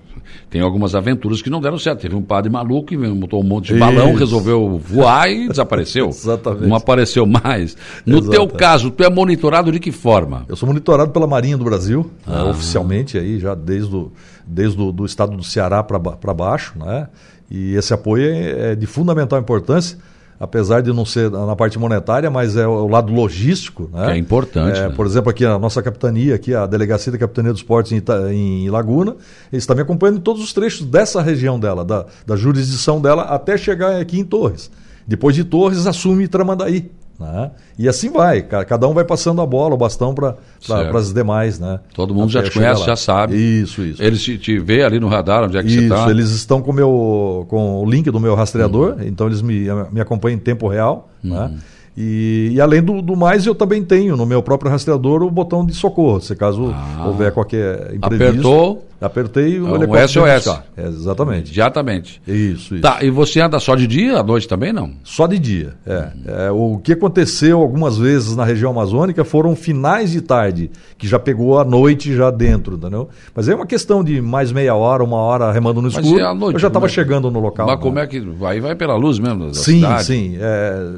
tem 0.51 0.61
algumas 0.61 0.94
aventuras 0.94 1.42
que 1.42 1.51
não 1.51 1.61
deram 1.61 1.79
certo. 1.79 2.01
Teve 2.01 2.14
um 2.14 2.23
padre 2.23 2.51
maluco 2.51 2.88
que 2.88 2.97
montou 2.97 3.40
um 3.40 3.44
monte 3.44 3.66
de 3.68 3.73
Isso. 3.75 3.81
balão, 3.81 4.14
resolveu 4.14 4.79
voar 4.79 5.31
e 5.31 5.49
desapareceu. 5.49 6.09
Exatamente. 6.14 6.66
Não 6.66 6.77
apareceu 6.77 7.27
mais. 7.27 7.77
No 8.07 8.18
Exato. 8.18 8.31
teu 8.31 8.49
caso, 8.49 8.90
tu 8.90 9.03
é 9.03 9.11
monitorado 9.11 9.70
de 9.73 9.79
que 9.81 9.92
forma? 9.92 10.44
Eu 10.49 10.57
sou 10.57 10.66
monitorado 10.66 11.11
pela 11.11 11.27
Marinha 11.27 11.57
do 11.57 11.64
Brasil, 11.64 12.11
né, 12.27 12.35
Ah. 12.37 12.44
oficialmente, 12.51 13.18
aí, 13.18 13.38
já 13.38 13.55
desde 13.55 13.94
o 13.94 14.12
desde 14.47 14.81
o 14.81 14.92
do 14.92 15.07
estado 15.07 15.37
do 15.37 15.42
Ceará 15.42 15.83
para 15.83 16.35
baixo. 16.35 16.75
Né? 16.79 17.09
E 17.51 17.75
esse 17.75 17.92
apoio 17.94 18.25
é, 18.31 18.73
é 18.73 18.75
de 18.75 18.87
fundamental 18.87 19.38
importância, 19.38 19.99
apesar 20.38 20.81
de 20.83 20.92
não 20.92 21.05
ser 21.05 21.31
na 21.31 21.55
parte 21.57 21.79
monetária, 21.79 22.31
mas 22.31 22.57
é 22.57 22.66
o 22.66 22.87
lado 22.88 23.12
logístico. 23.12 23.88
Né? 23.92 24.07
Que 24.07 24.12
é 24.12 24.16
importante, 24.16 24.79
É, 24.79 24.88
né? 24.88 24.94
Por 24.94 25.07
exemplo, 25.07 25.31
aqui 25.31 25.44
a 25.44 25.59
nossa 25.59 25.83
capitania, 25.83 26.35
aqui 26.35 26.55
a 26.55 26.66
Delegacia 26.66 27.11
da 27.12 27.18
Capitania 27.18 27.53
dos 27.53 27.62
Portos 27.62 27.92
em, 27.92 27.97
Ita- 27.97 28.33
em 28.33 28.68
Laguna, 28.70 29.16
eles 29.53 29.62
estão 29.62 29.75
me 29.77 29.83
acompanhando 29.83 30.18
em 30.18 30.20
todos 30.20 30.42
os 30.42 30.53
trechos 30.53 30.87
dessa 30.87 31.20
região 31.23 31.59
dela, 31.59 31.85
da, 31.85 32.07
da 32.27 32.37
jurisdição 32.37 33.01
dela, 33.01 33.23
até 33.23 33.57
chegar 33.57 34.01
aqui 34.01 34.18
em 34.18 34.25
Torres. 34.25 34.70
Depois 35.07 35.35
de 35.37 35.44
Torres, 35.44 35.87
assume 35.87 36.27
Tramandaí. 36.29 36.90
Né? 37.18 37.50
E 37.79 37.88
assim 37.88 38.11
vai, 38.11 38.42
ca- 38.42 38.64
cada 38.64 38.88
um 38.88 38.92
vai 38.94 39.05
passando 39.05 39.40
a 39.40 39.46
bola, 39.46 39.74
o 39.74 39.77
bastão 39.77 40.12
para 40.14 40.35
Certo. 40.61 40.96
as 40.96 41.12
demais. 41.12 41.61
Né? 41.61 41.79
Todo 41.94 42.12
mundo 42.14 42.31
já 42.31 42.40
Até 42.40 42.48
te 42.48 42.55
chegar 42.55 42.66
conhece, 42.66 42.81
lá. 42.81 42.87
já 42.88 42.96
sabe. 42.96 43.37
Isso, 43.37 43.83
isso. 43.83 44.03
Eles 44.03 44.20
te, 44.22 44.37
te 44.37 44.59
vê 44.59 44.83
ali 44.83 44.98
no 44.98 45.07
radar, 45.09 45.44
onde 45.44 45.57
é 45.57 45.62
que 45.62 45.68
você 45.70 45.81
Isso, 45.85 45.94
está. 45.94 46.11
eles 46.11 46.31
estão 46.31 46.61
com, 46.61 46.72
o 46.72 46.74
meu, 46.74 47.46
com 47.48 47.83
o 47.85 47.88
link 47.88 48.11
do 48.11 48.18
meu 48.18 48.35
rastreador, 48.35 48.96
Uhum. 48.98 49.07
então 49.07 49.29
eles 49.29 49.42
me, 49.42 49.66
me 49.92 50.00
acompanham 50.00 50.37
em 50.37 50.40
tempo 50.40 50.66
real. 50.66 51.09
Né? 51.22 51.53
E, 51.96 52.50
e 52.55 52.61
além 52.61 52.83
do, 52.83 53.00
do 53.00 53.14
mais, 53.16 53.46
eu 53.46 53.55
também 53.55 53.85
tenho 53.85 54.16
no 54.16 54.27
meu 54.27 54.42
próprio 54.42 54.68
rastreador 54.68 55.22
o 55.22 55.31
botão 55.31 55.64
de 55.64 55.72
socorro, 55.72 56.20
se 56.20 56.35
caso 56.35 56.72
Ah. 56.74 57.05
houver 57.07 57.31
qualquer 57.31 57.94
imprevisto. 57.94 58.31
Apertou. 58.31 58.85
Apertei 59.05 59.61
o 59.61 59.67
É 59.69 59.71
um 59.73 59.77
helicóptero 59.77 60.25
vem 60.25 60.40
SOS. 60.40 60.61
É, 60.77 60.87
exatamente. 60.88 61.45
Imediatamente. 61.47 62.23
Isso, 62.27 62.75
isso. 62.75 62.81
Tá, 62.81 62.99
e 63.03 63.11
você 63.11 63.40
anda 63.40 63.59
só 63.61 63.75
de 63.75 63.87
dia, 63.87 64.19
à 64.19 64.23
noite 64.23 64.49
também 64.49 64.73
não? 64.73 64.93
Só 65.05 65.27
de 65.27 65.38
dia. 65.38 65.75
É. 65.87 66.09
É, 66.47 66.51
o 66.51 66.79
que 66.79 66.93
aconteceu 66.93 67.61
algumas 67.61 67.97
vezes 67.99 68.35
na 68.37 68.45
região 68.45 68.71
amazônica 68.71 69.25
foram 69.25 69.55
finais 69.55 70.12
de 70.12 70.21
tarde, 70.21 70.71
que 70.97 71.07
já 71.07 71.19
pegou 71.19 71.59
a 71.59 71.64
noite 71.64 72.14
já 72.17 72.31
dentro, 72.31 72.77
entendeu? 72.77 73.09
Mas 73.35 73.49
é 73.49 73.55
uma 73.55 73.67
questão 73.67 74.03
de 74.03 74.21
mais 74.21 74.51
meia 74.53 74.75
hora, 74.75 75.03
uma 75.05 75.17
hora 75.19 75.51
remando 75.53 75.83
no 75.83 75.88
Mas 75.93 75.97
escuro. 76.05 76.19
e 76.21 76.23
à 76.23 76.35
noite, 76.35 76.55
eu 76.55 76.61
já 76.61 76.69
estava 76.69 76.87
é 76.87 76.88
chegando 76.88 77.31
no 77.31 77.40
local. 77.40 77.67
Mas 77.67 77.77
né? 77.77 77.83
como 77.83 77.99
é 77.99 78.07
que. 78.07 78.23
Aí 78.47 78.61
vai 78.61 78.75
pela 78.75 78.97
luz 78.97 79.19
mesmo 79.19 79.47
da 79.49 79.55
Sim, 79.55 79.77
cidade? 79.81 80.05
sim. 80.05 80.37
É, 80.40 80.88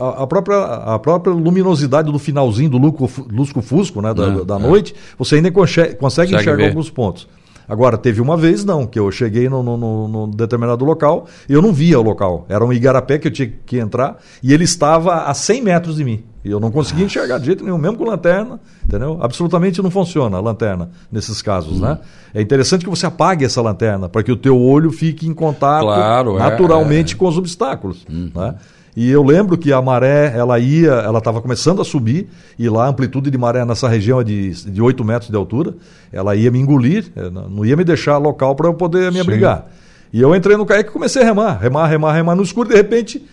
a, 0.00 0.22
a 0.22 0.26
própria, 0.26 0.58
a 0.64 0.98
própria 0.98 1.32
luminosidade 1.32 2.10
do 2.10 2.18
finalzinho 2.18 2.70
do 2.70 2.78
lusco- 2.78 3.26
lusco-fusco 3.30 4.00
né, 4.02 4.12
da, 4.14 4.26
É, 4.26 4.44
da 4.44 4.56
é. 4.56 4.58
noite, 4.58 4.94
você 5.18 5.36
ainda 5.36 5.50
consegue 5.50 5.94
Consegue 5.96 6.34
enxergar 6.34 6.56
ver. 6.64 6.68
alguns 6.68 6.90
pontos. 6.90 7.28
Agora, 7.68 7.96
teve 7.96 8.20
uma 8.20 8.36
vez 8.36 8.64
não, 8.64 8.86
que 8.86 8.98
eu 8.98 9.10
cheguei 9.10 9.48
num 9.48 9.62
no, 9.62 9.76
no, 9.76 10.08
num 10.08 10.30
determinado 10.30 10.84
local 10.84 11.26
e 11.48 11.52
eu 11.52 11.62
não 11.62 11.72
via 11.72 11.98
o 11.98 12.02
local. 12.02 12.46
Era 12.48 12.64
um 12.64 12.72
igarapé 12.72 13.18
que 13.18 13.28
eu 13.28 13.32
tinha 13.32 13.52
que 13.64 13.78
entrar 13.78 14.18
e 14.42 14.52
ele 14.52 14.64
estava 14.64 15.24
a 15.24 15.34
100 15.34 15.62
metros 15.62 15.96
de 15.96 16.04
mim. 16.04 16.24
E 16.44 16.50
eu 16.50 16.58
não 16.58 16.72
conseguia 16.72 17.04
enxergar 17.04 17.38
de 17.38 17.46
jeito 17.46 17.62
nenhum, 17.62 17.78
mesmo 17.78 17.96
com 17.96 18.04
lanterna, 18.04 18.58
entendeu? 18.84 19.16
Absolutamente 19.20 19.80
não 19.80 19.90
funciona 19.92 20.38
a 20.38 20.40
lanterna 20.40 20.90
nesses 21.10 21.40
casos, 21.40 21.80
né? 21.80 21.98
É 22.34 22.42
interessante 22.42 22.84
que 22.84 22.90
você 22.90 23.06
apague 23.06 23.44
essa 23.44 23.62
lanterna 23.62 24.08
para 24.08 24.24
que 24.24 24.32
o 24.32 24.36
teu 24.36 24.58
olho 24.58 24.90
fique 24.90 25.28
em 25.28 25.34
contato 25.34 25.84
Claro, 25.84 26.36
é, 26.36 26.38
naturalmente 26.40 27.14
com 27.14 27.28
os 27.28 27.38
obstáculos, 27.38 28.04
né? 28.34 28.56
E 28.94 29.10
eu 29.10 29.22
lembro 29.22 29.56
que 29.56 29.72
a 29.72 29.80
maré, 29.80 30.36
ela 30.36 30.58
ia, 30.58 30.90
ela 30.90 31.18
estava 31.18 31.40
começando 31.40 31.80
a 31.80 31.84
subir, 31.84 32.28
e 32.58 32.68
lá 32.68 32.84
a 32.84 32.88
amplitude 32.88 33.30
de 33.30 33.38
maré 33.38 33.64
nessa 33.64 33.88
região 33.88 34.20
é 34.20 34.24
de, 34.24 34.50
de 34.70 34.82
8 34.82 35.02
metros 35.02 35.30
de 35.30 35.36
altura, 35.36 35.74
ela 36.12 36.36
ia 36.36 36.50
me 36.50 36.58
engolir, 36.58 37.10
eh, 37.16 37.30
não 37.30 37.64
ia 37.64 37.74
me 37.74 37.84
deixar 37.84 38.18
local 38.18 38.54
para 38.54 38.68
eu 38.68 38.74
poder 38.74 39.10
me 39.10 39.18
abrigar. 39.18 39.66
E 40.12 40.20
eu 40.20 40.36
entrei 40.36 40.58
no 40.58 40.66
caiaque 40.66 40.90
e 40.90 40.92
comecei 40.92 41.22
a 41.22 41.24
remar, 41.24 41.58
remar, 41.58 41.86
remar, 41.86 42.12
remar 42.12 42.34
no 42.34 42.42
escuro, 42.42 42.68
de 42.68 42.74
repente 42.74 43.26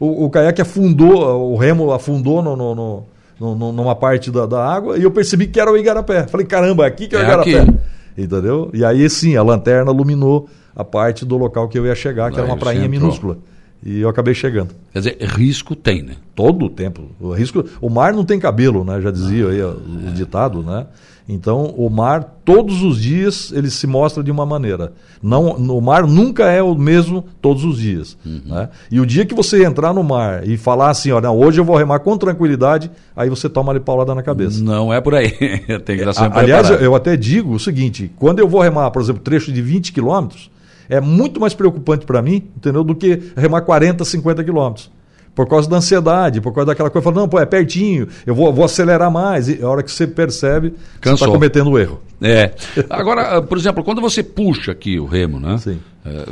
o, 0.00 0.24
o 0.24 0.30
caiaque 0.30 0.60
afundou, 0.60 1.52
o 1.52 1.56
remo 1.56 1.92
afundou 1.92 2.42
no, 2.42 2.56
no, 2.56 3.04
no, 3.38 3.72
numa 3.72 3.94
parte 3.94 4.32
da, 4.32 4.46
da, 4.46 4.66
água, 4.66 4.98
e 4.98 5.04
eu 5.04 5.12
percebi 5.12 5.46
que 5.46 5.60
era 5.60 5.70
o 5.70 5.76
Igarapé. 5.76 6.26
Falei, 6.26 6.44
caramba, 6.44 6.84
aqui 6.84 7.06
que 7.06 7.14
é 7.14 7.18
o 7.20 7.22
é 7.22 7.24
Igarapé. 7.24 7.60
Aqui. 7.60 7.74
Entendeu? 8.18 8.68
E 8.74 8.84
aí 8.84 9.08
sim, 9.08 9.36
a 9.36 9.44
lanterna 9.44 9.92
iluminou 9.92 10.48
a 10.74 10.82
parte 10.82 11.24
do 11.24 11.36
local 11.36 11.68
que 11.68 11.78
eu 11.78 11.86
ia 11.86 11.94
chegar, 11.94 12.32
que 12.32 12.38
era 12.38 12.46
uma 12.46 12.56
prainha 12.56 12.88
minúscula. 12.88 13.38
E 13.84 14.00
eu 14.00 14.08
acabei 14.08 14.32
chegando. 14.32 14.70
Quer 14.92 14.98
dizer, 14.98 15.16
risco 15.20 15.76
tem, 15.76 16.02
né? 16.02 16.16
Todo 16.34 16.64
o 16.64 16.70
tempo. 16.70 17.02
O, 17.20 17.32
risco, 17.32 17.64
o 17.82 17.90
mar 17.90 18.14
não 18.14 18.24
tem 18.24 18.40
cabelo, 18.40 18.82
né? 18.82 18.98
Já 19.00 19.10
dizia 19.10 19.48
aí 19.48 19.62
o 19.62 20.08
é. 20.08 20.10
ditado, 20.10 20.62
né? 20.62 20.86
Então, 21.28 21.74
o 21.76 21.88
mar, 21.88 22.38
todos 22.44 22.82
os 22.82 23.00
dias, 23.00 23.50
ele 23.52 23.70
se 23.70 23.86
mostra 23.86 24.22
de 24.22 24.30
uma 24.30 24.44
maneira. 24.44 24.92
Não, 25.22 25.52
o 25.52 25.80
mar 25.80 26.06
nunca 26.06 26.44
é 26.44 26.62
o 26.62 26.74
mesmo 26.74 27.24
todos 27.40 27.64
os 27.64 27.78
dias. 27.78 28.16
Uhum. 28.24 28.42
Né? 28.44 28.68
E 28.90 29.00
o 29.00 29.06
dia 29.06 29.24
que 29.24 29.34
você 29.34 29.64
entrar 29.64 29.94
no 29.94 30.02
mar 30.02 30.46
e 30.46 30.58
falar 30.58 30.90
assim, 30.90 31.10
olha, 31.12 31.30
hoje 31.30 31.58
eu 31.58 31.64
vou 31.64 31.76
remar 31.76 32.00
com 32.00 32.16
tranquilidade, 32.18 32.90
aí 33.16 33.30
você 33.30 33.48
toma 33.48 33.72
ali 33.72 33.80
paulada 33.80 34.14
na 34.14 34.22
cabeça. 34.22 34.62
Não 34.62 34.92
é 34.92 35.00
por 35.00 35.14
aí. 35.14 35.30
Tem 35.84 35.96
que 35.96 36.02
estar 36.02 36.12
sempre 36.12 36.40
Aliás, 36.40 36.66
preparado. 36.66 36.84
eu 36.84 36.94
até 36.94 37.16
digo 37.16 37.54
o 37.54 37.58
seguinte, 37.58 38.10
quando 38.16 38.38
eu 38.38 38.48
vou 38.48 38.60
remar, 38.60 38.90
por 38.90 39.00
exemplo, 39.00 39.22
trecho 39.22 39.50
de 39.50 39.62
20 39.62 39.94
quilômetros, 39.94 40.50
é 40.88 41.00
muito 41.00 41.40
mais 41.40 41.54
preocupante 41.54 42.04
para 42.04 42.20
mim, 42.22 42.48
entendeu, 42.56 42.84
do 42.84 42.94
que 42.94 43.32
remar 43.36 43.62
40, 43.62 44.04
50 44.04 44.44
quilômetros. 44.44 44.90
Por 45.34 45.48
causa 45.48 45.68
da 45.68 45.78
ansiedade, 45.78 46.40
por 46.40 46.52
causa 46.52 46.66
daquela 46.66 46.88
coisa, 46.88 47.02
fala, 47.02 47.16
não, 47.22 47.28
pô, 47.28 47.40
é 47.40 47.46
pertinho, 47.46 48.06
eu 48.24 48.34
vou, 48.34 48.52
vou 48.52 48.64
acelerar 48.64 49.10
mais. 49.10 49.48
E 49.48 49.60
a 49.60 49.68
hora 49.68 49.82
que 49.82 49.90
você 49.90 50.06
percebe, 50.06 50.74
Cansou. 51.00 51.18
você 51.18 51.24
está 51.24 51.32
cometendo 51.32 51.70
um 51.70 51.78
erro. 51.78 52.00
É. 52.22 52.52
Agora, 52.88 53.42
por 53.42 53.58
exemplo, 53.58 53.82
quando 53.82 54.00
você 54.00 54.22
puxa 54.22 54.70
aqui 54.70 54.98
o 55.00 55.06
remo, 55.06 55.40
né? 55.40 55.58
Sim. 55.58 55.80
É, 56.06 56.26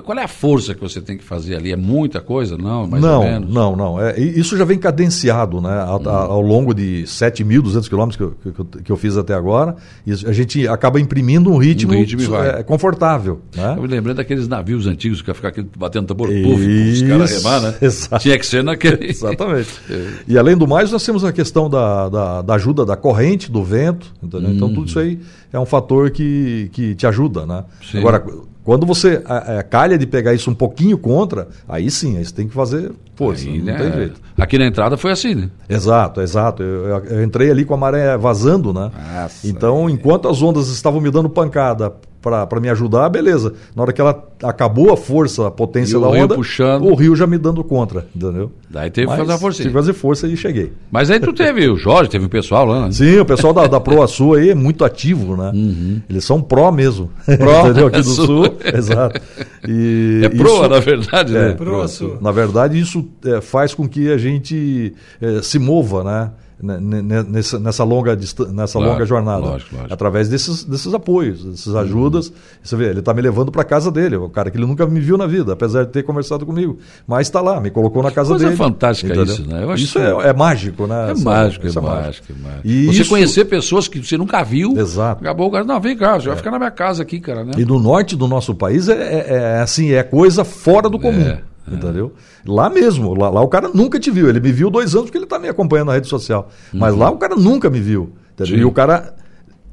qual 0.00 0.18
é 0.18 0.24
a 0.24 0.28
força 0.28 0.74
que 0.74 0.80
você 0.80 0.98
tem 0.98 1.18
que 1.18 1.24
fazer 1.24 1.56
ali? 1.56 1.70
É 1.70 1.76
muita 1.76 2.18
coisa? 2.18 2.56
Não, 2.56 2.86
mais 2.86 3.02
não, 3.02 3.20
ou 3.20 3.24
menos? 3.24 3.52
Não, 3.52 3.76
não. 3.76 4.00
É, 4.00 4.18
isso 4.18 4.56
já 4.56 4.64
vem 4.64 4.78
cadenciado 4.78 5.60
né, 5.60 5.82
ao, 5.82 6.00
hum. 6.00 6.08
ao 6.08 6.40
longo 6.40 6.72
de 6.72 7.02
7.200 7.04 7.88
quilômetros 7.88 8.16
que, 8.16 8.22
eu, 8.22 8.64
que, 8.64 8.82
que 8.84 8.90
eu 8.90 8.96
fiz 8.96 9.18
até 9.18 9.34
agora. 9.34 9.76
E 10.06 10.12
a 10.12 10.32
gente 10.32 10.66
acaba 10.66 10.98
imprimindo 10.98 11.50
um 11.50 11.58
ritmo, 11.58 11.92
um 11.92 11.96
ritmo 11.96 12.34
é, 12.36 12.62
confortável. 12.62 13.42
Né? 13.54 13.74
Eu 13.76 13.82
me 13.82 13.88
lembrei 13.88 14.14
daqueles 14.14 14.48
navios 14.48 14.86
antigos 14.86 15.20
que 15.20 15.28
ia 15.28 15.34
ficar 15.34 15.52
batendo 15.76 16.06
tambor 16.06 16.28
puff, 16.28 16.66
os 16.66 17.02
caras 17.02 17.42
remar, 17.42 17.60
né? 17.60 17.74
Exato. 17.82 18.22
Tinha 18.22 18.38
que 18.38 18.46
ser 18.46 18.64
naquele. 18.64 19.04
Exatamente. 19.12 19.68
é. 19.90 20.08
E 20.26 20.38
além 20.38 20.56
do 20.56 20.66
mais, 20.66 20.90
nós 20.90 21.04
temos 21.04 21.22
a 21.22 21.32
questão 21.32 21.68
da, 21.68 22.08
da, 22.08 22.42
da 22.42 22.54
ajuda 22.54 22.86
da 22.86 22.96
corrente, 22.96 23.50
do 23.50 23.62
vento. 23.62 24.10
Hum. 24.22 24.28
Então 24.32 24.72
tudo 24.72 24.86
isso 24.86 24.98
aí 24.98 25.20
é 25.52 25.60
um 25.60 25.66
fator 25.66 26.10
que, 26.10 26.70
que 26.72 26.94
te 26.94 27.06
ajuda. 27.06 27.44
Né? 27.44 27.62
Sim. 27.90 27.98
Agora, 27.98 28.24
quando 28.64 28.86
você 28.86 29.22
a, 29.24 29.58
a, 29.58 29.62
calha 29.62 29.98
de 29.98 30.06
pegar 30.06 30.34
isso 30.34 30.50
um 30.50 30.54
pouquinho 30.54 30.96
contra, 30.96 31.48
aí 31.68 31.90
sim, 31.90 32.16
aí 32.16 32.24
você 32.24 32.32
tem 32.32 32.46
que 32.46 32.54
fazer 32.54 32.92
força, 33.16 33.48
aí, 33.48 33.58
não 33.58 33.64
né? 33.64 33.76
tem 33.76 33.92
jeito. 33.92 34.20
Aqui 34.38 34.58
na 34.58 34.66
entrada 34.66 34.96
foi 34.96 35.10
assim, 35.10 35.34
né? 35.34 35.50
Exato, 35.68 36.20
exato. 36.20 36.62
Eu, 36.62 36.86
eu, 36.86 37.04
eu 37.04 37.24
entrei 37.24 37.50
ali 37.50 37.64
com 37.64 37.74
a 37.74 37.76
maré 37.76 38.16
vazando, 38.16 38.72
né? 38.72 38.90
Nossa, 39.14 39.48
então, 39.48 39.90
enquanto 39.90 40.28
as 40.28 40.42
ondas 40.42 40.68
estavam 40.68 41.00
me 41.00 41.10
dando 41.10 41.28
pancada 41.28 41.92
para 42.22 42.60
me 42.60 42.68
ajudar, 42.68 43.08
beleza. 43.08 43.52
Na 43.74 43.82
hora 43.82 43.92
que 43.92 44.00
ela 44.00 44.24
acabou 44.42 44.92
a 44.92 44.96
força, 44.96 45.48
a 45.48 45.50
potência 45.50 45.96
e 45.96 46.00
da 46.00 46.08
onda, 46.08 46.34
puxando. 46.34 46.86
o 46.86 46.94
rio 46.94 47.16
já 47.16 47.26
me 47.26 47.36
dando 47.36 47.64
contra, 47.64 48.06
entendeu? 48.14 48.52
Daí 48.70 48.90
teve 48.90 49.08
Mas, 49.08 49.16
que 49.16 49.22
fazer 49.22 49.32
a 49.32 49.38
força. 49.38 49.56
Tive 49.58 49.68
que 49.68 49.74
fazer 49.74 49.92
força 49.92 50.28
e 50.28 50.36
cheguei. 50.36 50.72
Mas 50.90 51.10
aí 51.10 51.18
tu 51.18 51.32
teve 51.32 51.68
o 51.68 51.76
Jorge, 51.76 52.08
teve 52.08 52.26
o 52.26 52.28
pessoal 52.28 52.64
lá, 52.64 52.86
né? 52.86 52.92
Sim, 52.92 53.18
o 53.18 53.24
pessoal 53.24 53.52
da, 53.52 53.66
da 53.66 53.80
Pro 53.80 54.06
Sul 54.06 54.34
aí 54.34 54.50
é 54.50 54.54
muito 54.54 54.84
ativo, 54.84 55.36
né? 55.36 55.50
Uhum. 55.52 56.00
Eles 56.08 56.24
são 56.24 56.40
pró 56.40 56.70
mesmo. 56.70 57.10
Pró, 57.38 57.62
entendeu? 57.66 57.88
Aqui 57.88 57.98
do 57.98 58.04
Sul. 58.04 58.44
Exato. 58.72 59.20
E 59.68 60.22
é 60.24 60.28
proa, 60.28 60.60
isso, 60.60 60.68
na 60.68 60.78
verdade, 60.78 61.32
né? 61.32 61.50
É, 61.50 61.52
pro 61.52 61.88
Sul. 61.88 62.18
Na 62.20 62.30
verdade, 62.30 62.78
isso 62.78 63.08
é, 63.24 63.40
faz 63.40 63.74
com 63.74 63.88
que 63.88 64.10
a 64.10 64.18
gente 64.18 64.94
é, 65.20 65.42
se 65.42 65.58
mova, 65.58 66.04
né? 66.04 66.30
Né, 66.62 66.78
nessa, 66.78 67.58
nessa, 67.58 67.82
longa, 67.82 68.14
nessa 68.14 68.78
claro, 68.78 68.92
longa 68.92 69.04
jornada. 69.04 69.40
Lógico, 69.40 69.74
lógico. 69.74 69.92
Através 69.92 70.28
desses, 70.28 70.62
desses 70.62 70.94
apoios, 70.94 71.44
dessas 71.44 71.74
ajudas. 71.74 72.28
Uhum. 72.28 72.34
Você 72.62 72.76
vê, 72.76 72.90
ele 72.90 73.00
está 73.00 73.12
me 73.12 73.20
levando 73.20 73.50
para 73.50 73.64
casa 73.64 73.90
dele, 73.90 74.14
o 74.14 74.30
cara 74.30 74.48
que 74.48 74.56
ele 74.56 74.66
nunca 74.66 74.86
me 74.86 75.00
viu 75.00 75.18
na 75.18 75.26
vida, 75.26 75.54
apesar 75.54 75.84
de 75.84 75.90
ter 75.90 76.04
conversado 76.04 76.46
comigo. 76.46 76.78
Mas 77.04 77.26
está 77.26 77.40
lá, 77.40 77.60
me 77.60 77.68
colocou 77.68 78.00
na 78.00 78.12
casa 78.12 78.30
coisa 78.30 78.44
dele. 78.44 78.56
Coisa 78.56 78.72
fantástica 78.72 79.12
entendeu? 79.12 79.34
isso, 79.34 79.48
né? 79.48 79.74
isso 79.74 79.98
é, 79.98 80.28
é, 80.28 80.32
mágico, 80.32 80.86
né? 80.86 81.08
É 81.08 81.10
essa, 81.10 81.24
mágico, 81.24 81.66
é, 81.66 81.80
mágico, 81.80 82.32
é 82.32 82.48
mágico. 82.48 82.62
E 82.64 82.86
você 82.86 83.02
isso... 83.02 83.10
conhecer 83.10 83.44
pessoas 83.46 83.88
que 83.88 83.98
você 83.98 84.16
nunca 84.16 84.44
viu. 84.44 84.78
Exato. 84.78 85.20
Acabou 85.20 85.48
o 85.48 85.50
cara, 85.50 85.64
não, 85.64 85.80
vem 85.80 85.96
cá, 85.96 86.20
você 86.20 86.26
vai 86.26 86.34
é. 86.34 86.36
ficar 86.36 86.52
na 86.52 86.58
minha 86.58 86.70
casa 86.70 87.02
aqui, 87.02 87.18
cara. 87.18 87.44
Né? 87.44 87.54
E 87.58 87.64
no 87.64 87.80
norte 87.80 88.14
do 88.14 88.28
nosso 88.28 88.54
país 88.54 88.88
é, 88.88 88.94
é, 88.94 89.26
é 89.34 89.60
assim, 89.60 89.90
é 89.90 90.04
coisa 90.04 90.44
fora 90.44 90.88
do 90.88 90.98
comum. 90.98 91.36
É. 91.70 91.74
Entendeu? 91.74 92.12
Lá 92.46 92.68
mesmo, 92.68 93.14
lá, 93.14 93.30
lá, 93.30 93.40
o 93.40 93.48
cara 93.48 93.68
nunca 93.72 93.98
te 94.00 94.10
viu. 94.10 94.28
Ele 94.28 94.40
me 94.40 94.52
viu 94.52 94.70
dois 94.70 94.94
anos 94.94 95.06
porque 95.06 95.18
ele 95.18 95.24
está 95.24 95.38
me 95.38 95.48
acompanhando 95.48 95.88
na 95.88 95.94
rede 95.94 96.08
social. 96.08 96.48
Uhum. 96.72 96.80
Mas 96.80 96.94
lá 96.94 97.10
o 97.10 97.18
cara 97.18 97.36
nunca 97.36 97.70
me 97.70 97.80
viu. 97.80 98.12
E 98.44 98.64
o 98.64 98.72
cara 98.72 99.14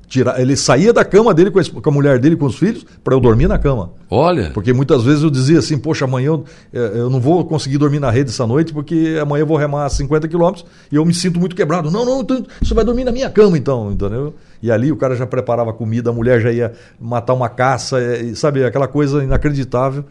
tira, 0.10 0.42
ele 0.42 0.58
saía 0.58 0.92
da 0.92 1.06
cama 1.06 1.34
dele 1.34 1.52
com 1.52 1.60
a, 1.60 1.64
com 1.64 1.90
a 1.90 1.94
mulher 1.94 2.20
dele, 2.20 2.36
com 2.36 2.48
os 2.48 2.58
filhos, 2.58 2.86
para 3.04 3.14
eu 3.14 3.20
dormir 3.20 3.48
na 3.48 3.58
cama. 3.58 3.94
Olha. 4.10 4.50
Porque 4.52 4.74
muitas 4.74 5.04
vezes 5.04 5.24
eu 5.24 5.30
dizia 5.30 5.60
assim, 5.60 5.78
poxa, 5.78 6.06
amanhã 6.06 6.28
eu, 6.28 6.44
eh, 6.74 6.92
eu 6.96 7.10
não 7.10 7.20
vou 7.20 7.46
conseguir 7.46 7.78
dormir 7.78 8.00
na 8.00 8.10
rede 8.10 8.32
essa 8.32 8.46
noite, 8.46 8.74
porque 8.74 9.18
amanhã 9.22 9.44
eu 9.44 9.48
vou 9.48 9.56
remar 9.56 9.88
50 9.88 10.28
quilômetros 10.28 10.66
e 10.92 10.96
eu 10.96 11.06
me 11.06 11.14
sinto 11.14 11.40
muito 11.40 11.56
quebrado. 11.56 11.92
Não, 11.92 12.04
não, 12.04 12.26
você 12.62 12.74
vai 12.74 12.84
dormir 12.84 13.04
na 13.04 13.12
minha 13.12 13.30
cama 13.30 13.58
então, 13.58 13.92
entendeu? 13.92 14.34
E 14.62 14.72
ali 14.72 14.92
o 14.92 14.98
cara 14.98 15.16
já 15.16 15.28
preparava 15.28 15.72
comida, 15.72 16.10
a 16.10 16.14
mulher 16.14 16.42
já 16.42 16.52
ia 16.52 16.74
matar 17.00 17.36
uma 17.36 17.48
caça, 17.48 18.02
eh, 18.02 18.34
sabe, 18.34 18.66
aquela 18.66 18.88
coisa 18.88 19.24
inacreditável 19.24 20.04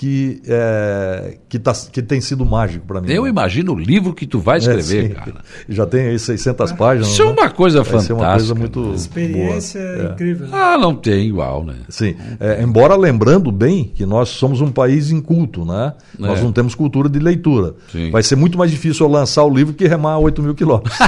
que, 0.00 0.40
é, 0.46 1.36
que, 1.46 1.58
tá, 1.58 1.74
que 1.92 2.00
tem 2.00 2.22
sido 2.22 2.42
mágico 2.42 2.86
para 2.86 3.02
mim. 3.02 3.12
Eu 3.12 3.24
né? 3.24 3.28
imagino 3.28 3.74
o 3.74 3.78
livro 3.78 4.14
que 4.14 4.26
tu 4.26 4.38
vai 4.38 4.56
é, 4.56 4.60
escrever, 4.60 5.10
é, 5.10 5.14
cara. 5.14 5.34
Já 5.68 5.84
tem 5.84 6.06
aí 6.06 6.18
600 6.18 6.72
páginas. 6.72 7.08
Isso 7.08 7.22
né? 7.22 7.28
é 7.28 7.32
uma 7.34 7.50
coisa 7.50 7.82
vai 7.82 7.92
fantástica. 7.92 8.14
uma 8.14 8.30
coisa 8.30 8.54
muito 8.54 8.94
experiência 8.94 9.78
boa. 9.78 10.08
É. 10.08 10.12
incrível. 10.12 10.46
Né? 10.46 10.52
Ah, 10.56 10.78
não 10.78 10.94
tem 10.96 11.28
igual, 11.28 11.62
né? 11.62 11.74
Sim. 11.90 12.16
É, 12.40 12.62
embora 12.62 12.96
lembrando 12.96 13.52
bem 13.52 13.92
que 13.94 14.06
nós 14.06 14.30
somos 14.30 14.62
um 14.62 14.72
país 14.72 15.10
inculto, 15.10 15.66
né? 15.66 15.92
Nós 16.18 16.42
não 16.42 16.50
temos 16.50 16.74
cultura 16.74 17.06
de 17.06 17.18
leitura. 17.18 17.74
Sim. 17.92 18.10
Vai 18.10 18.22
ser 18.22 18.36
muito 18.36 18.56
mais 18.56 18.70
difícil 18.70 19.04
eu 19.04 19.12
lançar 19.12 19.44
o 19.44 19.54
livro 19.54 19.74
que 19.74 19.86
remar 19.86 20.18
8 20.18 20.42
mil 20.42 20.54
quilômetros. 20.54 20.96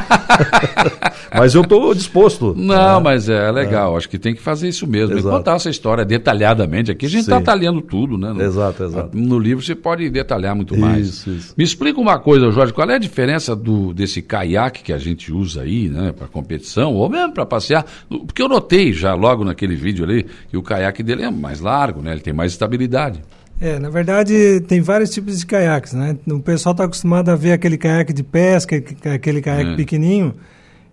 mas 1.35 1.55
eu 1.55 1.63
estou 1.63 1.95
disposto. 1.95 2.55
Não, 2.55 2.97
né? 2.97 3.01
mas 3.03 3.31
é 3.31 3.51
legal. 3.51 3.97
Acho 3.97 4.09
que 4.09 4.19
tem 4.19 4.35
que 4.35 4.43
fazer 4.43 4.69
isso 4.69 4.87
mesmo. 4.87 5.17
E 5.17 5.23
contar 5.23 5.57
essa 5.57 5.71
história 5.71 6.05
detalhadamente 6.05 6.91
aqui. 6.91 7.07
A 7.07 7.09
gente 7.09 7.23
está 7.23 7.41
talhando 7.41 7.81
tudo, 7.81 8.19
né? 8.19 8.35
Exato 8.45 8.82
exato. 8.85 9.17
No 9.17 9.39
livro 9.39 9.65
você 9.65 9.75
pode 9.75 10.09
detalhar 10.11 10.55
muito 10.55 10.77
mais. 10.77 11.09
Isso, 11.09 11.31
isso. 11.31 11.55
Me 11.57 11.65
explica 11.65 12.01
uma 12.01 12.19
coisa, 12.19 12.51
Jorge, 12.51 12.73
qual 12.73 12.89
é 12.91 12.95
a 12.95 12.99
diferença 12.99 13.55
do, 13.55 13.93
desse 13.93 14.23
caiaque 14.23 14.83
que 14.83 14.93
a 14.93 14.99
gente 14.99 15.33
usa 15.33 15.63
aí, 15.63 15.89
né, 15.89 16.13
para 16.13 16.27
competição, 16.27 16.95
ou 16.95 17.09
mesmo 17.09 17.33
para 17.33 17.47
passear? 17.47 17.85
Porque 18.09 18.43
eu 18.43 18.49
notei 18.49 18.93
já 18.93 19.15
logo 19.15 19.45
naquele 19.45 19.75
vídeo 19.75 20.05
ali 20.05 20.27
que 20.49 20.57
o 20.57 20.63
caiaque 20.63 21.03
dele 21.03 21.23
é 21.23 21.31
mais 21.31 21.61
largo, 21.61 22.03
né? 22.03 22.13
Ele 22.13 22.21
tem 22.21 22.33
mais 22.33 22.53
estabilidade. 22.53 23.23
É, 23.61 23.79
na 23.79 23.91
verdade, 23.91 24.61
tem 24.67 24.81
vários 24.81 25.11
tipos 25.11 25.39
de 25.39 25.47
caiaques, 25.47 25.93
né? 25.93 26.17
O 26.27 26.41
pessoal 26.41 26.73
está 26.73 26.85
acostumado 26.85 27.29
a 27.29 27.37
ver 27.37 27.53
aquele 27.53 27.79
caiaque 27.79 28.13
de 28.13 28.25
pesca, 28.25 28.83
aquele 29.15 29.41
caiaque 29.41 29.71
é. 29.71 29.77
pequenininho. 29.77 30.35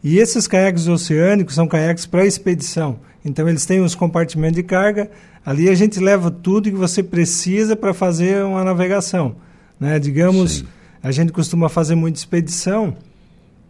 E 0.04 0.20
esses 0.20 0.48
caiaques 0.48 0.88
oceânicos 0.88 1.56
são 1.56 1.68
caiaques 1.68 2.06
para 2.06 2.26
expedição. 2.26 3.00
Então, 3.26 3.50
eles 3.50 3.66
têm 3.66 3.82
os 3.82 3.96
compartimentos 3.96 4.56
de 4.56 4.64
carga, 4.64 5.10
Ali 5.50 5.68
a 5.68 5.74
gente 5.74 6.00
leva 6.00 6.30
tudo 6.30 6.70
que 6.70 6.78
você 6.78 7.02
precisa 7.02 7.76
para 7.76 7.92
fazer 7.92 8.44
uma 8.44 8.64
navegação. 8.64 9.36
Né? 9.80 9.98
Digamos, 9.98 10.58
Sim. 10.58 10.68
a 11.02 11.12
gente 11.12 11.32
costuma 11.32 11.68
fazer 11.68 11.96
muita 11.96 12.20
expedição, 12.20 12.96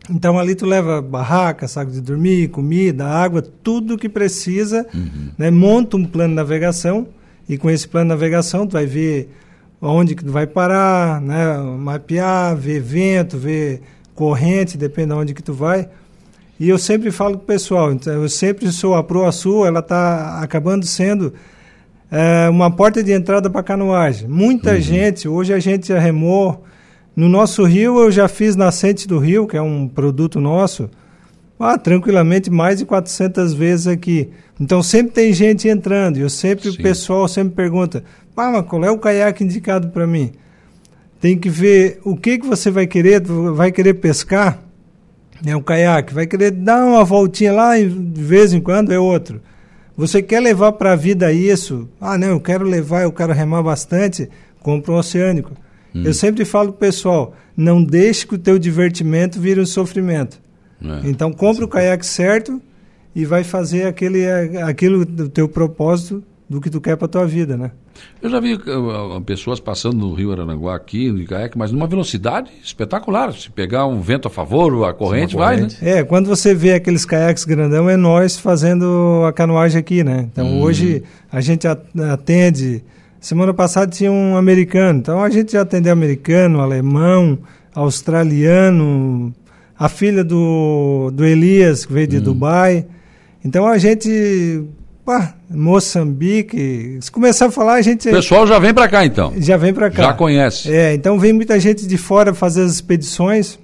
então 0.09 0.37
ali 0.37 0.55
tu 0.55 0.65
leva 0.65 1.01
barraca, 1.01 1.69
saco 1.69 1.89
de 1.89 2.01
dormir, 2.01 2.49
comida, 2.49 3.07
água, 3.07 3.41
tudo 3.41 3.97
que 3.97 4.09
precisa, 4.09 4.85
uhum. 4.93 5.29
né? 5.37 5.49
monta 5.49 5.95
um 5.95 6.03
plano 6.03 6.31
de 6.31 6.35
navegação 6.35 7.07
e 7.47 7.57
com 7.57 7.69
esse 7.69 7.87
plano 7.87 8.07
de 8.07 8.09
navegação 8.09 8.67
tu 8.67 8.73
vai 8.73 8.85
ver 8.85 9.29
onde 9.81 10.15
que 10.15 10.25
tu 10.25 10.33
vai 10.33 10.45
parar, 10.45 11.21
né? 11.21 11.55
mapear, 11.59 12.57
ver 12.57 12.81
vento, 12.81 13.37
ver 13.37 13.81
corrente, 14.13 14.77
depende 14.77 15.07
de 15.07 15.13
onde 15.13 15.33
que 15.33 15.41
tu 15.41 15.53
vai. 15.53 15.87
E 16.59 16.67
eu 16.67 16.77
sempre 16.77 17.09
falo 17.09 17.37
com 17.37 17.43
o 17.43 17.47
pessoal, 17.47 17.93
então, 17.93 18.21
eu 18.21 18.27
sempre 18.27 18.69
sou 18.69 18.95
a 18.95 19.01
Proa 19.01 19.31
Sul, 19.31 19.65
ela 19.65 19.79
está 19.79 20.41
acabando 20.41 20.85
sendo 20.85 21.33
é, 22.11 22.49
uma 22.49 22.71
porta 22.71 23.03
de 23.03 23.11
entrada 23.11 23.49
para 23.49 23.63
canoagem. 23.63 24.27
Muita 24.27 24.71
uhum. 24.71 24.81
gente, 24.81 25.27
hoje 25.27 25.53
a 25.53 25.59
gente 25.59 25.87
já 25.87 25.99
remou. 25.99 26.63
No 27.15 27.27
nosso 27.27 27.63
rio, 27.63 27.99
eu 27.99 28.11
já 28.11 28.27
fiz 28.27 28.55
Nascente 28.55 29.07
do 29.07 29.19
Rio, 29.19 29.45
que 29.45 29.57
é 29.57 29.61
um 29.61 29.87
produto 29.87 30.39
nosso, 30.39 30.89
ah, 31.59 31.77
tranquilamente 31.77 32.49
mais 32.49 32.79
de 32.79 32.85
400 32.85 33.53
vezes 33.53 33.87
aqui. 33.87 34.29
Então 34.59 34.81
sempre 34.81 35.11
tem 35.11 35.33
gente 35.33 35.67
entrando. 35.67 36.17
E 36.17 36.21
eu 36.21 36.29
sempre, 36.29 36.71
Sim. 36.71 36.79
o 36.79 36.81
pessoal 36.81 37.27
sempre 37.27 37.55
pergunta: 37.55 38.03
ah, 38.37 38.51
mas 38.51 38.65
qual 38.65 38.85
é 38.85 38.91
o 38.91 38.97
caiaque 38.97 39.43
indicado 39.43 39.89
para 39.89 40.07
mim? 40.07 40.31
tem 41.19 41.37
que 41.37 41.49
ver 41.49 41.99
o 42.03 42.15
que, 42.15 42.39
que 42.39 42.45
você 42.45 42.71
vai 42.71 42.87
querer, 42.87 43.21
vai 43.21 43.71
querer 43.71 43.95
pescar, 43.95 44.59
é 45.45 45.55
um 45.55 45.61
caiaque, 45.61 46.13
vai 46.13 46.25
querer 46.25 46.51
dar 46.51 46.83
uma 46.83 47.03
voltinha 47.03 47.51
lá 47.51 47.77
e 47.77 47.87
de 47.87 48.23
vez 48.23 48.53
em 48.53 48.61
quando 48.61 48.91
é 48.91 48.99
outro. 48.99 49.41
Você 49.99 50.21
quer 50.21 50.39
levar 50.39 50.71
para 50.71 50.93
a 50.93 50.95
vida 50.95 51.33
isso? 51.33 51.89
Ah, 51.99 52.17
não, 52.17 52.29
eu 52.29 52.39
quero 52.39 52.63
levar, 52.63 53.03
eu 53.03 53.11
quero 53.11 53.33
remar 53.33 53.61
bastante, 53.61 54.29
compra 54.61 54.93
um 54.93 54.95
oceânico. 54.95 55.51
Hum. 55.93 56.03
Eu 56.05 56.13
sempre 56.13 56.45
falo 56.45 56.71
pro 56.71 56.79
pessoal, 56.79 57.35
não 57.55 57.83
deixe 57.83 58.25
que 58.25 58.35
o 58.35 58.37
teu 58.37 58.57
divertimento 58.57 59.41
vire 59.41 59.59
um 59.59 59.65
sofrimento. 59.65 60.39
É, 60.81 61.09
então 61.09 61.33
compre 61.33 61.65
o 61.65 61.67
caiaque 61.67 62.05
certo 62.05 62.61
e 63.13 63.25
vai 63.25 63.43
fazer 63.43 63.87
aquele, 63.87 64.25
aquilo 64.61 65.05
do 65.05 65.27
teu 65.27 65.49
propósito 65.49 66.23
do 66.49 66.59
que 66.59 66.69
tu 66.69 66.81
quer 66.81 66.97
para 66.97 67.07
tua 67.07 67.27
vida, 67.27 67.55
né? 67.55 67.69
Eu 68.21 68.29
já 68.29 68.39
vi 68.39 68.55
uh, 68.55 69.21
pessoas 69.21 69.59
passando 69.59 69.97
no 69.97 70.13
Rio 70.15 70.31
Arananguá 70.31 70.75
aqui, 70.75 71.11
no 71.11 71.23
caiaque, 71.25 71.55
mas 71.55 71.71
numa 71.71 71.85
velocidade 71.85 72.49
espetacular. 72.63 73.31
Se 73.33 73.51
pegar 73.51 73.85
um 73.85 74.01
vento 74.01 74.27
a 74.27 74.31
favor, 74.31 74.83
a 74.83 74.93
corrente, 74.93 75.35
vai, 75.35 75.57
né? 75.61 75.67
É, 75.79 76.03
quando 76.03 76.25
você 76.25 76.55
vê 76.55 76.73
aqueles 76.73 77.05
caiaques 77.05 77.45
grandão, 77.45 77.87
é 77.87 77.95
nós 77.95 78.39
fazendo 78.39 79.23
a 79.27 79.31
canoagem 79.31 79.79
aqui, 79.79 80.03
né? 80.03 80.27
Então 80.31 80.47
hum. 80.47 80.61
hoje 80.61 81.03
a 81.31 81.39
gente 81.39 81.67
atende. 81.67 82.83
Semana 83.21 83.53
passada 83.53 83.91
tinha 83.91 84.11
um 84.11 84.35
americano, 84.35 84.99
então 84.99 85.21
a 85.21 85.29
gente 85.29 85.51
já 85.51 85.61
atendeu 85.61 85.91
americano, 85.91 86.61
alemão, 86.61 87.37
australiano, 87.75 89.33
a 89.77 89.89
filha 89.89 90.23
do, 90.23 91.11
do 91.13 91.25
Elias, 91.25 91.85
que 91.85 91.93
veio 91.93 92.07
de 92.07 92.17
hum. 92.17 92.21
Dubai. 92.21 92.85
Então 93.43 93.67
a 93.67 93.77
gente 93.77 94.65
Pá, 95.09 95.33
Moçambique. 95.49 96.99
Se 97.01 97.11
começar 97.11 97.47
a 97.47 97.51
falar, 97.51 97.73
a 97.73 97.81
gente. 97.81 98.07
O 98.09 98.11
pessoal 98.11 98.45
já 98.45 98.59
vem 98.59 98.71
para 98.71 98.87
cá 98.87 99.03
então. 99.03 99.33
Já 99.39 99.57
vem 99.57 99.73
para 99.73 99.89
cá. 99.89 100.03
Já 100.03 100.13
conhece. 100.13 100.71
É, 100.71 100.93
então 100.93 101.17
vem 101.17 101.33
muita 101.33 101.59
gente 101.59 101.87
de 101.87 101.97
fora 101.97 102.31
fazer 102.31 102.61
as 102.61 102.73
expedições. 102.73 103.57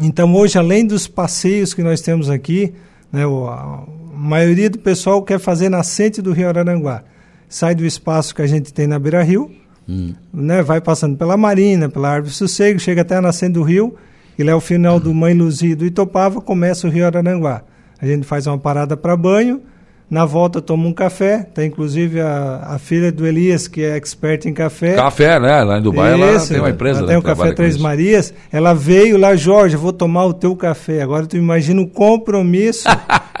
Então 0.00 0.34
hoje, 0.34 0.58
além 0.58 0.84
dos 0.84 1.06
passeios 1.06 1.72
que 1.72 1.84
nós 1.84 2.00
temos 2.00 2.28
aqui, 2.28 2.74
né, 3.12 3.22
a 3.22 3.84
maioria 4.12 4.68
do 4.68 4.76
pessoal 4.76 5.22
quer 5.22 5.38
fazer 5.38 5.68
nascente 5.68 6.20
do 6.20 6.32
Rio 6.32 6.48
Araranguá. 6.48 7.04
Sai 7.48 7.72
do 7.72 7.86
espaço 7.86 8.34
que 8.34 8.42
a 8.42 8.46
gente 8.48 8.74
tem 8.74 8.88
na 8.88 8.98
Beira 8.98 9.22
Rio, 9.22 9.48
hum. 9.88 10.14
né, 10.34 10.64
vai 10.64 10.80
passando 10.80 11.16
pela 11.16 11.36
Marina, 11.36 11.88
pela 11.88 12.10
Árvore 12.10 12.34
Sossego, 12.34 12.80
chega 12.80 13.02
até 13.02 13.14
a 13.14 13.22
nascente 13.22 13.52
do 13.52 13.62
rio, 13.62 13.94
e 14.36 14.42
lá 14.42 14.50
é 14.50 14.54
o 14.56 14.60
final 14.60 14.98
do 14.98 15.14
Mãe 15.14 15.32
Luzia 15.32 15.76
do 15.76 15.86
Itopava, 15.86 16.40
começa 16.40 16.88
o 16.88 16.90
Rio 16.90 17.06
Araranguá. 17.06 17.62
A 18.00 18.04
gente 18.04 18.26
faz 18.26 18.48
uma 18.48 18.58
parada 18.58 18.96
para 18.96 19.16
banho 19.16 19.62
na 20.08 20.24
volta 20.24 20.62
toma 20.62 20.86
um 20.86 20.92
café, 20.92 21.38
tem 21.38 21.46
tá 21.52 21.64
inclusive 21.64 22.20
a, 22.20 22.68
a 22.70 22.78
filha 22.78 23.10
do 23.10 23.26
Elias, 23.26 23.66
que 23.66 23.82
é 23.82 23.96
expert 23.96 24.46
em 24.46 24.54
café. 24.54 24.94
Café, 24.94 25.40
né? 25.40 25.64
Lá 25.64 25.78
em 25.78 25.82
Dubai 25.82 26.12
ela 26.12 26.46
tem 26.46 26.60
uma 26.60 26.70
empresa. 26.70 27.00
Ela 27.00 27.08
tem 27.08 27.16
o 27.16 27.22
Café 27.22 27.52
Três 27.52 27.76
Marias. 27.76 28.32
Ela 28.52 28.72
veio 28.72 29.16
lá, 29.16 29.34
Jorge, 29.34 29.74
vou 29.74 29.92
tomar 29.92 30.24
o 30.26 30.32
teu 30.32 30.54
café. 30.54 31.02
Agora 31.02 31.26
tu 31.26 31.36
imagina 31.36 31.80
o 31.80 31.88
compromisso 31.88 32.88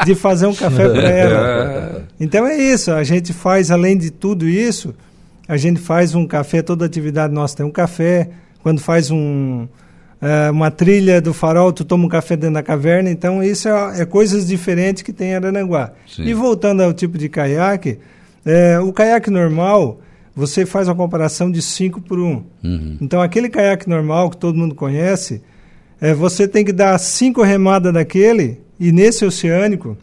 de 0.04 0.14
fazer 0.16 0.46
um 0.46 0.54
café 0.54 0.88
para 0.90 1.08
ela. 1.08 2.04
Então 2.18 2.44
é 2.46 2.56
isso, 2.56 2.90
a 2.90 3.04
gente 3.04 3.32
faz, 3.32 3.70
além 3.70 3.96
de 3.96 4.10
tudo 4.10 4.48
isso, 4.48 4.92
a 5.48 5.56
gente 5.56 5.80
faz 5.80 6.16
um 6.16 6.26
café, 6.26 6.62
toda 6.62 6.84
atividade 6.84 7.32
nossa 7.32 7.56
tem 7.56 7.64
um 7.64 7.70
café. 7.70 8.28
Quando 8.60 8.80
faz 8.80 9.12
um, 9.12 9.68
é, 10.20 10.50
uma 10.50 10.70
trilha 10.70 11.20
do 11.20 11.34
farol, 11.34 11.72
tu 11.72 11.84
toma 11.84 12.06
um 12.06 12.08
café 12.08 12.36
dentro 12.36 12.54
da 12.54 12.62
caverna. 12.62 13.10
Então, 13.10 13.42
isso 13.42 13.68
é, 13.68 14.00
é 14.00 14.04
coisas 14.04 14.46
diferentes 14.46 15.02
que 15.02 15.12
tem 15.12 15.30
em 15.30 15.34
Arananguá. 15.34 15.92
Sim. 16.06 16.24
E 16.24 16.34
voltando 16.34 16.82
ao 16.82 16.92
tipo 16.92 17.18
de 17.18 17.28
caiaque, 17.28 17.98
é, 18.44 18.78
o 18.80 18.92
caiaque 18.92 19.30
normal, 19.30 20.00
você 20.34 20.64
faz 20.64 20.88
uma 20.88 20.94
comparação 20.94 21.50
de 21.50 21.60
5 21.60 22.00
por 22.00 22.18
1. 22.18 22.22
Um. 22.22 22.44
Uhum. 22.64 22.98
Então, 23.00 23.20
aquele 23.20 23.48
caiaque 23.48 23.88
normal 23.88 24.30
que 24.30 24.36
todo 24.36 24.58
mundo 24.58 24.74
conhece, 24.74 25.42
é, 26.00 26.14
você 26.14 26.46
tem 26.46 26.64
que 26.64 26.72
dar 26.72 26.98
cinco 26.98 27.42
remadas 27.42 27.92
daquele, 27.92 28.60
e 28.78 28.92
nesse 28.92 29.24
oceânico, 29.24 29.96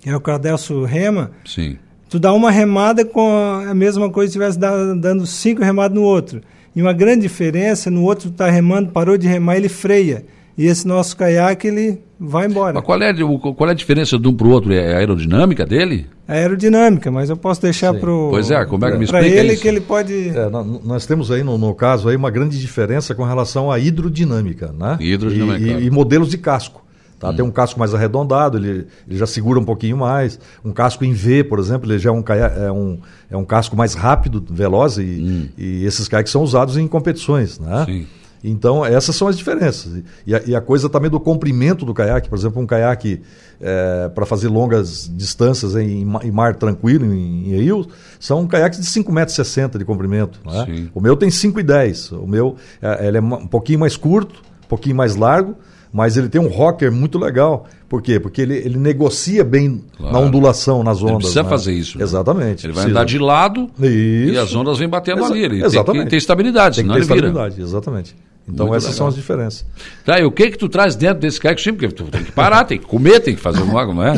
que 0.00 0.08
é 0.08 0.16
o 0.16 0.20
Cadelso 0.20 0.84
rema, 0.84 1.32
Sim. 1.44 1.76
tu 2.08 2.18
dá 2.18 2.32
uma 2.32 2.50
remada 2.50 3.04
com 3.04 3.28
a 3.68 3.74
mesma 3.74 4.08
coisa 4.10 4.32
se 4.32 4.38
estivesse 4.38 4.58
dando 4.58 5.26
cinco 5.26 5.62
remadas 5.62 5.96
no 5.96 6.02
outro. 6.04 6.40
E 6.74 6.82
uma 6.82 6.92
grande 6.92 7.22
diferença, 7.22 7.90
no 7.90 8.04
outro 8.04 8.28
está 8.28 8.48
remando, 8.50 8.90
parou 8.90 9.16
de 9.16 9.26
remar, 9.26 9.56
ele 9.56 9.68
freia. 9.68 10.24
E 10.56 10.66
esse 10.66 10.86
nosso 10.86 11.16
caiaque, 11.16 11.68
ele 11.68 12.00
vai 12.18 12.46
embora. 12.46 12.74
Mas 12.74 12.84
qual 12.84 13.00
é, 13.00 13.14
qual 13.14 13.68
é 13.68 13.72
a 13.72 13.74
diferença 13.74 14.18
de 14.18 14.26
um 14.26 14.34
para 14.34 14.46
o 14.46 14.50
outro? 14.50 14.72
É 14.72 14.94
a 14.94 14.98
aerodinâmica 14.98 15.64
dele? 15.64 16.06
A 16.26 16.32
aerodinâmica, 16.32 17.12
mas 17.12 17.30
eu 17.30 17.36
posso 17.36 17.62
deixar 17.62 17.94
para 17.94 18.10
o... 18.10 18.30
Pois 18.30 18.50
é, 18.50 18.64
como 18.64 18.84
é 18.84 18.90
que 18.90 18.98
me 18.98 19.04
explica 19.04 19.26
ele 19.26 19.52
isso? 19.52 19.62
que 19.62 19.68
ele 19.68 19.80
pode... 19.80 20.30
É, 20.30 20.50
nós 20.50 21.06
temos 21.06 21.30
aí, 21.30 21.44
no, 21.44 21.56
no, 21.56 21.72
caso, 21.74 22.08
aí 22.08 22.16
uma 22.16 22.30
grande 22.30 22.58
diferença 22.58 23.14
com 23.14 23.22
relação 23.22 23.70
à 23.70 23.78
hidrodinâmica, 23.78 24.74
né? 24.76 24.96
Hidrodinâmica. 25.00 25.64
E, 25.64 25.84
e, 25.84 25.86
e 25.86 25.90
modelos 25.90 26.28
de 26.28 26.38
casco. 26.38 26.84
Tá? 27.18 27.30
Hum. 27.30 27.36
Tem 27.36 27.44
um 27.44 27.50
casco 27.50 27.78
mais 27.78 27.94
arredondado, 27.94 28.58
ele, 28.58 28.86
ele 29.06 29.18
já 29.18 29.26
segura 29.26 29.58
um 29.58 29.64
pouquinho 29.64 29.96
mais. 29.96 30.38
Um 30.64 30.72
casco 30.72 31.04
em 31.04 31.12
V, 31.12 31.44
por 31.44 31.58
exemplo, 31.58 31.90
ele 31.90 31.98
já 31.98 32.10
é 32.10 32.12
um, 32.12 32.24
é 32.28 32.72
um, 32.72 32.98
é 33.30 33.36
um 33.36 33.44
casco 33.44 33.76
mais 33.76 33.94
rápido, 33.94 34.44
veloz, 34.48 34.98
e, 34.98 35.02
hum. 35.02 35.48
e 35.56 35.84
esses 35.84 36.08
caiaques 36.08 36.32
são 36.32 36.42
usados 36.42 36.76
em 36.76 36.86
competições. 36.86 37.58
Né? 37.58 37.84
Sim. 37.86 38.06
Então, 38.42 38.84
essas 38.84 39.16
são 39.16 39.26
as 39.26 39.36
diferenças. 39.36 40.02
E 40.26 40.34
a, 40.34 40.42
e 40.46 40.54
a, 40.54 40.60
coisa 40.60 40.88
também 40.88 41.10
do 41.10 41.18
comprimento 41.18 41.84
do 41.84 41.92
caiaque, 41.92 42.28
por 42.28 42.38
exemplo, 42.38 42.62
um 42.62 42.66
caiaque 42.66 43.20
é, 43.60 44.08
para 44.14 44.24
fazer 44.24 44.48
longas 44.48 45.10
distâncias 45.12 45.74
em, 45.74 46.02
em 46.02 46.30
mar 46.30 46.54
tranquilo, 46.54 47.04
em, 47.04 47.52
em 47.52 47.56
rios, 47.56 47.88
são 48.20 48.46
caiaques 48.46 48.80
de 48.80 48.86
5,60 48.86 49.12
metros 49.12 49.78
de 49.78 49.84
comprimento. 49.84 50.40
Né? 50.46 50.88
O 50.94 51.00
meu 51.00 51.16
tem 51.16 51.28
5,10. 51.28 52.16
O 52.16 52.26
meu 52.26 52.56
é, 52.80 53.08
ele 53.08 53.18
é 53.18 53.20
um 53.20 53.46
pouquinho 53.46 53.80
mais 53.80 53.96
curto, 53.96 54.40
um 54.64 54.68
pouquinho 54.68 54.94
mais 54.94 55.16
largo, 55.16 55.56
mas 55.92 56.16
ele 56.16 56.28
tem 56.28 56.40
um 56.40 56.48
rocker 56.48 56.92
muito 56.92 57.18
legal. 57.18 57.66
Por 57.88 58.02
quê? 58.02 58.20
Porque 58.20 58.42
ele, 58.42 58.56
ele 58.56 58.76
negocia 58.78 59.42
bem 59.42 59.82
claro. 59.96 60.12
na 60.12 60.18
ondulação, 60.20 60.82
nas 60.82 60.98
ondas. 60.98 61.10
Ele 61.10 61.18
precisa 61.18 61.42
né? 61.42 61.48
fazer 61.48 61.72
isso. 61.72 61.98
Né? 61.98 62.04
Exatamente. 62.04 62.66
Ele 62.66 62.72
vai 62.72 62.84
precisa. 62.84 63.00
andar 63.00 63.04
de 63.04 63.18
lado 63.18 63.70
isso. 63.80 64.32
e 64.32 64.38
as 64.38 64.54
ondas 64.54 64.78
vêm 64.78 64.88
batendo 64.88 65.20
Exa 65.20 65.32
ali. 65.32 65.44
Ele 65.44 65.64
exatamente. 65.64 65.92
tem 65.92 66.04
que 66.04 66.10
ter 66.10 66.16
estabilidade, 66.16 66.76
tem 66.76 66.86
que 66.86 66.92
ter 66.92 67.00
estabilidade, 67.00 67.54
vira. 67.54 67.66
exatamente. 67.66 68.14
Então 68.46 68.66
muito 68.66 68.76
essas 68.76 68.90
legal. 68.90 68.98
são 68.98 69.06
as 69.08 69.14
diferenças. 69.14 69.66
Tá, 70.04 70.18
e 70.18 70.24
o 70.24 70.30
que 70.30 70.50
que 70.50 70.58
tu 70.58 70.68
traz 70.68 70.96
dentro 70.96 71.20
desse 71.20 71.38
kayak 71.40 71.62
Porque 71.72 71.88
tu 71.88 72.04
tem 72.04 72.24
que 72.24 72.32
parar, 72.32 72.64
tem 72.64 72.78
que 72.78 72.86
comer, 72.86 73.20
tem 73.20 73.34
que 73.34 73.40
fazer 73.40 73.62
um 73.62 73.72
não 73.72 74.02
é? 74.02 74.14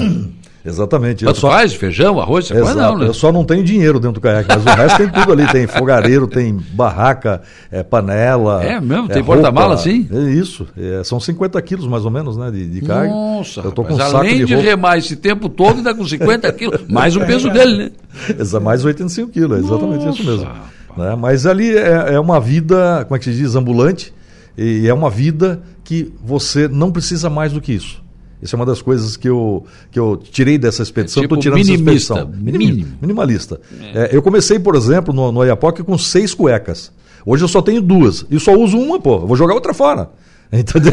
Exatamente. 0.64 1.24
Tanto 1.24 1.38
só... 1.38 1.50
faz, 1.50 1.74
feijão, 1.74 2.20
arroz, 2.20 2.48
você 2.48 2.54
Exato. 2.54 2.76
não, 2.76 2.98
né? 2.98 3.06
Eu 3.06 3.14
só 3.14 3.32
não 3.32 3.44
tenho 3.44 3.64
dinheiro 3.64 3.98
dentro 3.98 4.14
do 4.14 4.20
caiaque, 4.20 4.48
mas 4.48 4.64
o 4.64 4.68
resto 4.68 4.96
tem 4.98 5.08
tudo 5.08 5.32
ali. 5.32 5.46
Tem 5.48 5.66
fogareiro, 5.66 6.26
tem 6.26 6.54
barraca, 6.72 7.40
é, 7.70 7.82
panela. 7.82 8.62
É 8.62 8.80
mesmo? 8.80 9.08
Tem 9.08 9.22
é, 9.22 9.24
porta-mala 9.24 9.74
assim? 9.74 10.06
É 10.12 10.30
isso. 10.30 10.66
É, 10.76 11.02
são 11.02 11.18
50 11.18 11.60
quilos 11.62 11.86
mais 11.86 12.04
ou 12.04 12.10
menos, 12.10 12.36
né? 12.36 12.50
De, 12.50 12.66
de 12.66 12.80
carga. 12.82 13.08
Nossa, 13.08 13.60
eu 13.60 13.72
tô 13.72 13.84
com 13.84 13.94
um 13.94 14.02
além 14.02 14.38
de, 14.38 14.46
de 14.46 14.56
remar 14.56 14.98
esse 14.98 15.16
tempo 15.16 15.48
todo, 15.48 15.78
ainda 15.78 15.94
com 15.94 16.06
50 16.06 16.52
quilos, 16.52 16.82
mais 16.88 17.16
o 17.16 17.20
peso 17.20 17.48
dele, 17.50 17.76
né? 17.76 17.90
Exa, 18.38 18.60
mais 18.60 18.84
85 18.84 19.30
quilos, 19.30 19.56
é 19.56 19.60
exatamente 19.60 20.04
Nossa. 20.04 20.20
isso 20.22 20.30
mesmo. 20.30 20.50
Né? 20.96 21.16
Mas 21.18 21.46
ali 21.46 21.76
é, 21.76 22.14
é 22.14 22.20
uma 22.20 22.40
vida, 22.40 23.04
como 23.04 23.16
é 23.16 23.18
que 23.18 23.24
se 23.24 23.32
diz, 23.32 23.54
ambulante, 23.54 24.12
e 24.58 24.86
é 24.86 24.92
uma 24.92 25.08
vida 25.08 25.62
que 25.82 26.12
você 26.22 26.68
não 26.68 26.92
precisa 26.92 27.30
mais 27.30 27.52
do 27.52 27.60
que 27.60 27.72
isso. 27.72 28.02
Isso 28.42 28.54
é 28.54 28.58
uma 28.58 28.66
das 28.66 28.80
coisas 28.80 29.16
que 29.16 29.28
eu, 29.28 29.64
que 29.90 29.98
eu 29.98 30.16
tirei 30.16 30.58
dessa 30.58 30.82
expedição. 30.82 31.22
Estou 31.22 31.36
é 31.36 31.40
tipo 31.40 31.42
tirando 31.42 31.60
essa 31.60 31.72
expedição. 31.72 32.30
Minim, 32.34 32.86
minimalista. 33.00 33.60
É. 33.80 34.04
É, 34.04 34.16
eu 34.16 34.22
comecei, 34.22 34.58
por 34.58 34.74
exemplo, 34.74 35.12
no, 35.12 35.30
no 35.30 35.44
Iapoque 35.44 35.82
com 35.82 35.96
seis 35.98 36.34
cuecas. 36.34 36.90
Hoje 37.24 37.44
eu 37.44 37.48
só 37.48 37.60
tenho 37.60 37.82
duas. 37.82 38.24
E 38.30 38.40
só 38.40 38.54
uso 38.54 38.78
uma, 38.78 38.98
pô. 38.98 39.18
vou 39.20 39.36
jogar 39.36 39.54
outra 39.54 39.74
fora. 39.74 40.10
Entendeu? 40.52 40.92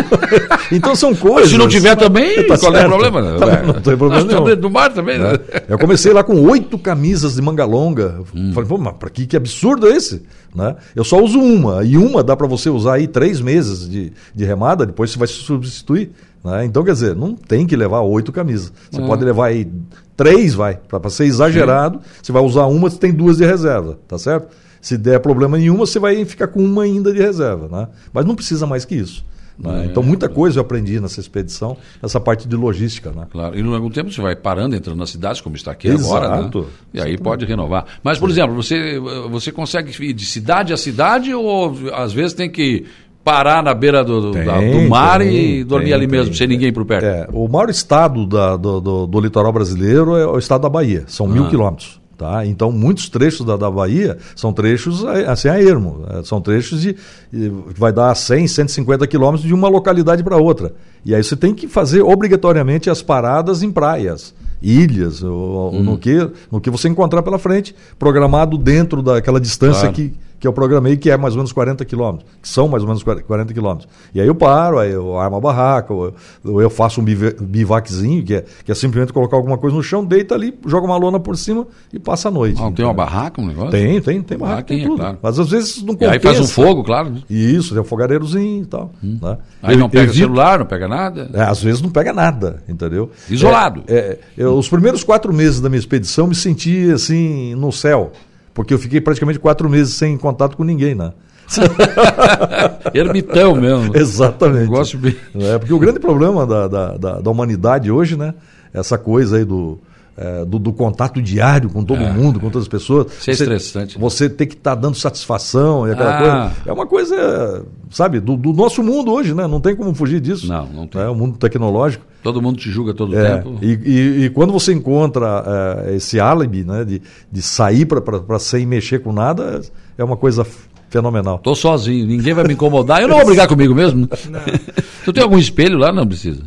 então 0.72 0.96
são 0.96 1.16
coisas. 1.16 1.42
Mas 1.42 1.50
se 1.50 1.58
não 1.58 1.68
tiver 1.68 1.96
também, 1.96 2.46
tá 2.46 2.58
qual 2.60 2.72
certo. 2.72 2.78
é 2.78 2.86
o 2.86 2.90
problema? 2.90 3.22
Né? 3.22 3.40
Tá, 3.40 3.64
não 3.64 3.74
tem 3.74 3.98
problema 3.98 4.24
Nós 4.24 4.44
nenhum. 4.44 4.56
do 4.56 4.70
mar 4.70 4.94
também, 4.94 5.18
né? 5.18 5.34
É. 5.52 5.64
Eu 5.70 5.80
comecei 5.80 6.14
lá 6.14 6.24
com 6.24 6.40
oito 6.44 6.78
camisas 6.78 7.36
de 7.36 7.42
manga 7.42 7.66
longa. 7.66 8.22
Hum. 8.36 8.52
Falei, 8.54 8.70
pô, 8.70 8.78
mas 8.78 8.94
pra 8.94 9.10
que, 9.10 9.26
que 9.26 9.36
absurdo 9.36 9.88
é 9.88 9.96
esse? 9.96 10.22
Né? 10.54 10.76
Eu 10.96 11.04
só 11.04 11.20
uso 11.20 11.40
uma. 11.40 11.84
E 11.84 11.98
uma 11.98 12.24
dá 12.24 12.36
para 12.36 12.46
você 12.46 12.70
usar 12.70 12.96
aí 12.96 13.08
três 13.08 13.42
meses 13.42 13.90
de, 13.90 14.14
de 14.34 14.46
remada, 14.46 14.86
depois 14.86 15.10
você 15.10 15.18
vai 15.18 15.28
se 15.28 15.34
substituir. 15.34 16.12
Né? 16.44 16.66
Então, 16.66 16.84
quer 16.84 16.94
dizer, 16.94 17.16
não 17.16 17.34
tem 17.34 17.66
que 17.66 17.76
levar 17.76 18.02
oito 18.02 18.32
camisas. 18.32 18.72
Você 18.92 19.02
é. 19.02 19.08
pode 19.08 19.26
levar 19.26 19.48
aí 19.48 19.68
três, 20.16 20.54
vai. 20.54 20.78
Para 20.88 21.10
ser 21.10 21.26
exagerado, 21.26 21.98
Sim. 21.98 22.04
você 22.22 22.32
vai 22.32 22.44
usar 22.44 22.66
uma, 22.66 22.92
você 22.92 22.98
tem 22.98 23.12
duas 23.12 23.38
de 23.38 23.46
reserva, 23.46 23.98
tá 24.08 24.20
certo? 24.20 24.50
Se 24.80 24.98
der 24.98 25.20
problema 25.20 25.58
nenhuma, 25.58 25.86
você 25.86 25.98
vai 25.98 26.24
ficar 26.26 26.48
com 26.48 26.64
uma 26.64 26.84
ainda 26.84 27.12
de 27.12 27.20
reserva. 27.20 27.68
Né? 27.68 27.88
Mas 28.14 28.24
não 28.24 28.36
precisa 28.36 28.68
mais 28.68 28.86
que 28.86 28.94
isso. 28.94 29.26
Né? 29.60 29.84
É, 29.84 29.86
então, 29.86 30.04
muita 30.04 30.30
coisa 30.30 30.60
eu 30.60 30.62
aprendi 30.62 31.00
nessa 31.00 31.20
expedição, 31.20 31.78
essa 32.02 32.20
parte 32.20 32.48
de 32.48 32.56
logística. 32.56 33.12
Né? 33.12 33.26
Claro, 33.32 33.58
e 33.58 33.64
no 33.64 33.74
algum 33.74 33.90
tempo 33.90 34.12
você 34.12 34.22
vai 34.22 34.36
parando, 34.36 34.76
entrando 34.76 34.98
nas 34.98 35.10
cidades, 35.10 35.42
como 35.42 35.56
está 35.56 35.72
aqui 35.72 35.88
Exato. 35.88 36.26
agora, 36.26 36.42
né? 36.44 36.66
e 36.94 37.02
aí 37.02 37.18
pode 37.18 37.46
renovar. 37.46 37.86
Mas, 38.04 38.20
por 38.20 38.28
Sim. 38.30 38.34
exemplo, 38.34 38.56
você, 38.56 39.00
você 39.30 39.52
consegue 39.52 39.92
ir 40.04 40.14
de 40.14 40.26
cidade 40.26 40.74
a 40.74 40.78
cidade 40.78 41.34
ou 41.34 41.76
às 41.94 42.14
vezes 42.14 42.34
tem 42.34 42.50
que 42.50 42.86
parar 43.24 43.62
na 43.62 43.74
beira 43.74 44.06
do, 44.06 44.32
tem, 44.32 44.46
da, 44.46 44.58
do 44.58 44.88
mar 44.88 45.20
tem, 45.20 45.60
e 45.60 45.64
dormir 45.66 45.88
tem, 45.88 45.94
ali 45.94 46.08
mesmo, 46.08 46.34
sem 46.34 46.48
ninguém 46.48 46.72
por 46.72 46.86
perto. 46.86 47.06
É, 47.06 47.28
o 47.34 47.46
maior 47.50 47.70
estado 47.70 48.26
da, 48.26 48.56
do, 48.56 48.80
do, 48.80 49.06
do, 49.06 49.20
litoral 49.20 49.52
brasileiro 49.52 50.16
é 50.16 50.26
o 50.26 50.38
estado 50.38 50.62
da 50.62 50.70
Bahia, 50.70 51.04
são 51.08 51.26
ah. 51.26 51.30
mil 51.30 51.50
quilômetros. 51.50 52.00
Tá? 52.18 52.44
Então, 52.48 52.72
muitos 52.72 53.10
trechos 53.10 53.46
da, 53.46 53.56
da 53.56 53.70
Bahia 53.70 54.18
são 54.36 54.52
trechos 54.52 55.04
eh, 55.04 55.26
assim 55.28 55.50
a 55.50 55.62
ermo. 55.62 56.04
eh, 56.10 56.22
São 56.24 56.42
trechos 56.42 56.82
de. 56.82 56.96
de- 57.32 57.52
vai 57.78 57.94
dar 57.94 58.16
100, 58.16 58.48
150 58.48 59.06
quilômetros 59.06 59.48
de 59.48 59.54
uma 59.54 59.68
localidade 59.70 60.24
para 60.24 60.36
outra. 60.36 60.74
E 61.06 61.14
aí 61.14 61.24
você 61.24 61.36
tem 61.36 61.54
que 61.54 61.68
fazer 61.68 62.02
obrigatoriamente 62.02 62.90
as 62.90 63.04
paradas 63.04 63.62
em 63.62 63.72
praias, 63.72 64.34
ilhas, 64.60 65.22
ou, 65.22 65.32
ou 65.76 65.84
no, 65.84 65.96
que, 65.98 66.28
no 66.52 66.60
que 66.60 66.72
você 66.72 66.88
encontrar 66.90 67.22
pela 67.22 67.38
frente, 67.38 67.76
programado 68.00 68.58
dentro 68.58 69.04
daquela 69.04 69.40
distância 69.40 69.82
Claro. 69.82 69.94
que, 69.96 70.14
que 70.40 70.48
eu 70.48 70.54
programei, 70.54 70.96
que 70.98 71.10
é 71.10 71.18
mais 71.18 71.34
ou 71.34 71.38
menos 71.40 71.52
40 71.52 71.84
quilômetros, 71.86 72.30
que 72.42 72.48
são 72.48 72.68
mais 72.68 72.84
ou 72.84 72.88
menos 72.90 73.04
40 73.04 73.54
quilômetros. 73.54 73.90
E 74.14 74.22
aí 74.22 74.28
eu 74.28 74.36
paro, 74.36 74.78
aí 74.80 74.92
eu 74.92 75.18
armo 75.18 75.38
a 75.38 75.40
barraca, 75.42 75.94
ou, 75.94 76.14
ou 76.46 76.62
eu 76.62 76.70
faço 76.70 77.02
um 77.02 77.04
biva- 77.04 77.34
bivaquezinho, 77.40 78.24
que 78.24 78.36
é, 78.36 78.46
que 78.64 78.72
é 78.72 78.76
simplesmente 78.76 79.12
colocar 79.14 79.36
alguma 79.36 79.58
coisa 79.58 79.76
no 79.76 79.82
chão, 79.84 80.06
deita 80.06 80.36
ali, 80.36 80.54
joga 80.66 80.86
uma 80.86 80.98
lona 80.98 81.20
por 81.20 81.36
cima 81.38 81.66
e 81.92 82.00
passa 82.00 82.28
a 82.28 82.32
noite. 82.32 82.60
Ah, 82.62 82.66
Não 82.66 82.72
tem 82.72 82.86
uma 82.86 82.94
barraca, 82.94 83.42
um 83.42 83.48
negócio? 83.48 83.72
Tem, 83.72 84.00
tem, 84.02 84.22
tem 84.22 84.38
barraca, 84.38 84.64
tem 84.64 84.78
Barraquinha, 84.78 84.88
tudo. 84.88 85.00
claro. 85.00 85.18
Mas 85.22 85.40
às 85.40 85.50
vezes 85.50 85.82
não 85.84 85.94
E 86.00 86.06
aí 86.06 86.20
compensa. 86.20 86.20
faz 86.36 86.40
um 86.40 86.48
fogo, 86.48 86.84
claro. 86.84 87.10
né? 87.10 87.22
Isso, 87.30 87.74
tem 87.74 87.82
um 87.82 87.86
fogareirozinho 87.86 88.64
e 88.64 88.66
tal. 88.68 88.92
né? 89.02 89.38
Aí 89.62 89.74
Eu- 89.76 89.80
não 89.80 89.90
pega 89.90 90.04
evito- 90.04 90.18
celular, 90.20 90.60
não 90.60 90.66
pega 90.66 90.88
nada. 90.88 91.30
é, 91.34 91.42
às 91.42 91.62
vezes 91.62 91.82
não 91.82 91.90
pega 91.90 92.14
nada, 92.14 92.62
entendeu? 92.70 93.10
Isolado. 93.30 93.84
É, 93.88 93.96
é, 93.98 94.20
eu- 94.38 94.56
os 94.58 94.70
primeiros 94.70 95.04
quatro 95.04 95.34
meses 95.34 95.60
da 95.60 95.70
minha 95.70 95.80
expedição 95.80 96.28
me 96.28 96.36
senti 96.36 96.92
assim 96.92 97.56
no 97.56 97.72
céu, 97.72 98.12
porque 98.58 98.74
eu 98.74 98.80
fiquei 98.80 99.00
praticamente 99.00 99.38
quatro 99.38 99.70
meses 99.70 99.94
sem 99.94 100.18
contato 100.18 100.58
com 100.58 100.64
ninguém, 100.64 100.96
né? 100.96 101.14
Ermitão 102.92 103.56
mesmo. 103.56 103.96
Exatamente. 103.96 104.70
Negócio 104.70 104.98
bem- 104.98 105.16
É, 105.36 105.60
porque 105.60 105.72
o 105.74 105.78
grande 105.78 106.00
problema 106.00 106.44
da, 106.46 106.68
da, 106.68 106.98
da, 106.98 107.20
da 107.22 107.30
humanidade 107.30 107.92
hoje, 107.92 108.18
né? 108.18 108.34
Essa 108.74 108.98
coisa 108.98 109.38
aí 109.38 109.46
do, 109.46 109.80
é, 110.18 110.44
do, 110.46 110.58
do 110.58 110.74
contato 110.74 111.22
diário 111.22 111.70
com 111.70 111.84
todo 111.84 112.00
mundo, 112.02 112.40
com 112.40 112.50
todas 112.50 112.64
as 112.64 112.68
pessoas. 112.68 113.06
Isso 113.20 113.30
é 113.30 113.34
Você- 113.36 113.44
estressante. 113.44 114.00
Você 114.00 114.28
tem 114.30 114.48
que 114.48 114.56
estar 114.56 114.74
dando 114.76 114.96
satisfação 114.96 115.88
e 115.88 115.92
aquela 115.92 116.10
Ah. 116.10 116.20
coisa. 116.50 116.54
É 116.66 116.74
uma 116.74 116.88
coisa, 116.88 117.66
sabe, 117.92 118.20
do, 118.20 118.36
do 118.36 118.52
nosso 118.52 118.82
mundo 118.82 119.12
hoje, 119.12 119.34
né? 119.34 119.46
Não 119.48 119.62
tem 119.62 119.76
como 119.76 119.94
fugir 119.94 120.20
disso. 120.20 120.48
Não, 120.48 120.66
não 120.68 120.88
tem. 120.88 121.02
É 121.02 121.08
o 121.08 121.16
mundo 121.16 121.38
tecnológico. 121.38 122.04
Todo 122.24 122.42
mundo 122.42 122.58
te 122.58 122.70
julga 122.72 122.94
todo 122.94 123.14
o 123.14 123.18
É, 123.20 123.38
tempo. 123.38 123.60
e, 123.62 123.68
e- 123.86 124.26
e 124.26 124.30
quando 124.32 124.52
você 124.52 124.74
encontra 124.74 125.44
é, 125.88 125.96
esse 125.96 126.20
álibi, 126.20 126.64
né, 126.64 126.84
de, 126.84 127.02
de 127.32 127.42
sair 127.42 127.86
para 127.86 128.40
sem 128.40 128.66
mexer 128.66 129.00
com 129.00 129.14
nada, 129.14 129.62
é 129.98 130.04
uma 130.04 130.18
coisa 130.18 130.46
fenomenal. 130.90 131.38
Tô 131.40 131.54
sozinho, 131.54 132.08
ninguém 132.08 132.34
vai 132.34 132.44
me 132.46 132.54
incomodar. 132.54 133.02
Eu 133.02 133.08
não 133.08 133.18
vou 133.18 133.26
brigar 133.28 133.48
comigo 133.48 133.76
mesmo. 133.76 134.08
Tu 135.06 135.14
tem 135.14 135.24
algum 135.24 135.38
espelho 135.38 135.78
lá? 135.78 135.92
Não 135.92 136.06
precisa. 136.08 136.42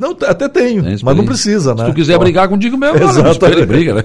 Não, 0.00 0.16
até 0.26 0.48
tenho, 0.48 0.82
Tem 0.82 0.96
mas 1.02 1.16
não 1.16 1.24
precisa, 1.26 1.74
né? 1.74 1.84
Se 1.84 1.90
tu 1.90 1.94
quiser 1.94 2.16
Ó, 2.16 2.18
brigar 2.18 2.48
contigo 2.48 2.76
mesmo, 2.78 2.96
Exatamente. 2.96 3.32
espelho 3.32 3.62
e 3.62 3.66
briga, 3.66 3.94
né? 3.94 4.02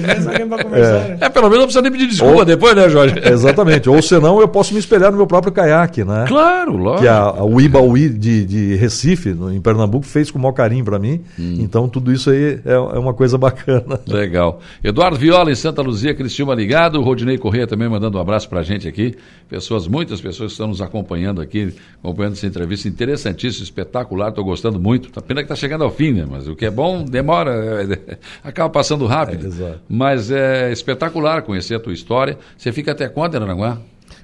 Né? 0.00 1.18
É, 1.20 1.28
pelo 1.28 1.44
menos 1.48 1.58
não 1.58 1.66
precisa 1.66 1.82
nem 1.82 1.90
pedir 1.92 2.06
desculpa 2.06 2.36
Ou- 2.36 2.44
depois, 2.44 2.74
né, 2.76 2.88
Jorge? 2.88 3.14
Exatamente. 3.24 3.88
Ou 3.88 4.00
senão 4.02 4.40
eu 4.40 4.48
posso 4.48 4.72
me 4.72 4.80
espelhar 4.80 5.10
no 5.10 5.16
meu 5.16 5.26
próprio 5.26 5.52
caiaque, 5.52 6.04
né? 6.04 6.24
Claro, 6.28 6.76
lógico. 6.76 7.02
Que 7.02 7.08
a, 7.08 7.18
a 7.22 7.44
Uibaui 7.44 8.08
de, 8.08 8.44
de 8.44 8.74
Recife, 8.76 9.30
no- 9.34 9.52
em 9.52 9.60
Pernambuco, 9.60 10.06
fez 10.06 10.30
com 10.30 10.38
o 10.38 10.42
maior 10.42 10.52
carinho 10.52 10.84
para 10.84 10.98
mim. 10.98 11.20
Hum. 11.38 11.56
Então 11.60 11.88
tudo 11.88 12.12
isso 12.12 12.30
aí 12.30 12.60
é, 12.64 12.72
é 12.72 12.78
uma 12.98 13.14
coisa 13.14 13.36
bacana. 13.38 13.98
Legal. 14.06 14.60
Eduardo 14.82 15.16
Viola 15.16 15.50
em 15.50 15.54
Santa 15.54 15.82
Luzia, 15.82 16.14
Cristiúma 16.14 16.54
ligado, 16.54 17.00
Rodinei 17.02 17.38
Corrêa 17.38 17.66
também 17.66 17.88
mandando 17.88 18.18
um 18.18 18.20
abraço 18.20 18.48
pra 18.48 18.62
gente 18.62 18.86
aqui. 18.88 19.14
Pessoas, 19.48 19.86
muitas 19.86 20.20
pessoas 20.20 20.48
que 20.48 20.54
estão 20.54 20.66
nos 20.68 20.80
acompanhando 20.80 21.40
aqui, 21.40 21.72
acompanhando 22.02 22.32
essa 22.32 22.46
entrevista 22.46 22.88
interessantíssima, 22.88 23.64
espetacular, 23.64 24.30
estou 24.30 24.44
gostando 24.44 24.80
muito. 24.80 25.08
A 25.16 25.22
pena 25.22 25.40
que 25.40 25.46
está 25.46 25.56
chegando 25.56 25.82
ao 25.82 25.90
fim, 25.90 26.12
né? 26.12 26.26
Mas 26.28 26.46
o 26.46 26.54
que 26.54 26.66
é 26.66 26.70
bom 26.70 27.02
demora, 27.02 27.50
é, 27.82 28.18
acaba 28.46 28.68
passando 28.68 29.06
rápido. 29.06 29.50
É. 29.64 29.76
Mas 29.88 30.30
é 30.30 30.70
espetacular 30.70 31.42
conhecer 31.42 31.74
a 31.74 31.80
tua 31.80 31.94
história. 31.94 32.38
Você 32.56 32.70
fica 32.70 32.92
até 32.92 33.08
quando, 33.08 33.34
Aranaguá? 33.34 33.78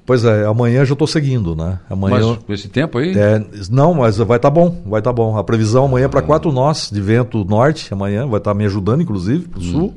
Pois 0.04 0.24
é, 0.24 0.44
amanhã 0.44 0.84
já 0.84 0.92
estou 0.92 1.06
seguindo, 1.06 1.54
né? 1.54 1.78
Amanhã. 1.88 2.26
Mas 2.26 2.44
com 2.44 2.52
esse 2.52 2.68
tempo 2.68 2.98
aí? 2.98 3.16
É, 3.16 3.42
não, 3.70 3.94
mas 3.94 4.18
vai 4.18 4.36
estar 4.36 4.50
bom, 4.50 4.82
vai 4.84 5.00
estar 5.00 5.12
bom. 5.12 5.38
A 5.38 5.44
previsão 5.44 5.84
amanhã 5.84 6.06
é 6.06 6.08
para 6.08 6.22
quatro 6.22 6.50
nós 6.50 6.90
de 6.90 7.00
vento 7.00 7.44
norte, 7.44 7.92
amanhã 7.92 8.26
vai 8.26 8.38
estar 8.38 8.52
me 8.52 8.64
ajudando, 8.64 9.00
inclusive, 9.00 9.48
para 9.48 9.60
o 9.60 9.62
sul. 9.62 9.94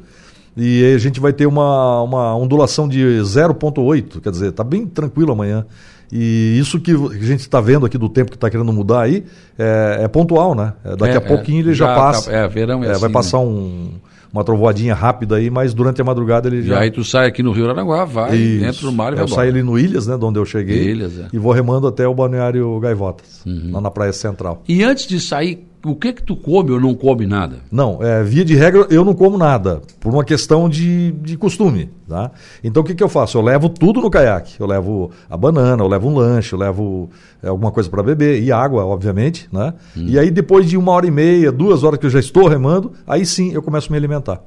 E 0.57 0.83
aí 0.85 0.93
a 0.95 0.97
gente 0.97 1.19
vai 1.19 1.33
ter 1.33 1.45
uma, 1.45 2.01
uma 2.01 2.35
ondulação 2.35 2.87
de 2.87 2.99
0,8, 3.21 4.21
quer 4.21 4.31
dizer, 4.31 4.49
está 4.49 4.63
bem 4.63 4.85
tranquilo 4.85 5.31
amanhã. 5.31 5.65
E 6.11 6.57
isso 6.59 6.79
que 6.79 6.91
a 6.91 7.25
gente 7.25 7.39
está 7.41 7.59
vendo 7.59 7.85
aqui 7.85 7.97
do 7.97 8.07
tempo 8.07 8.29
que 8.31 8.37
está 8.37 8.49
querendo 8.49 8.71
mudar 8.71 9.01
aí 9.01 9.23
é, 9.57 9.99
é 10.03 10.07
pontual, 10.07 10.53
né? 10.53 10.73
É, 10.83 10.95
daqui 10.95 11.13
É, 11.13 11.17
a 11.17 11.21
pouquinho 11.21 11.57
é, 11.57 11.61
ele 11.61 11.73
já, 11.73 11.87
já 11.87 11.95
passa. 11.95 12.29
tá- 12.31 12.37
é, 12.37 12.47
verão 12.47 12.83
é 12.83 12.87
vai 12.87 12.95
assim, 12.95 13.11
passar 13.11 13.39
um, 13.39 13.89
uma 14.31 14.43
trovoadinha 14.43 14.93
rápida 14.93 15.37
aí, 15.37 15.49
mas 15.49 15.73
durante 15.73 15.99
a 15.99 16.03
madrugada 16.05 16.47
ele 16.47 16.57
E 16.59 16.61
já. 16.67 16.79
aí 16.79 16.91
tu 16.91 17.03
sai 17.03 17.27
aqui 17.27 17.41
no 17.41 17.51
Rio 17.51 17.65
Aranaguá, 17.65 18.05
vai 18.05 18.35
Isso. 18.35 18.63
dentro 18.63 18.81
do 18.81 18.91
mar 18.93 19.13
e 19.13 19.15
vai 19.15 19.23
Eu 19.23 19.27
saio 19.27 19.49
ali 19.49 19.63
no 19.63 19.79
Ilhas, 19.79 20.05
né, 20.05 20.15
de 20.15 20.23
onde 20.23 20.37
eu 20.39 20.45
cheguei. 20.45 20.91
Ilhas, 20.91 21.17
é. 21.19 21.27
E 21.33 21.39
vou 21.39 21.51
remando 21.51 21.87
até 21.87 22.07
o 22.07 22.13
Balneário 22.13 22.79
Gaivotas, 22.79 23.41
Uhum. 23.45 23.71
lá 23.73 23.81
na 23.81 23.89
Praia 23.89 24.13
Central. 24.13 24.61
E 24.69 24.83
antes 24.83 25.07
de 25.07 25.19
sair, 25.19 25.65
o 25.85 25.95
que 25.95 26.13
que 26.13 26.23
tu 26.23 26.35
come 26.35 26.71
ou 26.71 26.79
não 26.79 26.93
come 26.95 27.25
nada? 27.25 27.57
Não, 27.71 28.01
é, 28.01 28.23
via 28.23 28.43
de 28.43 28.55
regra 28.55 28.87
eu 28.89 29.05
não 29.05 29.13
como 29.13 29.37
nada, 29.37 29.81
por 29.99 30.13
uma 30.13 30.23
questão 30.23 30.67
de, 30.67 31.11
de 31.11 31.37
costume. 31.37 31.89
Tá? 32.07 32.31
Então 32.63 32.83
o 32.83 32.85
que, 32.85 32.93
que 32.93 33.03
eu 33.03 33.09
faço? 33.09 33.37
Eu 33.37 33.41
levo 33.41 33.67
tudo 33.67 33.99
no 33.99 34.09
caiaque. 34.09 34.55
Eu 34.59 34.67
levo 34.67 35.09
a 35.29 35.35
banana, 35.35 35.83
eu 35.83 35.87
levo 35.87 36.07
um 36.07 36.15
lanche, 36.15 36.53
eu 36.53 36.59
levo 36.59 37.09
é, 37.41 37.47
alguma 37.47 37.71
coisa 37.71 37.89
para 37.89 38.03
beber 38.03 38.41
e 38.41 38.51
água, 38.51 38.85
obviamente. 38.85 39.47
Né? 39.51 39.73
Hum. 39.97 40.05
E 40.07 40.19
aí 40.19 40.29
depois 40.29 40.67
de 40.67 40.77
uma 40.77 40.91
hora 40.91 41.07
e 41.07 41.11
meia, 41.11 41.51
duas 41.51 41.83
horas 41.83 41.99
que 41.99 42.05
eu 42.05 42.09
já 42.11 42.19
estou 42.19 42.47
remando, 42.47 42.91
aí 43.07 43.25
sim 43.25 43.51
eu 43.53 43.61
começo 43.61 43.89
a 43.89 43.91
me 43.91 43.97
alimentar. 43.97 44.41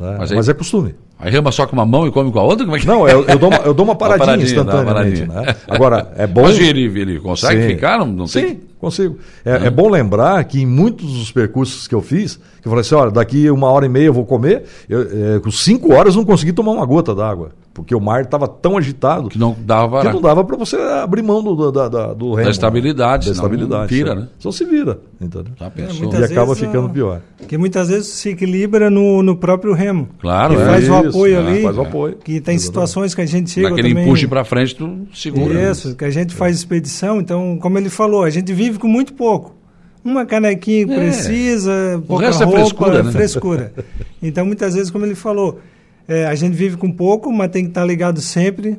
Né? 0.00 0.16
Mas 0.18 0.30
Mas, 0.32 0.48
aí- 0.48 0.52
é 0.52 0.56
costume. 0.56 0.94
Aí 1.20 1.32
rema 1.32 1.50
só 1.50 1.66
com 1.66 1.72
uma 1.74 1.84
mão 1.84 2.06
e 2.06 2.12
come 2.12 2.30
com 2.30 2.38
a 2.38 2.44
outra? 2.44 2.64
Como 2.64 2.76
é 2.76 2.78
que 2.80 2.86
Não, 2.86 3.08
eu, 3.08 3.24
eu 3.24 3.38
dou, 3.38 3.48
uma, 3.48 3.58
eu 3.58 3.74
dou 3.74 3.84
uma 3.86 3.96
paradinha, 3.96 4.26
paradinha, 4.26 4.54
dá 4.54 4.62
uma 4.62 4.72
instantaneamente. 4.82 5.26
paradinha. 5.26 5.52
Né? 5.52 5.56
Agora, 5.66 6.12
é 6.16 6.26
bom. 6.28 6.42
Mas 6.42 6.58
ele, 6.60 6.82
ele 7.00 7.18
consegue 7.18 7.60
Sim. 7.62 7.68
ficar? 7.70 7.98
Não, 7.98 8.06
não 8.06 8.26
Sim, 8.28 8.60
consigo. 8.80 9.18
É, 9.44 9.66
é 9.66 9.70
bom 9.70 9.88
lembrar 9.90 10.44
que 10.44 10.60
em 10.62 10.66
muitos 10.66 11.12
dos 11.12 11.32
percursos 11.32 11.88
que 11.88 11.94
eu 11.94 12.00
fiz, 12.00 12.36
que 12.36 12.68
eu 12.68 12.70
falei 12.70 12.82
assim, 12.82 12.94
olha, 12.94 13.10
daqui 13.10 13.50
uma 13.50 13.68
hora 13.68 13.84
e 13.86 13.88
meia 13.88 14.06
eu 14.06 14.12
vou 14.12 14.24
comer, 14.24 14.62
eu, 14.88 15.36
é, 15.36 15.40
com 15.40 15.50
cinco 15.50 15.92
horas 15.92 16.14
eu 16.14 16.18
não 16.20 16.24
consegui 16.26 16.52
tomar 16.52 16.70
uma 16.70 16.86
gota 16.86 17.12
d'água, 17.12 17.50
porque 17.78 17.94
o 17.94 18.00
mar 18.00 18.22
estava 18.22 18.48
tão 18.48 18.76
agitado 18.76 19.28
Que 19.28 19.38
não 19.38 19.56
dava 19.56 20.00
que 20.02 20.12
não 20.12 20.20
dava 20.20 20.42
para 20.42 20.56
você 20.56 20.76
abrir 20.76 21.22
mão 21.22 21.40
do, 21.40 21.70
da, 21.70 21.88
da, 21.88 22.12
do 22.12 22.34
remo, 22.34 22.50
estabilidade, 22.50 23.28
Da 23.28 23.34
senão 23.34 23.46
estabilidade. 23.48 23.94
vira, 23.94 24.08
só, 24.10 24.14
né? 24.16 24.28
Só 24.40 24.50
se 24.50 24.64
vira, 24.64 24.98
entendeu? 25.20 25.52
Já 25.56 25.70
pensou? 25.70 26.12
E 26.12 26.24
acaba 26.24 26.46
vezes, 26.54 26.58
ficando 26.58 26.90
pior. 26.90 27.20
Porque 27.36 27.56
muitas 27.56 27.88
vezes 27.88 28.08
se 28.08 28.30
equilibra 28.30 28.90
no, 28.90 29.22
no 29.22 29.36
próprio 29.36 29.72
remo. 29.74 30.08
Claro, 30.18 30.56
que 30.56 30.60
é. 30.60 30.64
faz 30.66 30.88
o 30.88 30.98
Isso, 30.98 31.08
apoio 31.08 31.36
é, 31.36 31.38
ali. 31.38 31.62
faz 31.62 31.78
o 31.78 31.80
apoio. 31.82 32.16
Que 32.24 32.40
tem 32.40 32.58
situações 32.58 33.14
que 33.14 33.20
a 33.20 33.26
gente 33.26 33.48
chega 33.50 33.70
Naquele 33.70 33.90
também... 33.90 34.04
empurre 34.04 34.26
pra 34.26 34.42
frente, 34.44 34.74
tu 34.74 35.06
segura. 35.14 35.54
né? 35.54 35.70
Isso, 35.70 35.94
que 35.94 36.04
a 36.04 36.10
gente 36.10 36.34
faz 36.34 36.56
expedição, 36.56 37.20
então, 37.20 37.56
como 37.62 37.78
ele 37.78 37.88
falou, 37.88 38.24
a 38.24 38.30
gente 38.30 38.52
vive 38.52 38.78
com 38.78 38.88
muito 38.88 39.14
pouco. 39.14 39.54
Uma 40.04 40.24
canequinha 40.26 40.86
que 40.86 40.92
É. 40.92 40.96
precisa, 40.96 42.02
pouca 42.06 42.26
resto 42.26 42.42
é 42.42 42.46
roupa, 42.46 42.60
frescura, 42.60 43.02
né? 43.02 43.12
frescura. 43.12 43.72
Então, 44.22 44.44
muitas 44.46 44.74
vezes, 44.74 44.90
como 44.90 45.04
ele 45.04 45.14
falou, 45.14 45.60
é, 46.08 46.26
a 46.26 46.34
gente 46.34 46.54
vive 46.54 46.76
com 46.76 46.90
pouco, 46.90 47.30
mas 47.32 47.50
tem 47.50 47.64
que 47.64 47.70
estar 47.70 47.84
ligado 47.84 48.20
sempre. 48.20 48.78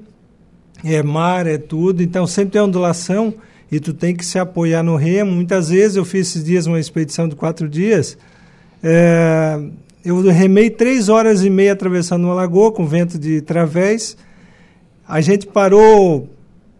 É 0.83 1.03
mar, 1.03 1.45
é 1.45 1.57
tudo, 1.57 2.01
então 2.01 2.25
sempre 2.25 2.53
tem 2.53 2.61
ondulação 2.61 3.33
e 3.71 3.79
tu 3.79 3.93
tem 3.93 4.15
que 4.15 4.25
se 4.25 4.39
apoiar 4.39 4.81
no 4.81 4.95
remo. 4.95 5.31
Muitas 5.31 5.69
vezes 5.69 5.95
eu 5.97 6.03
fiz 6.05 6.29
esses 6.29 6.43
dias 6.43 6.65
uma 6.65 6.79
expedição 6.79 7.27
de 7.27 7.35
quatro 7.35 7.67
dias. 7.69 8.17
é, 8.81 9.59
eu 10.03 10.21
remei 10.31 10.69
três 10.69 11.09
horas 11.09 11.43
e 11.43 11.49
meia 11.49 11.73
atravessando 11.73 12.23
uma 12.23 12.33
lagoa 12.33 12.71
com 12.71 12.85
vento 12.87 13.19
de 13.19 13.41
través. 13.41 14.15
A 15.07 15.19
gente 15.19 15.45
parou 15.45 16.29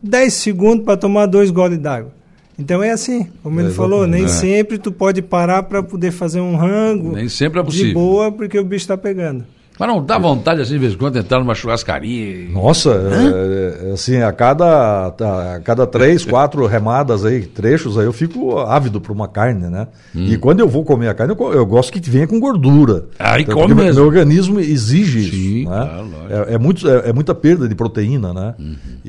10 0.01 0.33
segundos 0.33 0.85
para 0.85 0.95
tomar 0.95 1.25
dois 1.25 1.51
goles 1.51 1.77
d'água. 1.77 2.13
Então 2.57 2.81
é 2.81 2.91
assim, 2.91 3.27
como 3.43 3.59
É, 3.59 3.63
ele 3.63 3.73
falou, 3.73 4.07
nem. 4.07 4.23
É. 4.23 4.27
sempre 4.29 4.77
tu 4.77 4.91
pode 4.91 5.21
parar 5.21 5.63
para 5.63 5.83
poder 5.83 6.11
fazer 6.11 6.39
um 6.39 6.55
rango 6.55 7.13
Nem 7.13 7.27
sempre 7.27 7.59
é 7.59 7.63
de 7.63 7.67
possível. 7.67 7.93
boa 7.93 8.31
porque 8.31 8.57
o 8.57 8.63
bicho 8.63 8.83
está 8.83 8.97
pegando. 8.97 9.45
Mas 9.79 9.87
não 9.87 10.03
dá 10.03 10.17
vontade, 10.17 10.61
assim, 10.61 10.73
de 10.73 10.79
vez 10.79 10.93
em 10.93 10.97
quando, 10.97 11.17
entrar 11.17 11.39
numa 11.39 11.55
churrascaria. 11.55 12.49
Nossa, 12.49 12.89
é, 12.91 13.89
é, 13.89 13.93
assim, 13.93 14.17
a 14.17 14.31
cada, 14.33 15.07
a 15.07 15.61
cada 15.63 15.87
três, 15.87 16.25
quatro 16.25 16.65
remadas 16.65 17.23
aí, 17.23 17.45
trechos 17.45 17.97
aí, 17.97 18.05
eu 18.05 18.11
fico 18.11 18.59
ávido 18.59 18.99
por 18.99 19.13
uma 19.13 19.27
carne, 19.27 19.69
né? 19.69 19.87
E 20.13 20.37
quando 20.37 20.59
eu 20.59 20.67
vou 20.67 20.83
comer 20.83 21.07
a 21.07 21.13
carne, 21.13 21.33
eu, 21.37 21.53
eu 21.53 21.65
gosto 21.65 21.93
que 21.93 22.09
venha 22.09 22.27
com 22.27 22.39
gordura. 22.41 23.05
Aí 23.17 23.43
Então, 23.43 23.55
come 23.55 23.73
mesmo. 23.73 24.01
Meu 24.01 24.05
organismo 24.05 24.59
exige 24.59 25.29
Sim, 25.29 25.61
isso. 25.61 25.69
né? 25.69 25.85
claro, 25.85 26.09
é, 26.29 26.55
é 26.55 26.57
muito, 26.57 26.89
é, 26.89 27.09
é 27.09 27.13
muita 27.13 27.33
perda 27.33 27.67
de 27.67 27.73
proteína, 27.73 28.33
né? 28.33 28.55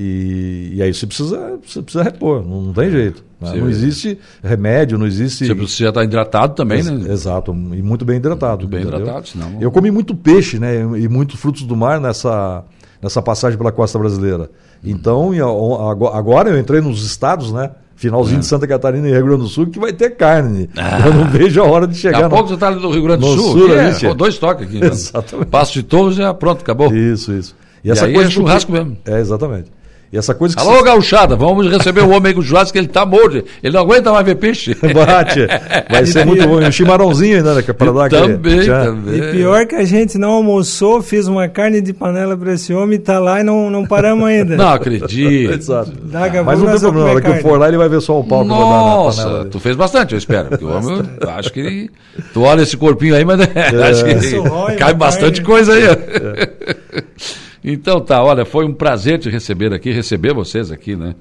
E, 0.03 0.71
e 0.77 0.83
aí 0.83 0.95
você 0.95 1.07
precisa, 1.07 1.59
você 1.63 1.83
precisa 1.83 2.03
repor, 2.03 2.43
não, 2.43 2.63
não 2.63 2.73
tem 2.73 2.91
jeito. 2.91 3.23
né? 3.39 3.53
Não 3.55 3.69
existe 3.69 4.19
remédio, 4.43 4.97
não 4.97 5.07
existe. 5.07 5.47
Você 5.47 5.55
precisa 5.55 5.91
estar 5.91 6.03
hidratado 6.05 6.55
também, 6.55 6.83
né? 6.83 7.13
Exato, 7.13 7.53
e 7.53 7.83
muito 7.83 8.03
bem 8.05 8.17
hidratado. 8.17 8.63
Muito 8.63 8.71
bem 8.71 8.81
entendeu? 8.81 9.01
hidratado, 9.01 9.29
senão- 9.29 9.59
Eu 9.61 9.71
comi 9.71 9.91
muito 9.91 10.15
peixe, 10.15 10.59
né? 10.59 10.77
E 10.99 11.07
muitos 11.07 11.39
frutos 11.39 11.63
do 11.65 11.77
mar 11.77 12.01
nessa, 12.01 12.65
nessa 13.03 13.21
passagem 13.21 13.59
pela 13.59 13.71
costa 13.73 13.99
brasileira. 13.99 14.51
Então, 14.83 15.35
e 15.35 15.41
a- 15.41 15.45
ago- 15.45 16.09
agora 16.09 16.49
eu 16.49 16.59
entrei 16.59 16.81
nos 16.81 17.05
estados, 17.05 17.53
né? 17.53 17.71
finalzinho 17.97 18.37
É. 18.37 18.41
de 18.41 18.47
Santa 18.47 18.67
Catarina 18.67 19.07
e 19.07 19.13
Rio 19.13 19.27
Grande 19.27 19.43
do 19.43 19.49
Sul, 19.49 19.67
que 19.67 19.79
vai 19.79 19.93
ter 19.93 20.17
carne. 20.17 20.71
Ah. 20.75 21.07
Eu 21.07 21.13
não 21.13 21.27
vejo 21.29 21.61
a 21.61 21.67
hora 21.67 21.87
de 21.87 21.93
Daqui 21.93 22.01
chegar. 22.01 22.25
a 22.25 22.31
pouco 22.31 22.49
você 22.49 22.55
está 22.55 22.69
ali 22.69 22.81
do 22.81 22.91
Rio 22.91 23.03
Grande 23.03 23.21
do 23.21 23.27
no 23.37 23.43
Sul. 23.43 23.59
sul, 23.59 23.67
que 23.69 23.75
é, 23.75 23.93
tia. 23.93 24.15
dois 24.15 24.39
toques 24.39 24.67
aqui. 24.67 24.81
Né? 24.81 24.87
Exatamente. 24.89 25.49
Passo 25.51 25.75
de 25.75 25.83
Torres 25.83 26.17
já 26.17 26.33
pronto, 26.33 26.63
acabou. 26.63 26.91
Isso, 26.95 27.31
isso. 27.35 27.55
E 27.85 27.91
aí 27.93 28.17
é 28.17 28.31
churrasco 28.31 28.73
mesmo. 28.73 28.97
É, 29.05 29.21
exatamente. 29.21 29.71
E 30.13 30.19
essa 30.19 30.35
coisa 30.35 30.57
que 30.57 30.61
Alô, 30.61 30.73
você- 30.79 30.83
gauchada, 30.87 31.37
vamos 31.37 31.71
receber 31.71 32.01
o 32.01 32.11
homem 32.11 32.35
com 32.35 32.43
churrasco, 32.43 32.73
que 32.73 32.79
ele 32.79 32.89
tá 32.89 33.07
morto. 33.07 33.45
Ele 33.63 33.73
não 33.73 33.81
aguenta 33.83 34.11
mais 34.11 34.27
ver 34.27 34.35
peixe. 34.35 34.75
Bate. 34.93 35.47
Vai 35.89 36.05
ser 36.05 36.27
muito 36.27 36.45
bom. 36.49 36.61
E 36.61 36.65
um 36.67 36.73
chimarrãozinho 36.73 37.37
ainda, 37.37 37.55
né? 37.55 37.63
que 37.63 37.71
é 37.71 37.75
Para 37.75 37.93
dar 37.93 38.11
também, 38.11 38.63
Já. 38.63 38.87
também. 38.87 39.15
E 39.21 39.33
pior 39.33 39.65
que 39.67 39.77
a 39.77 39.85
gente 39.85 40.19
não 40.19 40.31
almoçou, 40.31 41.01
fiz 41.01 41.29
uma 41.29 41.49
carne 41.49 41.81
de 41.81 41.93
panela 41.93 42.37
para 42.37 42.55
esse 42.55 42.75
homem, 42.75 42.99
tá 42.99 43.21
lá 43.21 43.41
e 43.41 43.45
não, 43.45 43.71
não 43.71 43.87
paramos 43.87 44.27
ainda. 44.27 44.57
Não 44.57 44.71
acredito. 44.71 45.53
Exato. 45.53 45.93
Daqui 46.03 46.39
a 46.39 46.43
Mas 46.43 46.59
não 46.59 46.67
tem 46.73 46.81
problema, 46.81 47.07
na 47.07 47.13
hora 47.13 47.21
que 47.21 47.29
eu 47.31 47.37
for 47.37 47.57
lá, 47.61 47.69
ele 47.69 47.77
vai 47.79 47.89
ver 47.89 48.01
só 48.01 48.19
o 48.19 48.25
pau 48.25 48.45
que 48.45 48.51
eu 48.51 48.57
vou 48.57 48.65
dar 48.65 48.71
na 48.73 48.81
Nossa, 48.81 49.23
panela. 49.23 49.45
tu 49.45 49.61
fez 49.61 49.77
bastante, 49.77 50.15
eu 50.15 50.19
espero. 50.19 50.49
Porque 50.49 50.65
o 50.65 50.71
homem, 50.77 51.03
eu 51.21 51.31
acho 51.31 51.53
que 51.53 51.61
ele, 51.61 51.91
tu 52.35 52.43
olha 52.43 52.63
esse 52.63 52.77
corpinho 52.77 53.15
aí, 53.15 53.25
mas 53.25 53.39
acho 53.47 54.05
que 54.05 54.77
cai 54.77 54.93
bastante 54.93 55.41
carne. 55.41 55.47
coisa 55.47 55.73
aí. 55.73 55.85
Então 57.63 58.01
tá, 58.01 58.23
olha, 58.23 58.45
foi 58.45 58.65
um 58.65 58.73
prazer 58.73 59.19
te 59.19 59.29
receber 59.29 59.73
aqui, 59.73 59.91
receber 59.91 60.33
vocês 60.35 60.71
aqui, 60.71 60.97
né? 60.97 61.15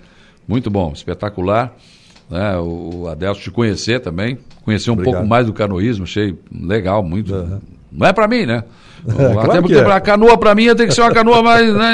Muito 0.47 0.69
bom, 0.69 0.91
espetacular. 0.93 1.75
Né? 2.29 2.57
O, 2.57 3.01
o 3.01 3.07
Adelso 3.07 3.41
te 3.41 3.51
conhecer 3.51 3.99
também, 3.99 4.37
conhecer 4.63 4.89
um 4.89 4.93
Obrigado. 4.93 5.13
pouco 5.15 5.27
mais 5.27 5.45
do 5.47 5.53
canoísmo, 5.53 6.03
achei 6.03 6.37
legal, 6.51 7.03
muito. 7.03 7.33
Não 7.91 8.07
é 8.07 8.13
pra 8.13 8.27
mim, 8.27 8.45
né? 8.45 8.63
claro 9.03 9.39
Até 9.39 9.53
que 9.55 9.61
porque 9.61 9.75
é. 9.75 9.91
a 9.91 9.99
canoa 9.99 10.37
pra 10.37 10.53
mim 10.53 10.73
tem 10.75 10.87
que 10.87 10.93
ser 10.93 11.01
uma 11.01 11.11
canoa 11.11 11.41
mais, 11.41 11.73
né, 11.73 11.93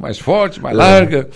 mais 0.00 0.18
forte, 0.18 0.60
mais 0.60 0.76
larga. 0.76 1.28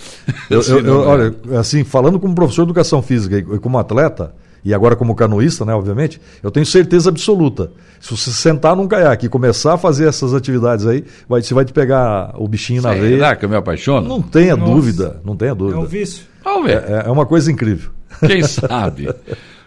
Eu, 0.51 0.57
eu- 0.59 0.63
Senão, 0.63 0.79
eu- 0.95 1.01
né? 1.01 1.07
olha, 1.47 1.59
assim, 1.61 1.85
falando 1.85 2.19
como 2.19 2.35
professor 2.35 2.63
de 2.63 2.69
educação 2.71 3.01
física 3.03 3.39
e 3.39 3.59
como 3.59 3.79
atleta, 3.79 4.35
e 4.65 4.75
agora 4.75 4.95
como 4.97 5.15
canoísta, 5.15 5.65
né, 5.65 5.75
obviamente, 5.75 6.21
eu 6.43 6.51
tenho 6.51 6.67
certeza 6.67 7.09
absoluta. 7.11 7.71
Se 8.01 8.11
você 8.17 8.31
sentar 8.31 8.77
num 8.77 8.87
caiaque 8.87 9.27
e 9.27 9.29
começar 9.29 9.75
a 9.75 9.79
fazer 9.79 10.07
essas 10.09 10.33
atividades 10.35 10.87
aí, 10.87 11.05
vai, 11.29 11.43
você 11.43 11.53
vai 11.55 11.65
te 11.65 11.73
pegar 11.73 12.33
o 12.37 12.47
bichinho 12.47 12.83
na 12.83 12.91
Será 12.95 13.01
veia. 13.03 13.37
que 13.37 13.45
eu 13.45 13.49
me 13.49 13.57
apaixono? 13.57 14.09
Não 14.09 14.23
tenha 14.23 14.57
Nossa. 14.57 14.73
dúvida, 14.73 15.21
não 15.25 15.37
tenha 15.37 15.51
É 15.51 15.55
um 15.55 15.57
dúvida. 15.57 15.87
vício. 15.87 16.25
Vamos 16.45 16.67
ver. 16.71 16.83
É, 16.89 17.03
é 17.07 17.11
uma 17.11 17.27
coisa 17.27 17.51
incrível. 17.51 17.91
Quem 18.27 18.43
sabe? 18.47 19.09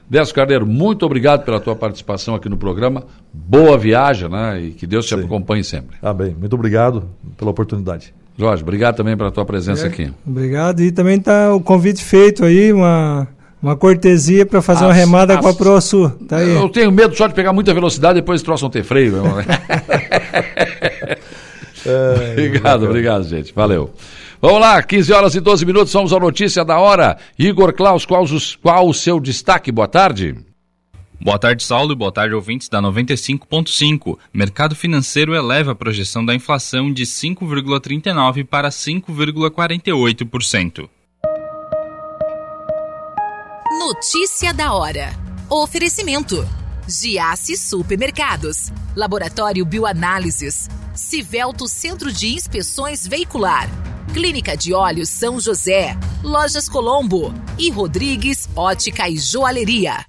Décio 0.10 0.36
Carneiro, 0.36 0.66
muito 0.68 1.06
obrigado 1.06 1.46
pela 1.46 1.60
tua 1.60 1.76
participação 1.76 2.36
aqui 2.36 2.50
no 2.50 2.58
programa. 2.58 3.04
Boa 3.34 3.78
viagem, 3.78 4.28
né? 4.30 4.60
E 4.62 4.72
que 4.72 4.86
Deus 4.86 5.06
te 5.06 5.16
acompanhe 5.16 5.64
sempre. 5.64 5.96
Ah, 6.02 6.14
bem, 6.14 6.36
muito 6.38 6.54
obrigado 6.54 7.06
pela 7.38 7.52
oportunidade. 7.52 8.14
Jorge, 8.38 8.62
obrigado 8.64 8.96
também 8.96 9.16
pela 9.16 9.32
tua 9.32 9.46
presença 9.46 9.88
aqui. 9.88 10.12
Obrigado. 10.26 10.82
E 10.82 10.92
também 10.92 11.20
tá 11.20 11.54
o 11.54 11.62
convite 11.62 12.04
feito 12.04 12.44
aí, 12.44 12.74
uma, 12.74 13.28
uma 13.62 13.76
cortesia 13.76 14.45
para 14.45 14.62
fazer 14.62 14.84
uma 14.86 14.91
As- 14.91 14.97
remada 14.97 15.36
as- 15.36 15.41
com 15.41 15.47
a 15.47 15.53
ProSul. 15.53 16.09
Tá 16.28 16.38
aí. 16.38 16.49
Eu 16.49 16.70
tenho 16.70 16.91
medo 16.91 17.16
só 17.16 17.28
de 17.28 17.34
pegar 17.34 17.53
muita 17.53 17.74
velocidade 17.74 18.18
e 18.18 18.22
depois 18.22 18.43
não 18.43 18.70
ter 18.70 18.84
freio. 18.84 19.14
meu. 19.14 19.24
obrigado, 22.34 22.86
obrigado, 22.86 23.24
gente. 23.28 23.53
Valeu. 23.53 23.93
Vamos 24.41 24.59
lá, 24.59 24.82
15 24.82 25.14
horas 25.14 25.36
e 25.36 25.39
12 25.39 25.66
minutos, 25.66 25.91
somos 25.91 26.12
a 26.12 26.20
notícia 26.20 26.66
da 26.66 26.80
hora. 26.80 27.18
Igor 27.38 27.72
Klaus, 27.74 28.05
qual, 28.05 28.24
os- 28.24 28.55
qual 28.55 28.88
o 28.88 28.93
seu 28.93 29.20
destaque? 29.20 29.72
Boa 29.72 29.88
tarde. 29.88 30.36
Boa 31.24 31.38
tarde, 31.38 31.64
Saulo, 31.64 31.93
e 31.93 31.95
boa 31.95 32.12
tarde, 32.12 32.34
ouvintes 32.34 32.68
da 32.68 32.82
95.5. 32.82 34.18
Mercado 34.34 34.76
financeiro 34.76 35.36
eleva 35.36 35.74
a 35.74 35.76
projeção 35.76 36.26
da 36.26 36.34
inflação 36.34 36.91
de 36.91 37.05
5,39% 37.05 38.43
para 38.47 38.70
5,48%. 38.70 40.89
Notícia 43.94 44.54
da 44.54 44.72
hora. 44.72 45.14
Oferecimento. 45.50 46.48
Giasse 46.88 47.58
Supermercados. 47.58 48.72
Laboratório 48.96 49.66
Bioanálises. 49.66 50.70
Civelto 50.96 51.68
Centro 51.68 52.10
de 52.10 52.34
Inspeções 52.34 53.06
Veicular. 53.06 53.70
Clínica 54.14 54.56
de 54.56 54.74
Olhos 54.74 55.10
São 55.10 55.42
José. 55.42 55.98
Lojas 56.24 56.70
Colombo. 56.70 57.34
E 57.60 57.70
Rodrigues 57.70 58.48
Ótica 58.56 59.10
e 59.10 59.18
Joalheria. 59.18 60.06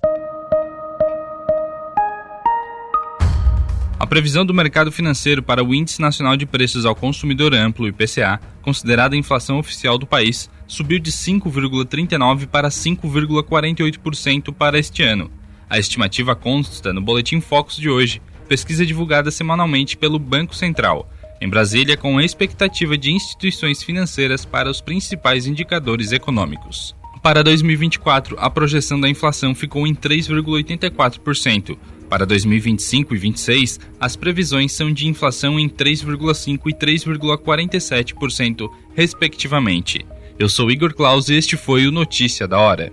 A 3.98 4.06
previsão 4.06 4.46
do 4.46 4.54
mercado 4.54 4.92
financeiro 4.92 5.42
para 5.42 5.64
o 5.64 5.74
Índice 5.74 6.00
Nacional 6.00 6.36
de 6.36 6.46
Preços 6.46 6.84
ao 6.84 6.94
Consumidor 6.94 7.52
Amplo, 7.52 7.88
IPCA, 7.88 8.40
considerada 8.62 9.16
a 9.16 9.18
inflação 9.18 9.58
oficial 9.58 9.98
do 9.98 10.06
país, 10.06 10.48
subiu 10.72 10.98
de 10.98 11.12
5,39% 11.12 12.46
para 12.46 12.70
5,48% 12.70 14.54
para 14.54 14.78
este 14.78 15.02
ano. 15.02 15.30
A 15.68 15.78
estimativa 15.78 16.34
consta 16.34 16.94
no 16.94 17.02
Boletim 17.02 17.40
Focus 17.40 17.76
de 17.76 17.90
hoje, 17.90 18.22
pesquisa 18.48 18.86
divulgada 18.86 19.30
semanalmente 19.30 19.98
pelo 19.98 20.18
Banco 20.18 20.54
Central, 20.54 21.10
em 21.40 21.48
Brasília, 21.48 21.96
com 21.96 22.16
a 22.16 22.24
expectativa 22.24 22.96
de 22.96 23.12
instituições 23.12 23.82
financeiras 23.82 24.46
para 24.46 24.70
os 24.70 24.80
principais 24.80 25.46
indicadores 25.46 26.10
econômicos. 26.10 26.96
Para 27.22 27.44
2024, 27.44 28.36
a 28.38 28.48
projeção 28.48 28.98
da 28.98 29.08
inflação 29.08 29.54
ficou 29.54 29.86
em 29.86 29.94
3,84%. 29.94 31.76
Para 32.08 32.24
2025 32.26 33.14
e 33.14 33.18
2026, 33.18 33.78
as 34.00 34.16
previsões 34.16 34.72
são 34.72 34.90
de 34.92 35.06
inflação 35.06 35.60
em 35.60 35.68
3,5% 35.68 36.60
e 36.66 36.72
3,47%, 36.72 38.70
respectivamente. 38.94 40.04
Eu 40.38 40.48
sou 40.48 40.70
Igor 40.70 40.94
Claus 40.94 41.28
e 41.28 41.34
este 41.34 41.56
foi 41.56 41.86
o 41.86 41.92
Notícia 41.92 42.48
da 42.48 42.58
Hora. 42.58 42.92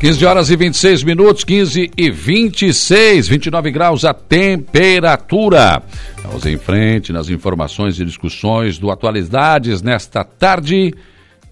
Quinze 0.00 0.24
horas 0.24 0.48
e 0.48 0.56
26 0.56 1.04
minutos, 1.04 1.44
15 1.44 1.90
e 1.94 2.10
26, 2.10 3.28
29 3.28 3.70
graus 3.70 4.02
a 4.02 4.14
temperatura. 4.14 5.82
Vamos 6.22 6.46
em 6.46 6.56
frente 6.56 7.12
nas 7.12 7.28
informações 7.28 8.00
e 8.00 8.04
discussões 8.06 8.78
do 8.78 8.90
Atualidades 8.90 9.82
nesta 9.82 10.24
tarde 10.24 10.94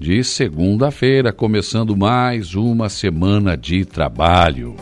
de 0.01 0.25
segunda-feira, 0.25 1.31
começando 1.31 1.95
mais 1.95 2.55
uma 2.55 2.89
semana 2.89 3.55
de 3.55 3.85
trabalho. 3.85 4.77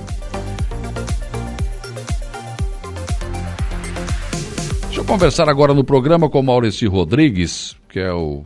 Deixa 4.84 5.00
eu 5.00 5.04
conversar 5.04 5.48
agora 5.48 5.74
no 5.74 5.82
programa 5.82 6.30
com 6.30 6.40
Maurício 6.40 6.88
Rodrigues, 6.88 7.76
que 7.88 7.98
é 7.98 8.12
o, 8.12 8.44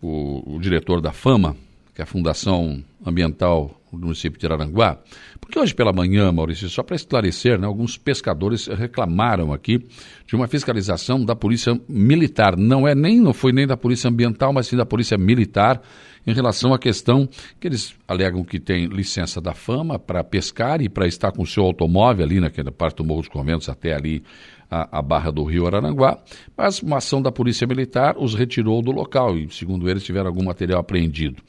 o, 0.00 0.54
o 0.54 0.58
diretor 0.58 1.02
da 1.02 1.12
FAMA, 1.12 1.54
que 1.94 2.00
é 2.00 2.04
a 2.04 2.06
Fundação 2.06 2.82
Ambiental 3.04 3.77
do 3.96 4.06
município 4.06 4.38
de 4.38 4.46
Araranguá. 4.46 4.98
Porque 5.40 5.58
hoje 5.58 5.74
pela 5.74 5.92
manhã, 5.92 6.30
Maurício, 6.32 6.68
só 6.68 6.82
para 6.82 6.96
esclarecer, 6.96 7.58
né, 7.58 7.66
alguns 7.66 7.96
pescadores 7.96 8.66
reclamaram 8.66 9.52
aqui 9.52 9.86
de 10.26 10.36
uma 10.36 10.46
fiscalização 10.46 11.24
da 11.24 11.34
Polícia 11.34 11.78
Militar. 11.88 12.56
Não 12.56 12.86
é 12.86 12.94
nem, 12.94 13.20
não 13.20 13.32
foi 13.32 13.52
nem 13.52 13.66
da 13.66 13.76
Polícia 13.76 14.08
Ambiental, 14.08 14.52
mas 14.52 14.66
sim 14.66 14.76
da 14.76 14.86
Polícia 14.86 15.16
Militar, 15.16 15.80
em 16.28 16.34
relação 16.34 16.74
à 16.74 16.78
questão 16.78 17.26
que 17.58 17.66
eles 17.66 17.94
alegam 18.06 18.44
que 18.44 18.60
tem 18.60 18.86
licença 18.86 19.40
da 19.40 19.54
fama 19.54 19.98
para 19.98 20.22
pescar 20.22 20.82
e 20.82 20.88
para 20.88 21.06
estar 21.06 21.32
com 21.32 21.42
o 21.42 21.46
seu 21.46 21.64
automóvel 21.64 22.26
ali 22.26 22.38
naquela 22.38 22.70
parte 22.70 22.96
do 22.96 23.04
Morro 23.04 23.22
dos 23.22 23.30
Conventos 23.30 23.68
até 23.68 23.94
ali 23.94 24.22
a, 24.70 24.98
a 24.98 25.02
barra 25.02 25.30
do 25.30 25.42
rio 25.44 25.66
Araranguá, 25.66 26.18
mas 26.54 26.82
uma 26.82 26.98
ação 26.98 27.22
da 27.22 27.32
Polícia 27.32 27.66
Militar 27.66 28.16
os 28.18 28.34
retirou 28.34 28.82
do 28.82 28.90
local 28.90 29.38
e, 29.38 29.48
segundo 29.50 29.88
eles, 29.88 30.04
tiveram 30.04 30.26
algum 30.26 30.44
material 30.44 30.80
apreendido. 30.80 31.42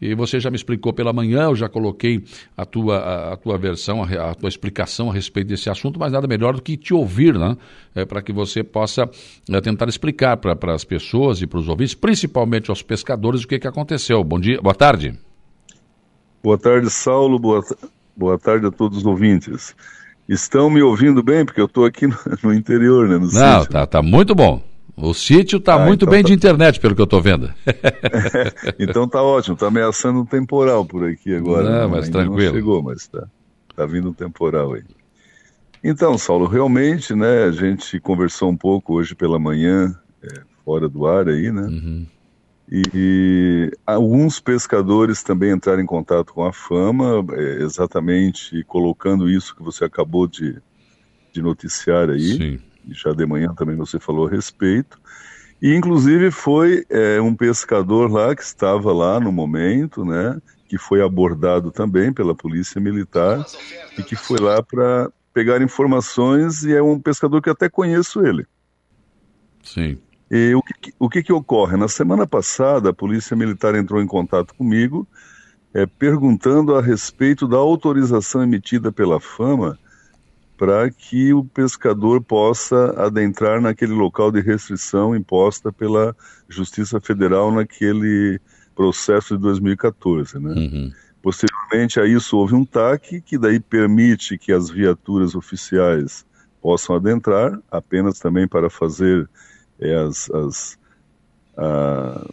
E 0.00 0.14
você 0.14 0.38
já 0.38 0.50
me 0.50 0.56
explicou 0.56 0.92
pela 0.92 1.10
manhã, 1.12 1.44
eu 1.44 1.56
já 1.56 1.68
coloquei 1.70 2.22
a 2.54 2.66
tua, 2.66 2.98
a, 2.98 3.32
a 3.32 3.36
tua 3.36 3.56
versão, 3.56 4.02
a, 4.02 4.30
a, 4.30 4.34
tua 4.34 4.48
explicação 4.48 5.10
a 5.10 5.14
respeito 5.14 5.48
desse 5.48 5.70
assunto, 5.70 5.98
mas 5.98 6.12
nada 6.12 6.26
melhor 6.26 6.54
do 6.54 6.60
que 6.60 6.76
te 6.76 6.92
ouvir, 6.92 7.34
né? 7.34 7.56
É, 7.94 8.04
para 8.04 8.20
que 8.20 8.30
você 8.30 8.62
possa 8.62 9.08
é, 9.50 9.60
tentar 9.62 9.88
explicar 9.88 10.36
para 10.36 10.74
as 10.74 10.84
pessoas 10.84 11.40
e 11.40 11.46
para 11.46 11.58
os 11.58 11.66
ouvintes, 11.66 11.94
principalmente 11.94 12.68
aos 12.68 12.82
pescadores, 12.82 13.44
o 13.44 13.48
que, 13.48 13.58
que 13.58 13.66
aconteceu. 13.66 14.22
Bom 14.26 14.40
dia, 14.40 14.60
boa 14.60 14.74
tarde. 14.74 15.18
Boa 16.42 16.58
tarde, 16.58 16.90
Saulo. 16.90 17.38
Boa, 17.38 17.62
boa 18.16 18.38
tarde 18.38 18.66
a 18.66 18.70
todos 18.70 18.98
os 18.98 19.06
ouvintes. 19.06 19.74
Estão 20.28 20.68
me 20.68 20.82
ouvindo 20.82 21.22
bem? 21.22 21.44
Porque 21.44 21.60
eu 21.60 21.66
estou 21.66 21.84
aqui 21.84 22.06
no, 22.06 22.16
no, 22.42 22.52
interior, 22.52 23.08
né? 23.08 23.14
No 23.14 23.20
Não, 23.30 23.60
sítio. 23.60 23.72
tá, 23.72 23.86
tá 23.86 24.02
muito 24.02 24.34
bom. 24.34 24.60
O 24.96 25.12
sítio 25.14 25.58
está 25.58 25.74
Ah, 25.74 25.84
muito 25.86 26.04
então 26.04 26.10
bem 26.12 26.22
tá- 26.22 26.28
de 26.28 26.32
internet, 26.34 26.80
pelo 26.80 26.94
que 26.94 27.00
eu 27.00 27.04
estou 27.04 27.20
vendo. 27.20 27.52
então 28.78 29.06
tá 29.08 29.22
ótimo. 29.22 29.54
Está 29.54 29.66
ameaçando 29.68 30.20
um 30.20 30.24
temporal 30.26 30.84
por 30.84 31.04
aqui 31.04 31.34
agora. 31.34 31.64
Não, 31.64 31.80
né? 31.82 31.86
mas 31.86 32.06
Ainda 32.06 32.18
tranquilo. 32.18 32.46
Não 32.48 32.54
chegou, 32.58 32.82
mas 32.82 33.02
está 33.02 33.26
tá 33.76 33.86
vindo 33.86 34.08
um 34.08 34.14
temporal 34.14 34.72
aí. 34.74 34.82
Então, 35.84 36.16
Saulo, 36.18 36.46
realmente, 36.46 37.14
né? 37.14 37.44
A 37.44 37.52
gente 37.52 38.00
conversou 38.00 38.50
um 38.50 38.56
pouco 38.56 38.94
hoje 38.94 39.14
pela 39.14 39.38
manhã, 39.38 39.94
é, 40.22 40.40
fora 40.64 40.88
do 40.88 41.06
ar 41.06 41.28
aí, 41.28 41.52
né? 41.52 41.62
Uhum. 41.62 42.06
E 42.70 43.70
alguns 43.86 44.40
pescadores 44.40 45.22
também 45.22 45.52
entraram 45.52 45.80
em 45.80 45.86
contato 45.86 46.32
com 46.32 46.44
a 46.44 46.52
Fama, 46.52 47.24
é, 47.32 47.62
exatamente 47.62 48.64
colocando 48.64 49.30
isso 49.30 49.54
que 49.54 49.62
você 49.62 49.84
acabou 49.84 50.26
de, 50.26 50.60
de 51.32 51.40
noticiar 51.40 52.10
aí. 52.10 52.36
Sim. 52.36 52.58
E 52.88 52.92
já 52.92 53.12
de 53.12 53.24
manhã 53.24 53.54
também 53.54 53.76
você 53.76 54.00
falou 54.00 54.26
a 54.26 54.30
respeito. 54.30 55.00
E 55.62 55.74
inclusive 55.74 56.30
foi 56.30 56.84
é, 56.90 57.20
um 57.20 57.34
pescador 57.34 58.10
lá 58.10 58.34
que 58.34 58.42
estava 58.42 58.92
lá 58.92 59.20
no 59.20 59.30
momento, 59.30 60.04
né? 60.04 60.40
Que 60.68 60.76
foi 60.76 61.00
abordado 61.00 61.70
também 61.70 62.12
pela 62.12 62.34
polícia 62.34 62.80
militar 62.80 63.46
e 63.96 64.02
que 64.02 64.16
foi 64.16 64.38
lá 64.38 64.60
para 64.60 65.10
pegar 65.32 65.62
informações 65.62 66.64
e 66.64 66.74
é 66.74 66.82
um 66.82 66.98
pescador 66.98 67.40
que 67.40 67.50
até 67.50 67.68
conheço 67.68 68.26
ele. 68.26 68.44
Sim. 69.62 69.98
E 70.30 70.54
o 70.54 70.62
que, 70.62 70.94
o 70.98 71.08
que, 71.08 71.22
que 71.22 71.32
ocorre? 71.32 71.76
Na 71.76 71.88
semana 71.88 72.26
passada, 72.26 72.90
a 72.90 72.94
Polícia 72.94 73.36
Militar 73.36 73.74
entrou 73.74 74.02
em 74.02 74.06
contato 74.06 74.54
comigo, 74.54 75.06
é, 75.72 75.86
perguntando 75.86 76.74
a 76.74 76.82
respeito 76.82 77.46
da 77.46 77.56
autorização 77.56 78.42
emitida 78.42 78.90
pela 78.90 79.20
Fama 79.20 79.78
para 80.56 80.90
que 80.90 81.34
o 81.34 81.44
pescador 81.44 82.22
possa 82.22 82.94
adentrar 82.96 83.60
naquele 83.60 83.92
local 83.92 84.32
de 84.32 84.40
restrição 84.40 85.14
imposta 85.14 85.70
pela 85.70 86.16
Justiça 86.48 86.98
Federal 86.98 87.52
naquele 87.52 88.40
processo 88.74 89.36
de 89.36 89.42
2014, 89.42 90.38
né? 90.38 90.54
Uhum. 90.54 90.92
Posteriormente 91.22 92.00
a 92.00 92.06
isso 92.06 92.36
houve 92.36 92.54
um 92.54 92.64
TAC 92.64 93.20
que 93.20 93.36
daí 93.36 93.58
permite 93.58 94.38
que 94.38 94.52
as 94.52 94.70
viaturas 94.70 95.34
oficiais 95.34 96.24
possam 96.62 96.96
adentrar, 96.96 97.58
apenas 97.70 98.18
também 98.18 98.46
para 98.46 98.70
fazer 98.70 99.28
é, 99.80 99.94
as, 99.94 100.30
as 100.30 100.78
a, 101.56 102.26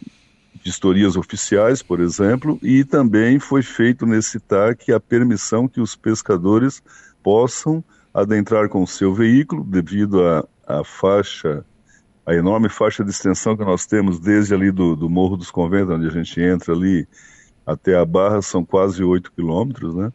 vistorias 0.64 1.16
oficiais, 1.16 1.82
por 1.82 2.00
exemplo, 2.00 2.58
e 2.62 2.84
também 2.84 3.38
foi 3.38 3.62
feito 3.62 4.06
nesse 4.06 4.40
TAC 4.40 4.90
a 4.92 4.98
permissão 4.98 5.68
que 5.68 5.80
os 5.80 5.94
pescadores 5.94 6.82
possam 7.22 7.84
adentrar 8.14 8.68
com 8.68 8.82
o 8.82 8.86
seu 8.86 9.12
veículo, 9.12 9.64
devido 9.64 10.20
à 10.66 10.84
faixa, 10.84 11.64
a 12.24 12.34
enorme 12.34 12.68
faixa 12.68 13.04
de 13.04 13.10
extensão 13.10 13.56
que 13.56 13.64
nós 13.64 13.84
temos 13.84 14.18
desde 14.18 14.54
ali 14.54 14.70
do, 14.70 14.96
do 14.96 15.10
Morro 15.10 15.36
dos 15.36 15.50
Conventos, 15.50 15.94
onde 15.94 16.06
a 16.06 16.10
gente 16.10 16.40
entra 16.40 16.72
ali 16.72 17.06
até 17.66 17.96
a 17.96 18.04
Barra, 18.04 18.40
são 18.40 18.64
quase 18.64 19.02
8 19.02 19.32
quilômetros, 19.32 19.94
né? 19.94 20.12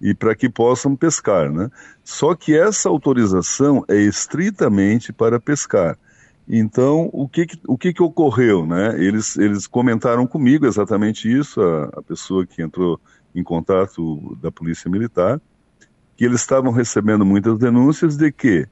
E 0.00 0.14
para 0.14 0.34
que 0.34 0.48
possam 0.48 0.94
pescar, 0.94 1.50
né? 1.50 1.70
Só 2.04 2.34
que 2.34 2.56
essa 2.56 2.88
autorização 2.88 3.84
é 3.88 3.96
estritamente 3.96 5.12
para 5.12 5.40
pescar. 5.40 5.98
Então, 6.48 7.10
o 7.12 7.28
que, 7.28 7.46
que 7.46 7.58
o 7.66 7.76
que, 7.76 7.92
que, 7.92 8.02
ocorreu, 8.02 8.64
né? 8.66 8.94
Eles, 8.98 9.36
eles 9.36 9.66
comentaram 9.66 10.26
comigo 10.26 10.64
exatamente 10.64 11.30
isso, 11.30 11.60
a, 11.60 11.90
a 11.98 12.02
pessoa 12.02 12.46
que 12.46 12.62
entrou 12.62 12.98
em 13.34 13.42
contato 13.42 14.36
da 14.40 14.50
Polícia 14.50 14.90
Militar, 14.90 15.38
que 16.16 16.24
eles 16.24 16.40
estavam 16.40 16.72
recebendo 16.72 17.24
muitas 17.24 17.58
denúncias 17.58 18.16
de 18.16 18.32
que 18.32 18.66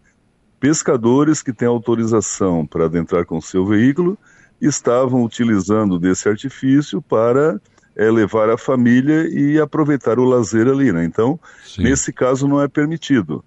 pescadores 0.58 1.42
que 1.42 1.52
têm 1.52 1.68
autorização 1.68 2.66
para 2.66 2.86
adentrar 2.86 3.26
com 3.26 3.40
seu 3.42 3.66
veículo 3.66 4.18
estavam 4.58 5.22
utilizando 5.22 5.98
desse 5.98 6.28
artifício 6.28 7.02
para 7.02 7.60
é, 7.94 8.10
levar 8.10 8.48
a 8.48 8.56
família 8.56 9.28
e 9.28 9.60
aproveitar 9.60 10.18
o 10.18 10.24
lazer 10.24 10.66
ali, 10.66 10.92
né? 10.92 11.04
Então, 11.04 11.38
Sim. 11.64 11.82
nesse 11.82 12.10
caso 12.10 12.48
não 12.48 12.60
é 12.60 12.68
permitido. 12.68 13.44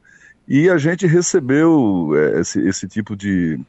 E 0.48 0.70
a 0.70 0.78
gente 0.78 1.06
recebeu 1.08 2.12
é, 2.16 2.42
esse, 2.42 2.60
esse 2.62 2.88
tipo 2.88 3.16
de 3.16 3.60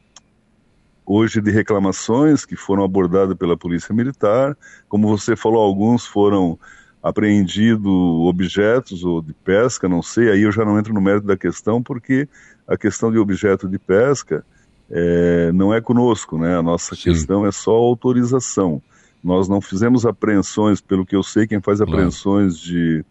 hoje 1.11 1.41
de 1.41 1.51
reclamações 1.51 2.45
que 2.45 2.55
foram 2.55 2.85
abordadas 2.85 3.35
pela 3.35 3.57
Polícia 3.57 3.93
Militar. 3.93 4.57
Como 4.87 5.09
você 5.09 5.35
falou, 5.35 5.61
alguns 5.61 6.05
foram 6.05 6.57
apreendidos 7.03 7.91
objetos 8.29 9.03
ou 9.03 9.21
de 9.21 9.33
pesca, 9.33 9.89
não 9.89 10.01
sei, 10.01 10.31
aí 10.31 10.43
eu 10.43 10.51
já 10.51 10.63
não 10.63 10.79
entro 10.79 10.93
no 10.93 11.01
mérito 11.01 11.27
da 11.27 11.35
questão, 11.35 11.81
porque 11.83 12.29
a 12.65 12.77
questão 12.77 13.11
de 13.11 13.17
objeto 13.17 13.67
de 13.67 13.77
pesca 13.77 14.45
é, 14.89 15.51
não 15.51 15.73
é 15.73 15.81
conosco, 15.81 16.37
né? 16.37 16.57
A 16.57 16.61
nossa 16.61 16.95
Sim. 16.95 17.03
questão 17.03 17.45
é 17.45 17.51
só 17.51 17.71
autorização. 17.71 18.81
Nós 19.21 19.49
não 19.49 19.59
fizemos 19.59 20.05
apreensões, 20.05 20.79
pelo 20.79 21.05
que 21.05 21.15
eu 21.15 21.23
sei, 21.23 21.45
quem 21.45 21.59
faz 21.59 21.81
apreensões 21.81 22.57
de, 22.57 23.03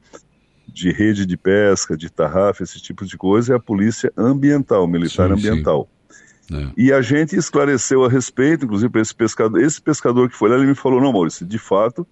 de 0.67 0.91
rede 0.91 1.27
de 1.27 1.37
pesca, 1.37 1.97
de 1.97 2.11
tarrafa, 2.11 2.63
esse 2.63 2.81
tipo 2.81 3.05
de 3.05 3.19
coisa, 3.19 3.53
é 3.53 3.57
a 3.57 3.61
polícia 3.61 4.11
ambiental, 4.17 4.87
militar 4.87 5.29
sim, 5.29 5.35
ambiental. 5.35 5.89
Sim. 5.91 6.00
É. 6.53 6.73
E 6.77 6.93
a 6.93 7.01
gente 7.01 7.37
esclareceu 7.37 8.05
a 8.05 8.09
respeito, 8.09 8.65
inclusive 8.65 8.91
para 8.91 9.01
esse 9.01 9.15
pescador, 9.15 9.61
esse 9.61 9.81
pescador 9.81 10.29
que 10.29 10.37
foi 10.37 10.49
lá, 10.49 10.57
ele 10.57 10.67
me 10.67 10.75
falou, 10.75 11.01
não, 11.01 11.13
Maurício, 11.13 11.47
de 11.47 11.59
fato, 11.59 12.07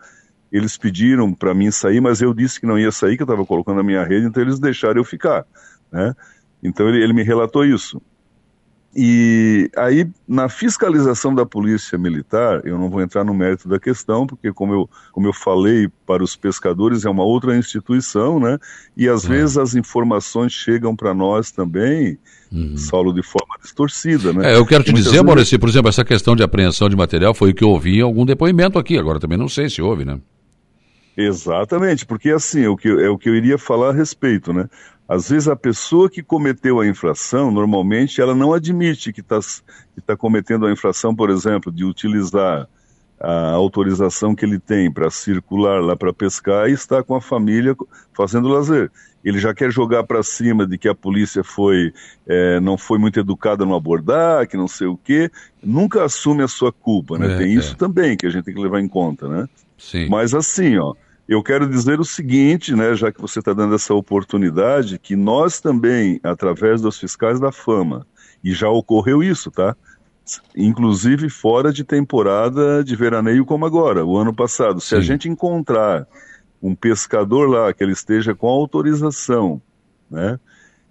eles 0.50 0.76
pediram 0.78 1.32
para 1.32 1.52
mim 1.52 1.70
sair, 1.70 2.00
mas 2.00 2.22
eu 2.22 2.32
disse 2.32 2.60
que 2.60 2.66
não 2.66 2.78
ia 2.78 2.92
sair, 2.92 3.16
que 3.16 3.22
eu 3.22 3.26
estava 3.26 3.44
colocando 3.44 3.80
a 3.80 3.84
minha 3.84 4.04
rede, 4.04 4.26
então 4.26 4.42
eles 4.42 4.58
deixaram 4.58 4.98
eu 4.98 5.04
ficar, 5.04 5.44
né? 5.90 6.14
Então 6.62 6.88
ele, 6.88 7.02
ele 7.02 7.12
me 7.12 7.22
relatou 7.22 7.64
isso. 7.64 8.00
E 9.00 9.70
aí, 9.76 10.08
na 10.26 10.48
fiscalização 10.48 11.32
da 11.32 11.46
Polícia 11.46 11.96
Militar, 11.96 12.62
eu 12.64 12.76
não 12.76 12.90
vou 12.90 13.00
entrar 13.00 13.22
no 13.22 13.32
mérito 13.32 13.68
da 13.68 13.78
questão, 13.78 14.26
porque, 14.26 14.52
como 14.52 14.72
eu, 14.74 14.90
como 15.12 15.24
eu 15.28 15.32
falei 15.32 15.88
para 16.04 16.20
os 16.20 16.34
pescadores, 16.34 17.04
é 17.04 17.08
uma 17.08 17.22
outra 17.22 17.56
instituição, 17.56 18.40
né? 18.40 18.58
E 18.96 19.08
às 19.08 19.24
é. 19.24 19.28
vezes 19.28 19.56
as 19.56 19.76
informações 19.76 20.52
chegam 20.52 20.96
para 20.96 21.14
nós 21.14 21.52
também, 21.52 22.18
uhum. 22.50 22.76
Saulo, 22.76 23.14
de 23.14 23.22
forma 23.22 23.54
distorcida, 23.62 24.32
né? 24.32 24.54
É, 24.54 24.56
eu 24.56 24.66
quero 24.66 24.82
te 24.82 24.92
dizer, 24.92 25.10
vezes... 25.10 25.24
Maurício, 25.24 25.60
por 25.60 25.68
exemplo, 25.68 25.90
essa 25.90 26.04
questão 26.04 26.34
de 26.34 26.42
apreensão 26.42 26.88
de 26.88 26.96
material 26.96 27.32
foi 27.32 27.50
o 27.50 27.54
que 27.54 27.62
eu 27.62 27.68
ouvi 27.68 27.98
em 27.98 28.02
algum 28.02 28.26
depoimento 28.26 28.80
aqui, 28.80 28.98
agora 28.98 29.20
também 29.20 29.38
não 29.38 29.48
sei 29.48 29.70
se 29.70 29.80
houve, 29.80 30.04
né? 30.04 30.18
Exatamente, 31.20 32.06
porque 32.06 32.30
assim, 32.30 32.62
é 32.62 32.68
o 32.68 32.76
que, 32.76 32.88
é 32.88 33.10
o 33.10 33.18
que 33.18 33.28
eu 33.28 33.34
iria 33.34 33.58
falar 33.58 33.88
a 33.88 33.92
respeito, 33.92 34.52
né? 34.52 34.70
Às 35.08 35.30
vezes 35.30 35.48
a 35.48 35.56
pessoa 35.56 36.08
que 36.08 36.22
cometeu 36.22 36.78
a 36.78 36.86
infração, 36.86 37.50
normalmente 37.50 38.20
ela 38.20 38.36
não 38.36 38.52
admite 38.52 39.12
que 39.12 39.20
está 39.20 39.40
que 39.40 40.00
tá 40.00 40.16
cometendo 40.16 40.64
a 40.64 40.70
infração, 40.70 41.16
por 41.16 41.28
exemplo, 41.28 41.72
de 41.72 41.84
utilizar 41.84 42.68
a 43.18 43.50
autorização 43.50 44.32
que 44.32 44.44
ele 44.44 44.60
tem 44.60 44.92
para 44.92 45.10
circular 45.10 45.82
lá 45.82 45.96
para 45.96 46.12
pescar 46.12 46.68
e 46.68 46.72
está 46.72 47.02
com 47.02 47.16
a 47.16 47.20
família 47.20 47.74
fazendo 48.12 48.46
lazer. 48.46 48.88
Ele 49.24 49.40
já 49.40 49.52
quer 49.52 49.72
jogar 49.72 50.04
para 50.04 50.22
cima 50.22 50.64
de 50.64 50.78
que 50.78 50.88
a 50.88 50.94
polícia 50.94 51.42
foi 51.42 51.92
é, 52.28 52.60
não 52.60 52.78
foi 52.78 52.96
muito 52.96 53.18
educada 53.18 53.64
no 53.64 53.74
abordar, 53.74 54.46
que 54.46 54.56
não 54.56 54.68
sei 54.68 54.86
o 54.86 54.96
quê. 54.96 55.28
Nunca 55.60 56.04
assume 56.04 56.44
a 56.44 56.48
sua 56.48 56.70
culpa, 56.70 57.18
né? 57.18 57.34
É, 57.34 57.38
tem 57.38 57.52
isso 57.52 57.72
é. 57.72 57.76
também 57.76 58.16
que 58.16 58.24
a 58.24 58.30
gente 58.30 58.44
tem 58.44 58.54
que 58.54 58.62
levar 58.62 58.80
em 58.80 58.86
conta, 58.86 59.26
né? 59.26 59.48
Sim. 59.76 60.08
Mas 60.08 60.32
assim, 60.32 60.76
ó, 60.76 60.94
eu 61.28 61.42
quero 61.42 61.68
dizer 61.68 62.00
o 62.00 62.04
seguinte, 62.04 62.74
né, 62.74 62.94
já 62.94 63.12
que 63.12 63.20
você 63.20 63.40
está 63.40 63.52
dando 63.52 63.74
essa 63.74 63.92
oportunidade, 63.92 64.98
que 64.98 65.14
nós 65.14 65.60
também, 65.60 66.18
através 66.22 66.80
dos 66.80 66.98
fiscais 66.98 67.38
da 67.38 67.52
fama, 67.52 68.06
e 68.42 68.54
já 68.54 68.70
ocorreu 68.70 69.22
isso, 69.22 69.50
tá? 69.50 69.76
Inclusive 70.56 71.28
fora 71.28 71.70
de 71.70 71.84
temporada 71.84 72.82
de 72.82 72.96
veraneio 72.96 73.44
como 73.44 73.66
agora, 73.66 74.06
o 74.06 74.16
ano 74.16 74.34
passado. 74.34 74.80
Sim. 74.80 74.88
Se 74.88 74.94
a 74.94 75.00
gente 75.00 75.28
encontrar 75.28 76.06
um 76.62 76.74
pescador 76.74 77.48
lá 77.48 77.72
que 77.74 77.84
ele 77.84 77.92
esteja 77.92 78.34
com 78.34 78.48
autorização, 78.48 79.60
né, 80.10 80.40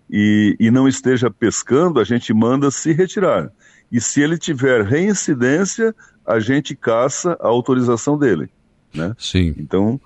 e, 0.08 0.56
e 0.60 0.70
não 0.70 0.88
esteja 0.88 1.32
pescando, 1.32 2.00
a 2.00 2.04
gente 2.04 2.32
manda 2.32 2.70
se 2.70 2.94
retirar. 2.94 3.52
E 3.92 4.00
se 4.00 4.22
ele 4.22 4.38
tiver 4.38 4.84
reincidência, 4.84 5.96
a 6.24 6.40
gente 6.40 6.76
caça 6.76 7.36
a 7.40 7.48
autorização 7.48 8.20
dele, 8.20 8.50
né? 8.94 9.16
Sim. 9.18 9.56
Então, 9.58 10.00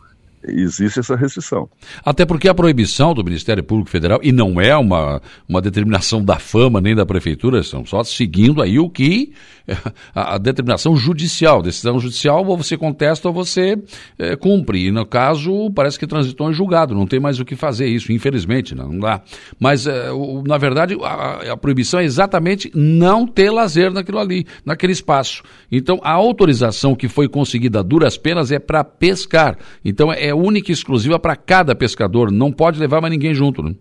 existe 0.43 0.99
essa 0.99 1.15
restrição. 1.15 1.69
Até 2.03 2.25
porque 2.25 2.47
a 2.47 2.53
proibição 2.53 3.13
do 3.13 3.23
Ministério 3.23 3.63
Público 3.63 3.89
Federal, 3.89 4.19
e 4.23 4.31
não 4.31 4.59
é 4.59 4.75
uma, 4.75 5.21
uma 5.47 5.61
determinação 5.61 6.23
da 6.23 6.39
fama 6.39 6.81
nem 6.81 6.95
da 6.95 7.05
prefeitura, 7.05 7.63
são 7.63 7.85
só 7.85 8.03
seguindo 8.03 8.61
aí 8.61 8.79
o 8.79 8.89
que 8.89 9.33
a, 10.13 10.35
a 10.35 10.37
determinação 10.37 10.95
judicial, 10.95 11.61
decisão 11.61 11.99
judicial, 11.99 12.45
ou 12.45 12.57
você 12.57 12.77
contesta 12.77 13.27
ou 13.27 13.33
você 13.33 13.77
é, 14.17 14.35
cumpre. 14.35 14.87
E 14.87 14.91
no 14.91 15.05
caso, 15.05 15.69
parece 15.71 15.97
que 15.97 16.07
transitou 16.07 16.49
em 16.49 16.53
julgado, 16.53 16.95
não 16.95 17.05
tem 17.05 17.19
mais 17.19 17.39
o 17.39 17.45
que 17.45 17.55
fazer 17.55 17.87
isso, 17.87 18.11
infelizmente, 18.11 18.75
não, 18.75 18.89
não 18.89 18.99
dá. 18.99 19.21
Mas, 19.59 19.87
é, 19.87 20.11
o, 20.11 20.43
na 20.45 20.57
verdade, 20.57 20.97
a, 21.01 21.53
a 21.53 21.57
proibição 21.57 21.99
é 21.99 22.03
exatamente 22.03 22.71
não 22.73 23.25
ter 23.27 23.49
lazer 23.49 23.91
naquilo 23.91 24.19
ali, 24.19 24.45
naquele 24.65 24.93
espaço. 24.93 25.43
Então, 25.71 25.99
a 26.03 26.11
autorização 26.11 26.95
que 26.95 27.07
foi 27.07 27.27
conseguida 27.27 27.79
a 27.79 27.83
duras 27.83 28.17
penas 28.17 28.51
é 28.51 28.59
para 28.59 28.83
pescar. 28.83 29.57
Então, 29.83 30.11
é 30.11 30.30
é 30.31 30.35
única 30.35 30.71
e 30.71 30.73
exclusiva 30.73 31.19
para 31.19 31.35
cada 31.35 31.75
pescador, 31.75 32.31
não 32.31 32.51
pode 32.51 32.79
levar 32.79 33.01
mais 33.01 33.11
ninguém 33.11 33.33
junto, 33.33 33.61
né? 33.61 33.75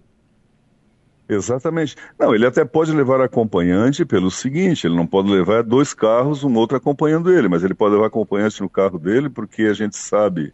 Exatamente. 1.28 1.94
Não, 2.18 2.34
ele 2.34 2.44
até 2.44 2.64
pode 2.64 2.92
levar 2.92 3.20
acompanhante 3.20 4.04
pelo 4.04 4.30
seguinte: 4.30 4.86
ele 4.86 4.96
não 4.96 5.06
pode 5.06 5.30
levar 5.30 5.62
dois 5.62 5.94
carros, 5.94 6.42
um 6.42 6.54
outro 6.56 6.76
acompanhando 6.76 7.32
ele, 7.32 7.48
mas 7.48 7.62
ele 7.62 7.74
pode 7.74 7.94
levar 7.94 8.06
acompanhante 8.06 8.60
no 8.60 8.68
carro 8.68 8.98
dele, 8.98 9.30
porque 9.30 9.62
a 9.62 9.72
gente 9.72 9.96
sabe 9.96 10.52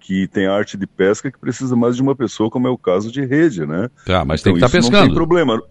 que 0.00 0.26
tem 0.26 0.46
arte 0.46 0.76
de 0.76 0.86
pesca 0.86 1.30
que 1.30 1.38
precisa 1.38 1.74
mais 1.74 1.96
de 1.96 2.02
uma 2.02 2.14
pessoa, 2.14 2.50
como 2.50 2.66
é 2.66 2.70
o 2.70 2.78
caso 2.78 3.10
de 3.10 3.24
rede, 3.24 3.66
né? 3.66 3.88
Tá, 4.04 4.24
mas 4.24 4.40
então, 4.40 4.52
tem 4.52 4.60
que 4.60 4.66
estar 4.66 4.76
tá 4.76 4.82
pescando. 4.82 4.98
Não 4.98 5.06
tem 5.06 5.14
problema. 5.14 5.62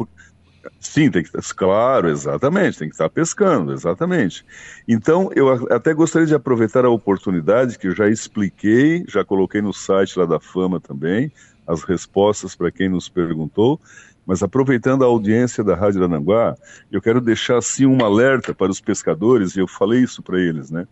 Sim, 0.80 1.12
tem 1.12 1.24
que 1.24 1.32
claro, 1.56 2.10
exatamente, 2.10 2.80
tem 2.80 2.88
que 2.88 2.96
estar 2.96 3.10
pescando, 3.10 3.74
exatamente. 3.74 4.46
Então, 4.88 5.30
eu 5.36 5.50
até 5.74 5.94
gostaria 5.94 6.28
de 6.28 6.36
aproveitar 6.36 6.86
a 6.86 6.90
oportunidade 6.90 7.78
que 7.78 7.88
eu 7.88 7.96
já 7.96 8.08
expliquei, 8.08 9.04
já 9.08 9.24
coloquei 9.24 9.62
no 9.62 9.74
site 9.74 10.18
lá 10.18 10.26
da 10.26 10.40
Fama 10.40 10.80
também, 10.80 11.32
as 11.68 11.84
respostas 11.84 12.56
para 12.56 12.72
quem 12.72 12.90
nos 12.90 13.10
perguntou, 13.10 13.80
mas 14.26 14.42
aproveitando 14.42 15.04
a 15.04 15.08
audiência 15.08 15.64
da 15.64 15.76
Rádio 15.76 16.02
Arananguá, 16.02 16.56
eu 16.92 17.02
quero 17.02 17.22
deixar 17.22 17.58
assim 17.58 17.86
um 17.86 18.04
alerta 18.04 18.54
para 18.54 18.72
os 18.72 18.82
pescadores, 18.82 19.56
e 19.56 19.60
eu 19.60 19.68
falei 19.68 20.02
isso 20.02 20.24
para 20.24 20.40
eles, 20.40 20.72
né? 20.72 20.88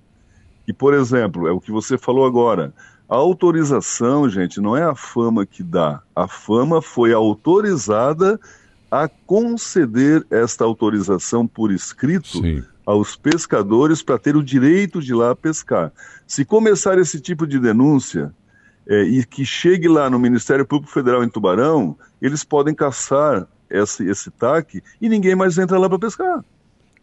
E, 0.68 0.74
por 0.74 0.94
exemplo, 0.94 1.48
é 1.48 1.52
o 1.52 1.60
que 1.60 1.72
você 1.72 1.98
falou 1.98 2.26
agora, 2.26 2.74
a 3.10 3.16
autorização, 3.16 4.30
gente, 4.30 4.62
não 4.62 4.78
é 4.78 4.84
a 4.84 4.96
fama 4.96 5.46
que 5.46 5.62
dá. 5.62 6.02
A 6.16 6.28
fama 6.28 6.82
foi 6.82 7.14
autorizada 7.14 8.40
a 8.94 9.08
conceder 9.08 10.24
esta 10.30 10.64
autorização 10.64 11.48
por 11.48 11.72
escrito 11.72 12.28
Sim. 12.28 12.64
aos 12.86 13.16
pescadores 13.16 14.04
para 14.04 14.20
ter 14.20 14.36
o 14.36 14.44
direito 14.44 15.02
de 15.02 15.14
ir 15.14 15.16
lá 15.16 15.36
pescar. 15.36 15.92
Se 16.28 16.46
começar 16.46 17.00
esse 17.00 17.20
tipo 17.20 17.48
de 17.48 17.58
denúncia 17.58 18.32
é, 18.88 19.02
e 19.02 19.26
que 19.26 19.44
chegue 19.44 19.88
lá 19.88 20.12
no 20.12 20.20
Ministério 20.20 20.64
Público 20.64 20.94
Federal 20.94 21.24
em 21.24 21.28
Tubarão, 21.28 21.98
eles 22.22 22.44
podem 22.44 22.76
caçar 22.76 23.48
esse, 23.68 24.08
esse 24.08 24.30
TAC 24.30 24.84
e 25.02 25.10
ninguém 25.10 25.34
mais 25.34 25.58
entra 25.58 25.80
lá 25.80 25.90
para 25.90 25.98
pescar. 25.98 26.46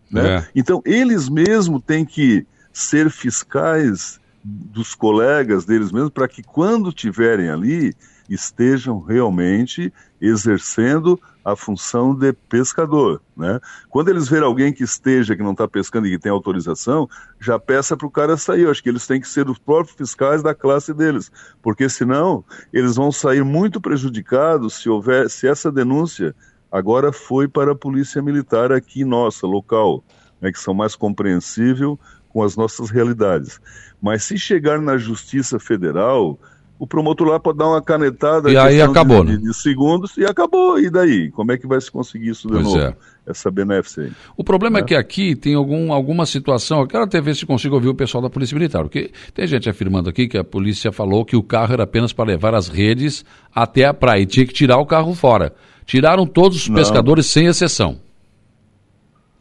Né? 0.08 0.36
É. 0.36 0.48
Então, 0.54 0.80
eles 0.84 1.28
mesmos 1.28 1.82
têm 1.84 2.04
que 2.04 2.46
ser 2.72 3.10
fiscais 3.10 4.19
dos 4.42 4.94
colegas 4.94 5.64
deles 5.64 5.92
mesmos 5.92 6.10
para 6.10 6.28
que 6.28 6.42
quando 6.42 6.92
tiverem 6.92 7.50
ali 7.50 7.94
estejam 8.28 9.00
realmente 9.00 9.92
exercendo 10.20 11.20
a 11.44 11.56
função 11.56 12.14
de 12.14 12.32
pescador, 12.32 13.20
né? 13.36 13.58
Quando 13.88 14.08
eles 14.08 14.28
verem 14.28 14.44
alguém 14.44 14.72
que 14.72 14.84
esteja, 14.84 15.34
que 15.34 15.42
não 15.42 15.52
está 15.52 15.66
pescando 15.66 16.06
e 16.06 16.10
que 16.10 16.18
tem 16.18 16.30
autorização, 16.30 17.08
já 17.40 17.58
peça 17.58 17.96
para 17.96 18.06
o 18.06 18.10
cara 18.10 18.36
sair. 18.36 18.62
Eu 18.62 18.70
acho 18.70 18.82
que 18.82 18.88
eles 18.88 19.06
têm 19.06 19.20
que 19.20 19.28
ser 19.28 19.48
os 19.48 19.58
próprios 19.58 19.96
fiscais 19.96 20.42
da 20.42 20.54
classe 20.54 20.92
deles, 20.94 21.32
porque 21.62 21.88
senão 21.88 22.44
eles 22.72 22.96
vão 22.96 23.10
sair 23.10 23.42
muito 23.42 23.80
prejudicados 23.80 24.74
se 24.74 24.88
houver, 24.88 25.28
se 25.28 25.48
essa 25.48 25.72
denúncia 25.72 26.34
agora 26.70 27.12
foi 27.12 27.48
para 27.48 27.72
a 27.72 27.76
polícia 27.76 28.22
militar 28.22 28.70
aqui 28.70 29.04
nossa, 29.04 29.46
local, 29.46 30.04
né, 30.40 30.52
que 30.52 30.60
são 30.60 30.72
mais 30.72 30.94
compreensível 30.94 31.98
com 32.30 32.42
as 32.42 32.56
nossas 32.56 32.90
realidades. 32.90 33.60
Mas 34.00 34.24
se 34.24 34.38
chegar 34.38 34.80
na 34.80 34.96
Justiça 34.96 35.58
Federal, 35.58 36.38
o 36.80 36.86
promotor 36.86 37.28
lá 37.28 37.38
pode 37.38 37.58
dar 37.58 37.68
uma 37.68 37.82
canetada 37.82 38.50
e 38.50 38.56
aí 38.56 38.80
acabou, 38.80 39.22
de, 39.22 39.32
né? 39.32 39.38
de, 39.38 39.52
segundos 39.52 40.16
e 40.16 40.24
acabou. 40.24 40.80
E 40.80 40.88
daí? 40.88 41.30
Como 41.30 41.52
é 41.52 41.58
que 41.58 41.66
vai 41.66 41.78
se 41.78 41.90
conseguir 41.90 42.30
isso 42.30 42.48
de 42.48 42.54
pois 42.54 42.64
novo? 42.64 42.78
É. 42.78 42.96
Essa 43.26 43.50
benéfica 43.50 44.00
aí. 44.00 44.12
O 44.34 44.42
problema 44.42 44.78
é. 44.78 44.80
é 44.80 44.84
que 44.84 44.94
aqui 44.94 45.36
tem 45.36 45.54
algum, 45.54 45.92
alguma 45.92 46.24
situação. 46.24 46.80
Eu 46.80 46.86
quero 46.86 47.04
até 47.04 47.20
ver 47.20 47.36
se 47.36 47.44
consigo 47.44 47.74
ouvir 47.74 47.88
o 47.88 47.94
pessoal 47.94 48.22
da 48.22 48.30
Polícia 48.30 48.54
Militar, 48.54 48.82
porque 48.82 49.12
tem 49.34 49.46
gente 49.46 49.68
afirmando 49.68 50.08
aqui 50.08 50.26
que 50.26 50.38
a 50.38 50.42
polícia 50.42 50.90
falou 50.90 51.22
que 51.22 51.36
o 51.36 51.42
carro 51.42 51.74
era 51.74 51.84
apenas 51.84 52.14
para 52.14 52.24
levar 52.24 52.54
as 52.54 52.68
redes 52.68 53.26
até 53.54 53.84
a 53.84 53.92
praia 53.92 54.22
e 54.22 54.26
tinha 54.26 54.46
que 54.46 54.54
tirar 54.54 54.78
o 54.78 54.86
carro 54.86 55.14
fora. 55.14 55.52
Tiraram 55.84 56.26
todos 56.26 56.62
os 56.62 56.68
Não. 56.68 56.76
pescadores 56.76 57.26
sem 57.26 57.46
exceção. 57.46 58.00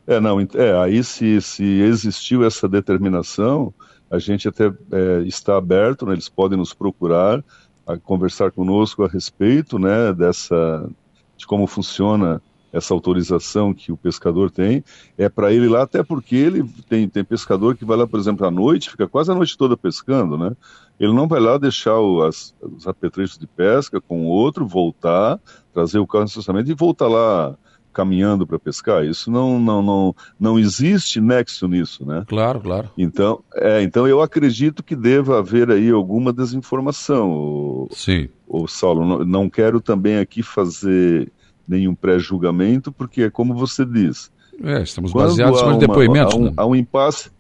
É, 0.10 0.20
não, 0.20 0.39
é, 0.41 0.76
aí 0.82 1.03
se, 1.03 1.39
se 1.39 1.64
existiu 1.64 2.43
essa 2.43 2.68
determinação, 2.68 3.72
a 4.10 4.18
gente 4.18 4.47
até 4.47 4.74
é, 4.91 5.22
está 5.28 5.55
aberto, 5.55 6.03
né, 6.03 6.14
eles 6.14 6.28
podem 6.28 6.57
nos 6.57 6.74
procurar, 6.74 7.43
a 7.86 7.95
conversar 7.95 8.51
conosco 8.51 9.03
a 9.03 9.07
respeito 9.07 9.78
né, 9.78 10.12
dessa, 10.12 10.89
de 11.38 11.45
como 11.45 11.68
funciona 11.68 12.41
essa 12.74 12.91
autorização 12.91 13.72
que 13.72 13.91
o 13.91 13.97
pescador 13.97 14.49
tem, 14.49 14.84
é 15.16 15.30
para 15.30 15.53
ele 15.53 15.68
lá, 15.68 15.84
até 15.84 16.01
porque 16.01 16.36
ele 16.36 16.64
tem, 16.89 17.07
tem 17.07 17.24
pescador 17.24 17.78
que 17.78 17.86
vai 17.86 17.95
lá, 17.95 18.07
por 18.07 18.20
exemplo, 18.20 18.47
à 18.47 18.49
noite, 18.49 18.89
fica 18.89 19.07
quase 19.07 19.32
a 19.32 19.36
noite 19.36 19.55
toda 19.55 19.78
pescando, 19.78 20.39
né? 20.39 20.57
Ele 20.99 21.14
não 21.14 21.28
vai 21.28 21.39
lá 21.39 21.60
deixar 21.60 21.99
o, 21.99 22.24
as, 22.24 22.55
os 22.60 22.88
apetrechos 22.88 23.38
de 23.38 23.45
pesca 23.45 24.01
com 24.01 24.26
o 24.26 24.30
outro, 24.30 24.68
voltar, 24.68 25.39
trazer 25.72 25.99
o 25.99 26.07
carro 26.07 26.26
de 26.26 26.72
e 26.72 26.76
voltar 26.76 27.07
lá 27.07 27.55
caminhando 27.94 28.46
para 28.46 28.60
pescar. 28.60 29.06
Isso 29.06 29.32
não, 29.32 29.60
não, 29.60 29.82
não, 29.82 30.16
não 30.40 30.60
existe 30.60 31.20
nexo 31.20 31.68
nisso, 31.68 32.06
né? 32.06 32.24
Claro, 32.28 32.60
claro. 32.60 32.90
Então, 32.98 33.44
é, 33.56 33.82
então 33.82 34.08
eu 34.08 34.22
acredito 34.22 34.84
que 34.84 34.96
deva 34.96 35.40
haver 35.40 35.72
aí 35.72 35.90
alguma 35.90 36.32
desinformação. 36.32 37.32
O, 37.32 37.88
Sim. 37.92 38.30
O 38.48 38.68
Saulo, 38.68 39.06
não, 39.06 39.26
não 39.26 39.50
quero 39.50 39.82
também 39.82 40.18
aqui 40.18 40.42
fazer 40.42 41.32
nenhum 41.68 41.94
pré-julgamento, 41.94 42.92
porque 42.92 43.24
é 43.24 43.30
como 43.30 43.54
você 43.54 43.86
diz. 43.86 44.32
É, 44.64 44.82
estamos 44.82 45.14
baseados 45.14 45.62
no 45.62 45.78
depoimento. 45.78 46.36
Há 46.36 46.40
um, 46.40 46.44
né? 46.46 46.54
há 46.58 46.66
um 46.66 46.76
impasse. 46.76 47.32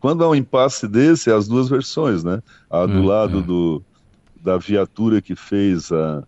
Quando 0.00 0.24
há 0.24 0.28
um 0.28 0.34
impasse 0.34 0.88
desse, 0.88 1.30
há 1.30 1.36
as 1.36 1.46
duas 1.46 1.68
versões, 1.68 2.24
né? 2.24 2.42
A 2.70 2.86
do 2.86 3.02
é, 3.02 3.06
lado 3.06 3.38
é. 3.38 3.42
Do, 3.42 3.82
da 4.40 4.56
viatura 4.56 5.20
que 5.20 5.36
fez 5.36 5.92
a, 5.92 6.24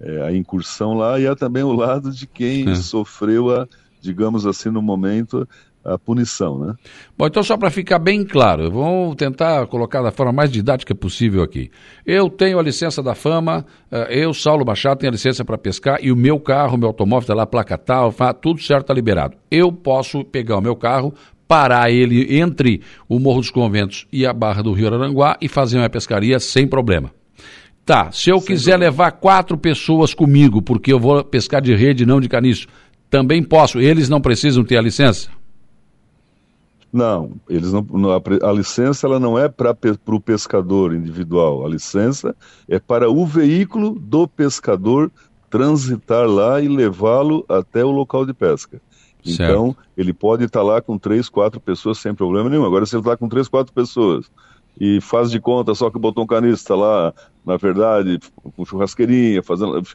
é, 0.00 0.22
a 0.22 0.32
incursão 0.32 0.94
lá 0.94 1.18
e 1.18 1.26
há 1.26 1.34
também 1.34 1.62
o 1.62 1.72
lado 1.72 2.10
de 2.10 2.26
quem 2.26 2.70
é. 2.70 2.74
sofreu 2.74 3.50
a, 3.50 3.66
digamos 4.00 4.46
assim, 4.46 4.70
no 4.70 4.80
momento, 4.80 5.46
a 5.84 5.98
punição, 5.98 6.58
né? 6.58 6.74
Bom, 7.16 7.26
então 7.26 7.42
só 7.42 7.56
para 7.56 7.70
ficar 7.70 7.98
bem 7.98 8.24
claro, 8.24 8.70
vamos 8.70 9.16
tentar 9.16 9.66
colocar 9.66 10.02
da 10.02 10.10
forma 10.10 10.32
mais 10.32 10.50
didática 10.50 10.94
possível 10.94 11.42
aqui. 11.42 11.70
Eu 12.04 12.28
tenho 12.28 12.58
a 12.58 12.62
licença 12.62 13.02
da 13.02 13.14
fama, 13.14 13.64
eh, 13.90 14.24
eu, 14.24 14.34
Saulo 14.34 14.64
Machado, 14.64 14.98
tenho 14.98 15.10
a 15.10 15.14
licença 15.14 15.44
para 15.44 15.56
pescar 15.56 15.98
e 16.02 16.12
o 16.12 16.16
meu 16.16 16.38
carro, 16.38 16.76
meu 16.76 16.88
automóvel 16.88 17.22
está 17.22 17.34
lá, 17.34 17.46
placa 17.46 17.78
tal, 17.78 18.12
tudo 18.40 18.60
certo, 18.60 18.82
está 18.82 18.94
liberado. 18.94 19.36
Eu 19.50 19.72
posso 19.72 20.24
pegar 20.24 20.58
o 20.58 20.60
meu 20.60 20.76
carro, 20.76 21.14
parar 21.46 21.90
ele 21.90 22.38
entre 22.38 22.82
o 23.08 23.18
Morro 23.18 23.40
dos 23.40 23.50
Conventos 23.50 24.06
e 24.12 24.26
a 24.26 24.32
Barra 24.32 24.62
do 24.62 24.72
Rio 24.72 24.88
Aranguá 24.88 25.36
e 25.40 25.48
fazer 25.48 25.78
uma 25.78 25.88
pescaria 25.88 26.38
sem 26.38 26.66
problema. 26.66 27.10
Tá, 27.88 28.12
se 28.12 28.28
eu 28.28 28.36
Sem 28.36 28.48
quiser 28.48 28.72
dúvida. 28.72 28.90
levar 28.90 29.12
quatro 29.12 29.56
pessoas 29.56 30.12
comigo, 30.12 30.60
porque 30.60 30.92
eu 30.92 31.00
vou 31.00 31.24
pescar 31.24 31.62
de 31.62 31.74
rede, 31.74 32.04
não 32.04 32.20
de 32.20 32.28
caniço, 32.28 32.68
também 33.08 33.42
posso. 33.42 33.80
Eles 33.80 34.10
não 34.10 34.20
precisam 34.20 34.62
ter 34.62 34.76
a 34.76 34.82
licença? 34.82 35.30
Não, 36.92 37.32
eles 37.48 37.72
não, 37.72 37.86
a, 38.42 38.52
licença 38.52 39.06
ela 39.06 39.18
não 39.18 39.38
é 39.38 39.48
para 39.48 39.74
o 40.06 40.20
pescador 40.20 40.94
individual. 40.94 41.64
A 41.64 41.68
licença 41.70 42.36
é 42.68 42.78
para 42.78 43.10
o 43.10 43.24
veículo 43.24 43.98
do 43.98 44.28
pescador 44.28 45.10
transitar 45.48 46.28
lá 46.28 46.60
e 46.60 46.68
levá-lo 46.68 47.42
até 47.48 47.82
o 47.82 47.90
local 47.90 48.26
de 48.26 48.34
pesca. 48.34 48.82
Certo. 49.24 49.42
Então, 49.42 49.76
ele 49.96 50.12
pode 50.12 50.44
estar 50.44 50.62
lá 50.62 50.82
com 50.82 50.98
três, 50.98 51.30
quatro 51.30 51.58
pessoas 51.58 51.96
sem 51.96 52.14
problema 52.14 52.50
nenhum. 52.50 52.66
Agora, 52.66 52.84
se 52.84 52.94
ele 52.94 53.00
está 53.00 53.16
com 53.16 53.30
três, 53.30 53.48
quatro 53.48 53.72
pessoas 53.72 54.30
e 54.80 55.00
faz 55.00 55.30
de 55.30 55.40
conta 55.40 55.74
só 55.74 55.90
que 55.90 55.98
botou 55.98 56.24
um 56.24 56.26
canista 56.26 56.74
lá, 56.74 57.12
na 57.44 57.56
verdade, 57.56 58.18
com 58.56 58.64
churrasqueirinha, 58.64 59.42
fazendo. 59.42 59.82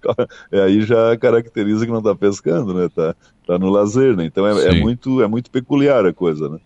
É, 0.51 0.61
aí 0.61 0.81
já 0.81 1.15
caracteriza 1.17 1.85
que 1.85 1.91
não 1.91 1.99
está 1.99 2.13
pescando, 2.13 2.73
né? 2.73 2.89
Tá, 2.93 3.15
tá 3.47 3.57
no 3.57 3.69
lazer, 3.69 4.15
né? 4.15 4.25
Então 4.25 4.45
é, 4.45 4.67
é, 4.67 4.81
muito, 4.81 5.21
é 5.21 5.27
muito 5.27 5.49
peculiar 5.49 6.05
a 6.05 6.13
coisa, 6.13 6.49
né? 6.49 6.59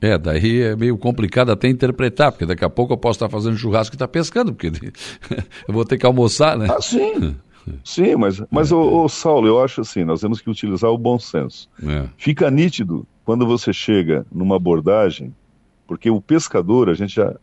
É, 0.00 0.18
daí 0.18 0.62
é 0.62 0.76
meio 0.76 0.98
complicado 0.98 1.50
até 1.50 1.68
interpretar, 1.68 2.32
porque 2.32 2.46
daqui 2.46 2.64
a 2.64 2.70
pouco 2.70 2.92
eu 2.92 2.96
posso 2.96 3.16
estar 3.16 3.28
fazendo 3.28 3.56
churrasco 3.56 3.94
e 3.94 3.96
estar 3.96 4.06
tá 4.06 4.12
pescando, 4.12 4.52
porque 4.52 4.72
eu 5.66 5.74
vou 5.74 5.84
ter 5.84 5.96
que 5.96 6.06
almoçar, 6.06 6.56
né? 6.58 6.66
Ah, 6.70 6.80
sim. 6.80 7.36
Sim, 7.84 8.16
mas, 8.16 8.42
mas 8.50 8.72
é. 8.72 8.74
ô, 8.74 9.04
ô, 9.04 9.08
Saulo, 9.08 9.46
eu 9.46 9.62
acho 9.62 9.80
assim, 9.80 10.04
nós 10.04 10.20
temos 10.20 10.40
que 10.40 10.50
utilizar 10.50 10.90
o 10.90 10.98
bom 10.98 11.18
senso. 11.18 11.68
É. 11.84 12.08
Fica 12.16 12.50
nítido 12.50 13.06
quando 13.24 13.46
você 13.46 13.72
chega 13.72 14.26
numa 14.32 14.56
abordagem, 14.56 15.32
porque 15.86 16.10
o 16.10 16.20
pescador, 16.20 16.88
a 16.88 16.94
gente 16.94 17.14
já, 17.14 17.34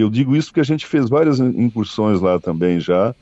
eu 0.00 0.10
digo 0.10 0.36
isso 0.36 0.48
porque 0.48 0.60
a 0.60 0.64
gente 0.64 0.86
fez 0.86 1.08
várias 1.08 1.40
incursões 1.40 2.20
lá 2.20 2.38
também 2.38 2.78
já, 2.78 3.14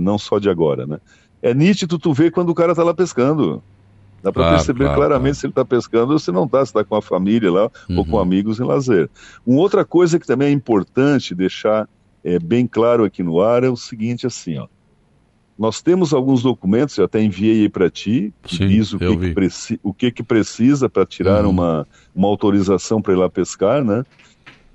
não 0.00 0.18
só 0.18 0.38
de 0.38 0.48
agora, 0.48 0.86
né? 0.86 0.98
É 1.42 1.52
nítido 1.52 1.98
tu 1.98 2.12
ver 2.12 2.30
quando 2.30 2.50
o 2.50 2.54
cara 2.54 2.74
tá 2.74 2.82
lá 2.82 2.94
pescando. 2.94 3.62
Dá 4.22 4.32
para 4.32 4.42
claro, 4.42 4.56
perceber 4.56 4.84
claro, 4.84 4.96
claramente 4.96 5.22
claro. 5.22 5.34
se 5.36 5.46
ele 5.46 5.50
está 5.52 5.64
pescando 5.64 6.12
ou 6.12 6.18
se 6.18 6.32
não 6.32 6.44
está, 6.44 6.64
se 6.64 6.70
está 6.70 6.82
com 6.82 6.96
a 6.96 7.02
família 7.02 7.50
lá 7.52 7.70
uhum. 7.88 7.98
ou 7.98 8.04
com 8.04 8.16
uhum. 8.16 8.22
amigos 8.22 8.58
em 8.58 8.64
lazer. 8.64 9.08
Uma 9.46 9.60
outra 9.60 9.84
coisa 9.84 10.18
que 10.18 10.26
também 10.26 10.48
é 10.48 10.50
importante 10.50 11.34
deixar 11.34 11.88
é, 12.24 12.38
bem 12.38 12.66
claro 12.66 13.04
aqui 13.04 13.22
no 13.22 13.40
ar 13.40 13.62
é 13.62 13.68
o 13.68 13.76
seguinte, 13.76 14.26
assim, 14.26 14.58
ó. 14.58 14.66
Nós 15.58 15.80
temos 15.80 16.12
alguns 16.12 16.42
documentos, 16.42 16.98
eu 16.98 17.04
até 17.06 17.22
enviei 17.22 17.62
aí 17.62 17.68
para 17.68 17.88
ti, 17.88 18.32
que 18.42 18.56
Sim, 18.56 18.68
diz 18.68 18.92
o 18.92 18.98
que, 18.98 19.16
que, 19.16 19.80
o 19.82 19.94
que, 19.94 20.10
que 20.10 20.22
precisa 20.22 20.88
para 20.88 21.06
tirar 21.06 21.44
uhum. 21.44 21.50
uma, 21.50 21.88
uma 22.14 22.28
autorização 22.28 23.00
para 23.00 23.14
ir 23.14 23.16
lá 23.16 23.30
pescar, 23.30 23.82
né? 23.82 24.04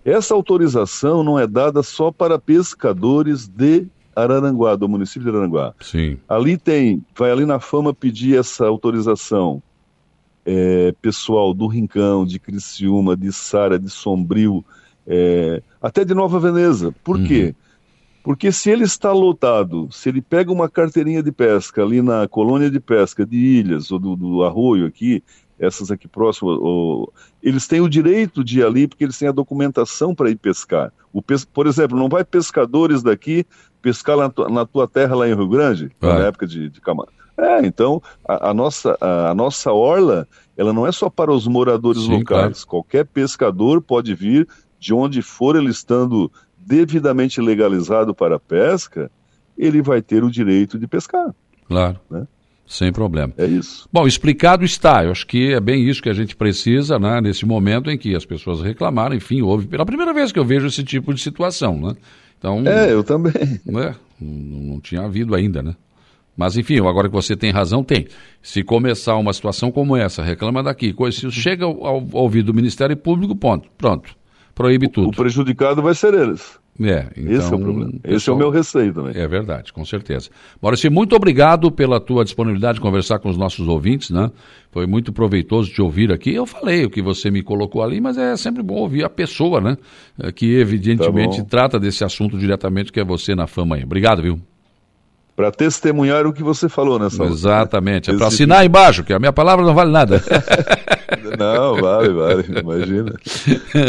Essa 0.04 0.34
autorização 0.34 1.24
não 1.24 1.38
é 1.38 1.46
dada 1.46 1.84
só 1.84 2.12
para 2.12 2.40
pescadores 2.40 3.48
de 3.48 3.88
Araranguá, 4.16 4.76
do 4.76 4.90
município 4.90 5.24
de 5.24 5.30
Araranguá. 5.30 5.74
Sim. 5.80 6.18
Ali 6.28 6.58
tem, 6.58 7.06
vai 7.16 7.32
ali 7.32 7.46
na 7.46 7.60
fama 7.60 7.94
pedir 7.94 8.38
essa 8.38 8.66
autorização 8.66 9.62
é, 10.46 10.94
pessoal 11.02 11.54
do 11.54 11.68
Rincão, 11.68 12.26
de 12.26 12.40
Criciúma, 12.40 13.16
de 13.16 13.32
Sara, 13.32 13.80
de 13.80 13.90
Sombrio, 13.90 14.66
é, 15.06 15.62
até 15.82 16.04
de 16.04 16.14
Nova 16.14 16.40
Veneza. 16.40 16.94
Por 17.04 17.18
uhum. 17.18 17.24
quê? 17.26 17.56
Porque 18.24 18.52
se 18.52 18.70
ele 18.70 18.84
está 18.84 19.12
lotado, 19.12 19.88
se 19.92 20.10
ele 20.10 20.22
pega 20.22 20.52
uma 20.52 20.70
carteirinha 20.70 21.24
de 21.24 21.32
pesca 21.32 21.82
ali 21.82 22.02
na 22.02 22.28
colônia 22.28 22.70
de 22.70 22.80
pesca 22.80 23.26
de 23.26 23.36
Ilhas 23.36 23.92
ou 23.92 23.98
do, 23.98 24.16
do 24.16 24.44
Arroio 24.44 24.86
aqui, 24.86 25.24
essas 25.62 25.92
aqui 25.92 26.08
próximas, 26.08 26.58
ou, 26.60 27.14
eles 27.42 27.68
têm 27.68 27.80
o 27.80 27.88
direito 27.88 28.44
de 28.44 28.60
ir 28.60 28.66
ali 28.66 28.88
porque 28.88 29.04
eles 29.04 29.18
têm 29.18 29.28
a 29.28 29.32
documentação 29.32 30.16
para 30.16 30.30
ir 30.30 30.36
pescar. 30.36 30.92
O 31.14 31.22
pes, 31.22 31.46
por 31.46 31.68
exemplo, 31.68 31.98
não 31.98 32.10
vai 32.10 32.24
pescadores 32.26 33.04
daqui 33.04 33.46
pescar 33.82 34.18
na, 34.18 34.30
tua, 34.30 34.50
na 34.50 34.66
tua 34.66 34.88
terra 34.88 35.16
lá 35.16 35.30
em 35.30 35.36
Rio 35.36 35.48
Grande, 35.48 35.92
na 36.02 36.20
época 36.26 36.48
de, 36.48 36.70
de 36.70 36.82
camarão. 36.82 37.14
É, 37.38 37.66
então 37.66 38.02
a, 38.28 38.50
a 38.50 38.54
nossa, 38.54 38.98
a, 39.00 39.30
a, 39.30 39.36
nossa 39.36 39.72
orla, 39.72 40.28
ela 40.58 40.74
não 40.74 40.86
é 40.86 40.92
só 40.92 41.10
para 41.10 41.32
os 41.32 41.48
moradores 41.48 42.04
Sim, 42.04 42.18
locais. 42.18 42.64
Claro. 42.64 42.68
Qualquer 42.68 43.06
pescador 43.06 43.82
pode 43.82 44.14
vir 44.14 44.48
de 44.80 44.94
onde 44.94 45.22
for 45.22 45.56
ele 45.56 45.70
estando 45.70 46.32
devidamente 46.58 47.40
legalizado 47.40 48.14
para 48.14 48.36
a 48.36 48.40
pesca, 48.40 49.12
ele 49.58 49.82
vai 49.82 50.02
ter 50.02 50.24
o 50.24 50.32
direito 50.32 50.78
de 50.80 50.88
pescar. 50.88 51.34
Claro. 51.68 52.00
Né? 52.10 52.28
Sem 52.66 52.92
problema. 52.92 53.34
É 53.38 53.46
isso. 53.46 53.88
Bom, 53.92 54.08
explicado 54.08 54.64
está. 54.64 55.04
Eu 55.04 55.12
acho 55.12 55.28
que 55.28 55.54
é 55.54 55.60
bem 55.60 55.88
isso 55.88 56.02
que 56.02 56.10
a 56.10 56.14
gente 56.14 56.36
precisa, 56.36 56.98
né, 56.98 57.20
nesse 57.20 57.46
momento 57.46 57.92
em 57.92 57.98
que 57.98 58.16
as 58.16 58.26
pessoas 58.26 58.62
reclamaram. 58.62 59.14
Enfim, 59.14 59.42
houve 59.42 59.68
pela 59.68 59.86
primeira 59.86 60.14
vez 60.14 60.32
que 60.32 60.40
eu 60.40 60.46
vejo 60.46 60.68
esse 60.68 60.84
tipo 60.84 61.14
de 61.14 61.22
situação, 61.22 61.80
né? 61.80 61.96
Então, 62.40 62.64
é, 62.66 62.92
eu 62.92 63.04
também. 63.04 63.34
Né, 63.66 63.96
não, 64.20 64.60
não 64.74 64.80
tinha 64.80 65.02
havido 65.02 65.36
ainda, 65.36 65.62
né? 65.62 65.76
Mas 66.36 66.58
enfim, 66.58 66.80
agora 66.80 67.10
que 67.10 67.14
você 67.14 67.36
tem 67.36 67.52
razão, 67.52 67.84
tem. 67.84 68.08
Se 68.42 68.64
começar 68.64 69.16
uma 69.18 69.34
situação 69.34 69.72
como 69.72 69.98
essa, 69.98 70.24
reclama 70.24 70.64
daqui, 70.64 70.94
coisa, 70.94 71.18
se 71.18 71.32
chega 71.32 71.66
ao, 71.66 71.86
ao 71.86 72.08
ouvido 72.14 72.48
do 72.48 72.54
Ministério 72.54 72.96
Público, 72.96 73.36
ponto, 73.36 73.70
pronto, 73.78 74.16
proíbe 74.56 74.88
tudo. 74.88 75.10
O 75.10 75.16
prejudicado 75.16 75.82
vai 75.82 75.94
ser 75.94 76.14
eles. 76.14 76.61
É, 76.80 77.08
então, 77.16 77.34
Esse 77.34 77.52
é 77.52 77.56
o 77.56 77.60
problema. 77.60 77.92
Pessoal, 77.92 78.16
Esse 78.16 78.30
é 78.30 78.34
o 78.34 78.38
meu 78.38 78.50
receio 78.50 78.94
também. 78.94 79.14
É 79.16 79.28
verdade, 79.28 79.74
com 79.74 79.84
certeza. 79.84 80.30
Maurício, 80.62 80.92
muito 80.92 81.16
obrigado 81.16 81.72
pela 81.72 82.00
tua 82.00 82.24
disponibilidade 82.24 82.76
de 82.76 82.82
conversar 82.82 83.20
com 83.20 83.30
os 83.30 83.38
nossos 83.38 83.68
ouvintes, 83.68 84.10
né? 84.10 84.32
Foi 84.72 84.88
muito 84.88 85.12
proveitoso 85.12 85.72
te 85.72 85.82
ouvir 85.82 86.12
aqui. 86.12 86.34
Eu 86.34 86.46
falei 86.46 86.86
o 86.86 86.90
que 86.90 87.02
você 87.02 87.30
me 87.30 87.44
colocou 87.44 87.84
ali, 87.84 88.00
mas 88.00 88.18
é 88.18 88.36
sempre 88.38 88.64
bom 88.64 88.76
ouvir 88.76 89.04
a 89.04 89.10
pessoa, 89.10 89.60
né? 89.60 89.78
É, 90.20 90.32
que 90.32 90.56
evidentemente 90.56 91.44
tá 91.44 91.50
trata 91.50 91.80
desse 91.80 92.04
assunto 92.04 92.38
diretamente, 92.38 92.92
que 92.92 93.00
é 93.00 93.04
você 93.04 93.36
na 93.36 93.48
fama 93.48 93.76
aí. 93.76 93.84
Obrigado, 93.84 94.22
viu? 94.22 94.40
Para 95.36 95.52
testemunhar 95.52 96.26
o 96.26 96.34
que 96.34 96.44
você 96.44 96.68
falou 96.70 97.00
nessa 97.00 97.24
Exatamente. 97.24 98.12
É 98.12 98.16
para 98.16 98.28
assinar 98.28 98.66
embaixo, 98.66 99.04
que 99.04 99.14
a 99.14 99.20
minha 99.20 99.34
palavra 99.34 99.66
não 99.66 99.74
vale 99.74 99.92
nada. 99.92 100.22
Não, 101.38 101.82
vale, 101.82 102.10
vale, 102.10 102.46
imagina. 102.60 103.14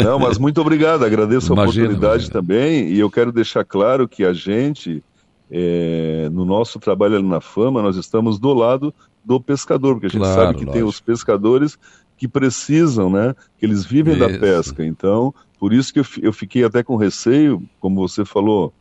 Não, 0.03 0.19
mas 0.19 0.37
muito 0.37 0.59
obrigado, 0.61 1.03
agradeço 1.03 1.53
a 1.53 1.61
oportunidade 1.61 2.25
imagina. 2.25 2.31
também 2.31 2.87
e 2.89 2.99
eu 2.99 3.09
quero 3.09 3.31
deixar 3.31 3.63
claro 3.63 4.07
que 4.07 4.23
a 4.23 4.33
gente, 4.33 5.03
é, 5.51 6.29
no 6.31 6.45
nosso 6.45 6.79
trabalho 6.79 7.15
ali 7.15 7.27
na 7.27 7.41
Fama, 7.41 7.81
nós 7.81 7.95
estamos 7.95 8.39
do 8.39 8.53
lado 8.53 8.93
do 9.23 9.39
pescador, 9.39 9.93
porque 9.93 10.07
a 10.07 10.09
gente 10.09 10.19
claro, 10.19 10.35
sabe 10.35 10.53
que 10.59 10.65
lógico. 10.65 10.73
tem 10.73 10.83
os 10.83 10.99
pescadores 10.99 11.77
que 12.17 12.27
precisam, 12.27 13.09
né, 13.09 13.35
que 13.57 13.65
eles 13.65 13.85
vivem 13.85 14.13
isso. 14.15 14.27
da 14.27 14.39
pesca, 14.39 14.85
então, 14.85 15.33
por 15.59 15.73
isso 15.73 15.93
que 15.93 15.99
eu, 15.99 16.05
eu 16.21 16.33
fiquei 16.33 16.63
até 16.63 16.83
com 16.83 16.95
receio, 16.95 17.61
como 17.79 18.07
você 18.07 18.25
falou, 18.25 18.73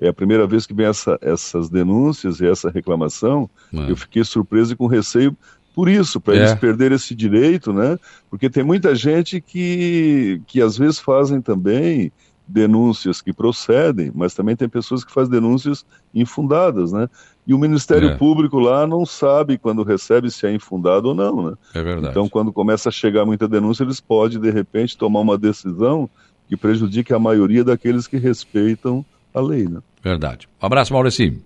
é 0.00 0.08
a 0.08 0.12
primeira 0.12 0.46
vez 0.46 0.64
que 0.64 0.72
vem 0.72 0.86
essa, 0.86 1.18
essas 1.20 1.68
denúncias 1.68 2.40
e 2.40 2.46
essa 2.46 2.70
reclamação, 2.70 3.50
eu 3.72 3.96
fiquei 3.96 4.22
surpreso 4.22 4.72
e 4.72 4.76
com 4.76 4.86
receio 4.86 5.36
por 5.78 5.88
isso, 5.88 6.20
para 6.20 6.34
é. 6.34 6.38
eles 6.38 6.54
perderem 6.54 6.96
esse 6.96 7.14
direito, 7.14 7.72
né? 7.72 7.96
Porque 8.28 8.50
tem 8.50 8.64
muita 8.64 8.96
gente 8.96 9.40
que, 9.40 10.42
que 10.48 10.60
às 10.60 10.76
vezes 10.76 10.98
fazem 10.98 11.40
também 11.40 12.10
denúncias 12.48 13.22
que 13.22 13.32
procedem, 13.32 14.10
mas 14.12 14.34
também 14.34 14.56
tem 14.56 14.68
pessoas 14.68 15.04
que 15.04 15.12
fazem 15.12 15.30
denúncias 15.30 15.86
infundadas, 16.12 16.90
né? 16.90 17.08
E 17.46 17.54
o 17.54 17.58
Ministério 17.58 18.08
é. 18.08 18.16
Público 18.16 18.58
lá 18.58 18.88
não 18.88 19.06
sabe 19.06 19.56
quando 19.56 19.84
recebe 19.84 20.32
se 20.32 20.48
é 20.48 20.52
infundado 20.52 21.10
ou 21.10 21.14
não, 21.14 21.50
né? 21.50 21.56
É 21.72 21.80
verdade. 21.80 22.10
Então, 22.10 22.28
quando 22.28 22.52
começa 22.52 22.88
a 22.88 22.92
chegar 22.92 23.24
muita 23.24 23.46
denúncia, 23.46 23.84
eles 23.84 24.00
podem, 24.00 24.40
de 24.40 24.50
repente, 24.50 24.98
tomar 24.98 25.20
uma 25.20 25.38
decisão 25.38 26.10
que 26.48 26.56
prejudique 26.56 27.14
a 27.14 27.20
maioria 27.20 27.62
daqueles 27.62 28.08
que 28.08 28.16
respeitam 28.16 29.06
a 29.32 29.40
lei, 29.40 29.68
né? 29.68 29.78
Verdade. 30.02 30.48
Um 30.60 30.66
abraço, 30.66 30.92
Maurício. 30.92 31.40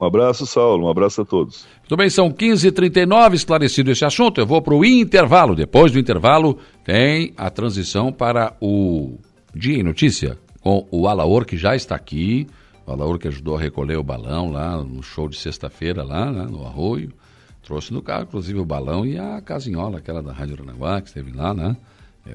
Um 0.00 0.06
abraço, 0.06 0.46
Saulo. 0.46 0.86
Um 0.86 0.90
abraço 0.90 1.22
a 1.22 1.24
todos. 1.24 1.66
Muito 1.80 1.96
bem, 1.96 2.08
são 2.08 2.30
15h39, 2.30 3.34
esclarecido 3.34 3.90
esse 3.90 4.04
assunto. 4.04 4.40
Eu 4.40 4.46
vou 4.46 4.62
para 4.62 4.74
o 4.74 4.84
intervalo. 4.84 5.56
Depois 5.56 5.90
do 5.90 5.98
intervalo, 5.98 6.58
tem 6.84 7.32
a 7.36 7.50
transição 7.50 8.12
para 8.12 8.56
o 8.60 9.18
Dia 9.54 9.78
em 9.78 9.82
Notícia 9.82 10.38
com 10.60 10.86
o 10.90 11.08
Alaor, 11.08 11.44
que 11.44 11.56
já 11.56 11.74
está 11.74 11.96
aqui. 11.96 12.46
O 12.86 12.92
Alaor 12.92 13.18
que 13.18 13.28
ajudou 13.28 13.56
a 13.56 13.60
recolher 13.60 13.96
o 13.96 14.02
balão 14.02 14.50
lá 14.50 14.82
no 14.82 15.02
show 15.02 15.28
de 15.28 15.36
sexta-feira, 15.36 16.04
lá 16.04 16.30
né, 16.30 16.46
no 16.48 16.64
Arroio. 16.64 17.12
Trouxe 17.62 17.92
no 17.92 18.00
carro, 18.00 18.22
inclusive, 18.22 18.58
o 18.58 18.64
balão 18.64 19.04
e 19.04 19.18
a 19.18 19.42
casinhola, 19.42 19.98
aquela 19.98 20.22
da 20.22 20.32
Rádio 20.32 20.54
Aranaguá, 20.54 21.00
que 21.00 21.08
esteve 21.08 21.32
lá, 21.32 21.52
né? 21.52 21.76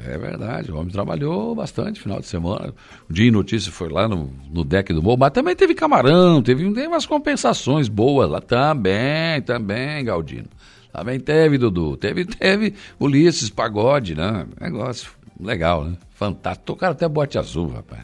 É 0.05 0.17
verdade, 0.17 0.71
o 0.71 0.77
homem 0.77 0.91
trabalhou 0.91 1.53
bastante 1.53 1.99
final 1.99 2.19
de 2.19 2.25
semana. 2.25 2.73
O 3.07 3.13
Dia 3.13 3.27
em 3.27 3.31
Notícia 3.31 3.71
foi 3.71 3.89
lá 3.89 4.07
no, 4.07 4.31
no 4.51 4.63
deck 4.63 4.91
do 4.91 5.03
morro, 5.03 5.17
mas 5.19 5.31
também 5.31 5.55
teve 5.55 5.75
camarão, 5.75 6.41
teve, 6.41 6.63
teve 6.73 6.87
umas 6.87 7.05
compensações 7.05 7.87
boas 7.87 8.29
lá 8.29 8.41
também, 8.41 9.41
também, 9.43 10.03
Galdino. 10.03 10.47
Também 10.91 11.19
teve, 11.19 11.57
Dudu. 11.57 11.95
Teve, 11.97 12.25
teve 12.25 12.73
Ulisses, 12.99 13.49
pagode, 13.49 14.15
né? 14.15 14.45
Negócio 14.59 15.11
legal, 15.39 15.85
né? 15.85 15.97
Fantástico. 16.11 16.65
Tocaram 16.65 16.93
até 16.93 17.07
bote 17.07 17.37
azul, 17.37 17.69
rapaz. 17.69 18.03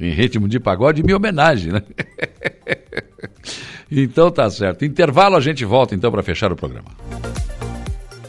Em 0.00 0.10
ritmo 0.10 0.48
de 0.48 0.60
pagode, 0.60 1.02
minha 1.02 1.16
homenagem, 1.16 1.72
né? 1.72 1.82
então 3.90 4.30
tá 4.30 4.48
certo. 4.50 4.84
Intervalo, 4.84 5.36
a 5.36 5.40
gente 5.40 5.64
volta 5.64 5.94
então 5.94 6.10
para 6.10 6.22
fechar 6.22 6.52
o 6.52 6.56
programa. 6.56 6.90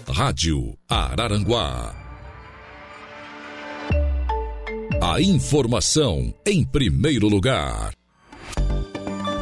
Rádio 0.07 0.75
Araranguá 0.89 2.08
a 5.01 5.21
informação 5.21 6.33
em 6.45 6.63
primeiro 6.63 7.29
lugar. 7.29 7.93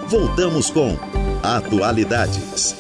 Voltamos 0.08 0.70
com 0.70 0.96
Atualidades. 1.42 2.76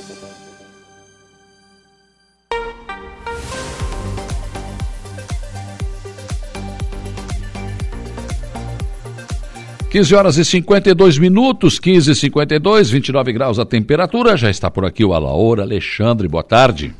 Quinze 9.89 10.13
horas 10.13 10.38
e 10.38 10.45
52 10.45 11.17
minutos, 11.17 11.80
15 11.80 12.11
e 12.11 12.15
52, 12.15 12.89
29 12.91 13.34
graus 13.34 13.57
a 13.57 13.65
temperatura. 13.65 14.38
Já 14.38 14.51
está 14.51 14.69
por 14.69 14.86
aqui 14.86 15.03
o 15.03 15.13
Alaor 15.13 15.59
Alexandre. 15.59 16.28
Boa 16.28 16.43
tarde. 16.43 16.93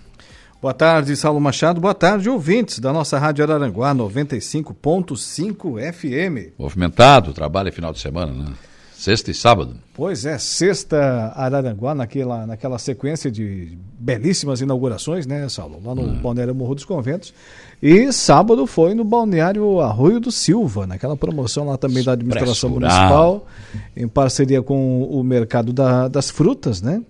Boa 0.60 0.74
tarde, 0.74 1.16
Saulo 1.16 1.40
Machado. 1.40 1.80
Boa 1.80 1.94
tarde, 1.94 2.28
ouvintes 2.28 2.80
da 2.80 2.92
nossa 2.92 3.20
Rádio 3.20 3.44
Araranguá 3.44 3.94
95.5 3.94 5.94
FM. 5.94 6.54
Movimentado, 6.58 7.32
trabalho 7.32 7.70
é 7.70 7.72
final 7.72 7.94
de 7.94 8.00
semana, 8.00 8.34
né? 8.34 8.54
Sexta 8.96 9.30
e 9.30 9.36
sábado. 9.36 9.76
Pois 9.94 10.26
é, 10.26 10.40
sexta 10.40 11.32
Araranguá, 11.36 11.94
naquela, 11.94 12.48
naquela 12.48 12.80
sequência 12.80 13.30
de 13.30 13.78
belíssimas 14.00 14.60
inaugurações, 14.60 15.28
né, 15.28 15.48
Saulo? 15.48 15.80
Lá 15.86 15.94
no 15.94 16.02
hum. 16.02 16.16
Balneário 16.16 16.56
Morro 16.56 16.74
dos 16.74 16.86
Conventos. 16.86 17.32
E 17.80 18.12
sábado 18.12 18.66
foi 18.66 18.96
no 18.96 19.04
Balneário 19.04 19.80
Arroio 19.80 20.20
do 20.20 20.32
Silva, 20.32 20.88
naquela 20.88 21.16
promoção 21.16 21.68
lá 21.68 21.78
também 21.78 22.04
da 22.04 22.14
administração 22.14 22.72
municipal, 22.72 23.46
em 23.96 24.08
parceria 24.08 24.64
com 24.64 25.04
o 25.04 25.24
Mercado 25.24 25.72
da, 25.72 26.08
das 26.08 26.32
Frutas, 26.32 26.82
né? 26.82 27.04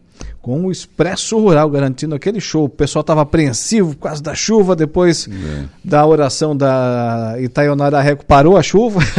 Com 0.47 0.65
o 0.65 0.71
Expresso 0.71 1.37
Rural, 1.37 1.69
garantindo 1.69 2.15
aquele 2.15 2.39
show. 2.39 2.63
O 2.63 2.69
pessoal 2.69 3.01
estava 3.01 3.19
apreensivo 3.19 3.93
por 3.93 4.03
causa 4.03 4.23
da 4.23 4.33
chuva, 4.33 4.77
depois 4.77 5.27
é. 5.27 5.65
da 5.83 6.05
oração 6.05 6.55
da 6.55 7.35
Itaionara 7.37 7.99
Reco 7.99 8.25
parou 8.25 8.55
a 8.55 8.63
chuva. 8.63 9.01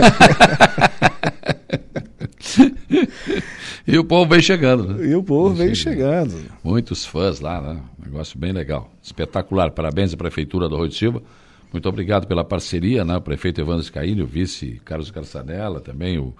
e 3.87 3.99
o 3.99 4.05
povo 4.05 4.31
vem 4.31 4.41
chegando. 4.41 4.95
Né? 4.95 5.09
E 5.09 5.15
o 5.15 5.23
povo 5.23 5.55
vem, 5.55 5.67
vem 5.67 5.75
chegando. 5.75 6.31
chegando. 6.31 6.51
Muitos 6.65 7.05
fãs 7.05 7.41
lá, 7.41 7.61
né? 7.61 7.79
Negócio 8.03 8.39
bem 8.39 8.53
legal. 8.53 8.91
Espetacular. 9.03 9.71
Parabéns 9.73 10.15
à 10.15 10.17
Prefeitura 10.17 10.67
do 10.67 10.79
Rio 10.79 10.89
de 10.89 10.95
Silva. 10.95 11.23
Muito 11.71 11.87
obrigado 11.87 12.27
pela 12.27 12.43
parceria, 12.43 13.05
né? 13.05 13.19
O 13.19 13.21
prefeito 13.21 13.61
Evandro 13.61 13.83
Scaini, 13.83 14.23
o 14.23 14.27
vice 14.27 14.81
Carlos 14.83 15.11
Carçanella, 15.11 15.83
também 15.83 16.19
o 16.19 16.35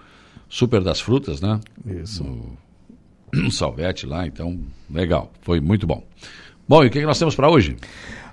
Super 0.49 0.81
das 0.81 0.99
Frutas, 0.99 1.41
né? 1.41 1.59
Isso. 1.85 2.23
O 2.23 2.57
salvete 3.51 4.05
lá, 4.05 4.25
então, 4.25 4.59
legal, 4.89 5.31
foi 5.41 5.59
muito 5.59 5.85
bom. 5.85 6.03
Bom, 6.67 6.83
e 6.83 6.87
o 6.87 6.89
que, 6.89 7.01
nós 7.01 7.17
temos 7.17 7.35
para 7.35 7.49
hoje? 7.49 7.75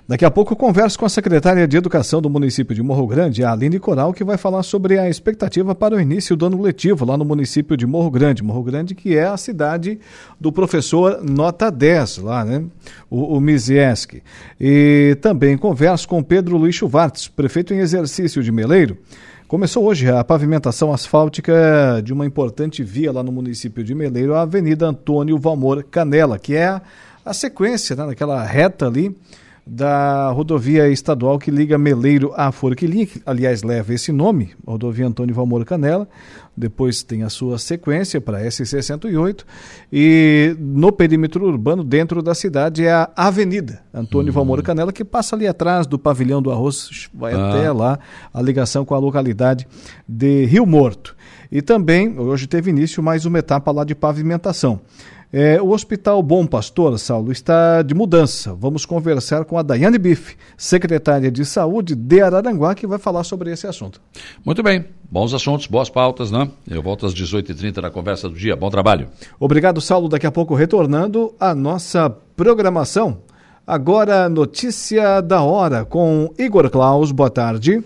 Daqui 0.07 0.23
a 0.23 0.31
pouco 0.31 0.53
eu 0.53 0.55
converso 0.55 0.97
com 0.97 1.05
a 1.05 1.09
secretária 1.09 1.67
de 1.67 1.75
Educação 1.75 2.21
do 2.21 2.29
município 2.29 2.73
de 2.73 2.81
Morro 2.81 3.05
Grande, 3.05 3.43
a 3.43 3.51
Aline 3.51 3.77
Coral, 3.77 4.13
que 4.13 4.23
vai 4.23 4.37
falar 4.37 4.63
sobre 4.63 4.97
a 4.97 5.09
expectativa 5.09 5.75
para 5.75 5.95
o 5.95 5.99
início 5.99 6.33
do 6.33 6.45
ano 6.45 6.61
letivo 6.61 7.03
lá 7.03 7.17
no 7.17 7.25
município 7.25 7.75
de 7.75 7.85
Morro 7.85 8.09
Grande. 8.09 8.41
Morro 8.41 8.63
Grande, 8.63 8.95
que 8.95 9.17
é 9.17 9.25
a 9.25 9.35
cidade 9.35 9.99
do 10.39 10.49
professor 10.49 11.21
Nota 11.21 11.69
10, 11.69 12.19
lá, 12.19 12.45
né? 12.45 12.63
O, 13.09 13.37
o 13.37 13.43
E 14.61 15.17
também 15.19 15.57
converso 15.57 16.07
com 16.07 16.23
Pedro 16.23 16.55
Luiz 16.55 16.75
Chuvartes, 16.75 17.27
prefeito 17.27 17.73
em 17.73 17.79
exercício 17.79 18.41
de 18.41 18.49
Meleiro, 18.49 18.97
Começou 19.47 19.85
hoje 19.85 20.09
a 20.11 20.25
pavimentação 20.25 20.91
asfáltica 20.91 22.01
de 22.03 22.11
uma 22.11 22.25
importante 22.25 22.83
via 22.83 23.13
lá 23.13 23.23
no 23.23 23.31
município 23.31 23.81
de 23.81 23.95
Meleiro, 23.95 24.35
a 24.35 24.41
Avenida 24.41 24.85
Antônio 24.85 25.37
Valmor 25.37 25.85
Canela, 25.89 26.37
que 26.37 26.53
é 26.53 26.65
a, 26.65 26.81
a 27.23 27.33
sequência, 27.33 27.95
né, 27.95 28.07
daquela 28.07 28.43
reta 28.43 28.87
ali 28.87 29.15
da 29.67 30.31
rodovia 30.31 30.89
estadual 30.89 31.37
que 31.37 31.51
liga 31.51 31.77
Meleiro 31.77 32.31
a 32.35 32.51
Forquilinha, 32.51 33.05
que 33.05 33.21
aliás 33.25 33.63
leva 33.63 33.93
esse 33.93 34.11
nome, 34.11 34.51
rodovia 34.65 35.05
Antônio 35.05 35.35
Valmor 35.35 35.65
Canela, 35.65 36.07
depois 36.55 37.03
tem 37.03 37.23
a 37.23 37.29
sua 37.29 37.59
sequência 37.59 38.21
para 38.21 38.41
S68 38.43 39.43
e 39.91 40.55
no 40.57 40.91
perímetro 40.91 41.45
urbano 41.45 41.83
dentro 41.83 42.23
da 42.23 42.33
cidade 42.33 42.85
é 42.85 42.91
a 42.91 43.09
Avenida 43.15 43.81
Antônio 43.93 44.29
uhum. 44.29 44.35
Valmor 44.35 44.63
Canela 44.63 44.93
que 44.93 45.03
passa 45.03 45.35
ali 45.35 45.47
atrás 45.47 45.85
do 45.85 45.99
pavilhão 45.99 46.41
do 46.41 46.51
arroz, 46.51 47.09
vai 47.13 47.33
ah. 47.33 47.49
até 47.49 47.71
lá 47.71 47.99
a 48.33 48.41
ligação 48.41 48.85
com 48.85 48.95
a 48.95 48.99
localidade 48.99 49.67
de 50.07 50.45
Rio 50.45 50.65
Morto. 50.65 51.15
E 51.51 51.61
também 51.61 52.19
hoje 52.19 52.47
teve 52.47 52.69
início 52.69 53.01
mais 53.01 53.25
uma 53.25 53.39
etapa 53.39 53.71
lá 53.71 53.83
de 53.83 53.95
pavimentação. 53.95 54.81
É, 55.31 55.61
o 55.61 55.71
Hospital 55.71 56.23
Bom 56.23 56.45
Pastor, 56.45 56.97
Saulo, 56.97 57.31
está 57.31 57.81
de 57.81 57.93
mudança. 57.93 58.53
Vamos 58.53 58.85
conversar 58.85 59.43
com 59.43 59.57
a 59.57 59.61
Daiane 59.61 59.97
Biff, 59.97 60.37
secretária 60.55 61.29
de 61.29 61.43
Saúde 61.43 61.95
de 61.95 62.21
Araranguá, 62.21 62.73
que 62.73 62.87
vai 62.87 62.97
falar 62.97 63.25
sobre 63.25 63.51
esse 63.51 63.67
assunto. 63.67 64.01
Muito 64.45 64.63
bem. 64.63 64.85
Bons 65.11 65.33
assuntos, 65.33 65.67
boas 65.67 65.89
pautas, 65.89 66.31
né? 66.31 66.49
Eu 66.69 66.81
volto 66.81 67.05
às 67.05 67.13
18h30 67.13 67.81
na 67.81 67.89
conversa 67.89 68.29
do 68.29 68.35
dia. 68.35 68.55
Bom 68.55 68.69
trabalho. 68.69 69.09
Obrigado, 69.39 69.81
Saulo. 69.81 70.07
Daqui 70.07 70.25
a 70.25 70.31
pouco 70.31 70.55
retornando 70.55 71.33
à 71.39 71.53
nossa 71.53 72.09
programação. 72.09 73.19
Agora, 73.65 74.29
notícia 74.29 75.19
da 75.19 75.41
hora 75.41 75.83
com 75.83 76.33
Igor 76.39 76.69
Klaus. 76.69 77.11
Boa 77.11 77.29
tarde. 77.29 77.83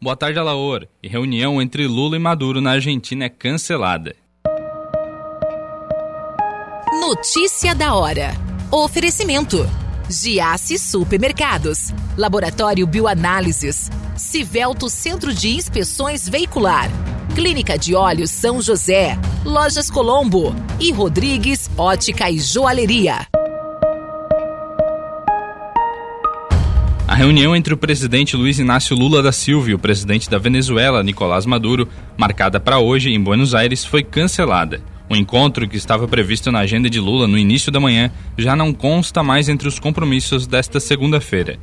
Boa 0.00 0.14
tarde, 0.14 0.38
Alaor. 0.38 0.86
E 1.02 1.08
reunião 1.08 1.60
entre 1.60 1.86
Lula 1.88 2.14
e 2.14 2.18
Maduro 2.20 2.60
na 2.60 2.72
Argentina 2.72 3.24
é 3.24 3.28
cancelada. 3.28 4.14
Notícia 7.06 7.74
da 7.74 7.94
hora. 7.94 8.32
Oferecimento. 8.70 9.68
Giasse 10.08 10.78
Supermercados. 10.78 11.92
Laboratório 12.16 12.86
Bioanálises. 12.86 13.90
Civelto 14.16 14.88
Centro 14.88 15.34
de 15.34 15.50
Inspeções 15.50 16.26
Veicular. 16.26 16.88
Clínica 17.34 17.78
de 17.78 17.94
Olhos 17.94 18.30
São 18.30 18.62
José. 18.62 19.18
Lojas 19.44 19.90
Colombo. 19.90 20.56
E 20.80 20.92
Rodrigues 20.92 21.70
Ótica 21.76 22.30
e 22.30 22.38
Joalheria. 22.38 23.26
A 27.06 27.14
reunião 27.14 27.54
entre 27.54 27.74
o 27.74 27.76
presidente 27.76 28.34
Luiz 28.34 28.58
Inácio 28.58 28.96
Lula 28.96 29.22
da 29.22 29.30
Silva 29.30 29.70
e 29.70 29.74
o 29.74 29.78
presidente 29.78 30.30
da 30.30 30.38
Venezuela, 30.38 31.02
Nicolás 31.02 31.44
Maduro, 31.44 31.86
marcada 32.16 32.58
para 32.58 32.78
hoje 32.78 33.10
em 33.10 33.20
Buenos 33.20 33.54
Aires, 33.54 33.84
foi 33.84 34.02
cancelada. 34.02 34.93
O 35.08 35.14
encontro, 35.14 35.68
que 35.68 35.76
estava 35.76 36.08
previsto 36.08 36.50
na 36.50 36.60
agenda 36.60 36.88
de 36.88 36.98
Lula 36.98 37.26
no 37.26 37.38
início 37.38 37.70
da 37.70 37.78
manhã, 37.78 38.10
já 38.38 38.56
não 38.56 38.72
consta 38.72 39.22
mais 39.22 39.48
entre 39.48 39.68
os 39.68 39.78
compromissos 39.78 40.46
desta 40.46 40.80
segunda-feira. 40.80 41.58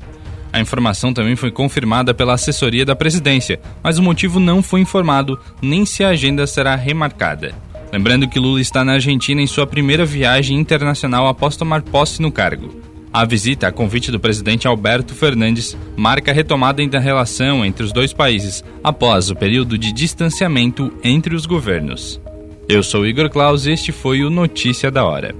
A 0.53 0.59
informação 0.59 1.13
também 1.13 1.35
foi 1.35 1.49
confirmada 1.49 2.13
pela 2.13 2.33
assessoria 2.33 2.85
da 2.85 2.95
presidência, 2.95 3.59
mas 3.81 3.97
o 3.97 4.03
motivo 4.03 4.39
não 4.39 4.61
foi 4.61 4.81
informado 4.81 5.39
nem 5.61 5.85
se 5.85 6.03
a 6.03 6.09
agenda 6.09 6.45
será 6.45 6.75
remarcada. 6.75 7.55
Lembrando 7.91 8.27
que 8.27 8.39
Lula 8.39 8.61
está 8.61 8.83
na 8.85 8.93
Argentina 8.93 9.41
em 9.41 9.47
sua 9.47 9.65
primeira 9.65 10.05
viagem 10.05 10.57
internacional 10.57 11.27
após 11.27 11.57
tomar 11.57 11.81
posse 11.81 12.21
no 12.21 12.31
cargo. 12.31 12.81
A 13.13 13.25
visita, 13.25 13.67
a 13.67 13.71
convite 13.71 14.09
do 14.09 14.19
presidente 14.19 14.67
Alberto 14.67 15.13
Fernandes, 15.13 15.77
marca 15.97 16.31
a 16.31 16.33
retomada 16.33 16.85
da 16.87 16.99
relação 16.99 17.65
entre 17.65 17.83
os 17.83 17.91
dois 17.91 18.13
países 18.13 18.63
após 18.81 19.29
o 19.29 19.35
período 19.35 19.77
de 19.77 19.91
distanciamento 19.91 20.93
entre 21.03 21.35
os 21.35 21.45
governos. 21.45 22.21
Eu 22.67 22.83
sou 22.83 23.05
Igor 23.05 23.29
Claus 23.29 23.65
e 23.65 23.71
este 23.71 23.91
foi 23.91 24.23
o 24.23 24.29
Notícia 24.29 24.89
da 24.89 25.03
Hora. 25.03 25.35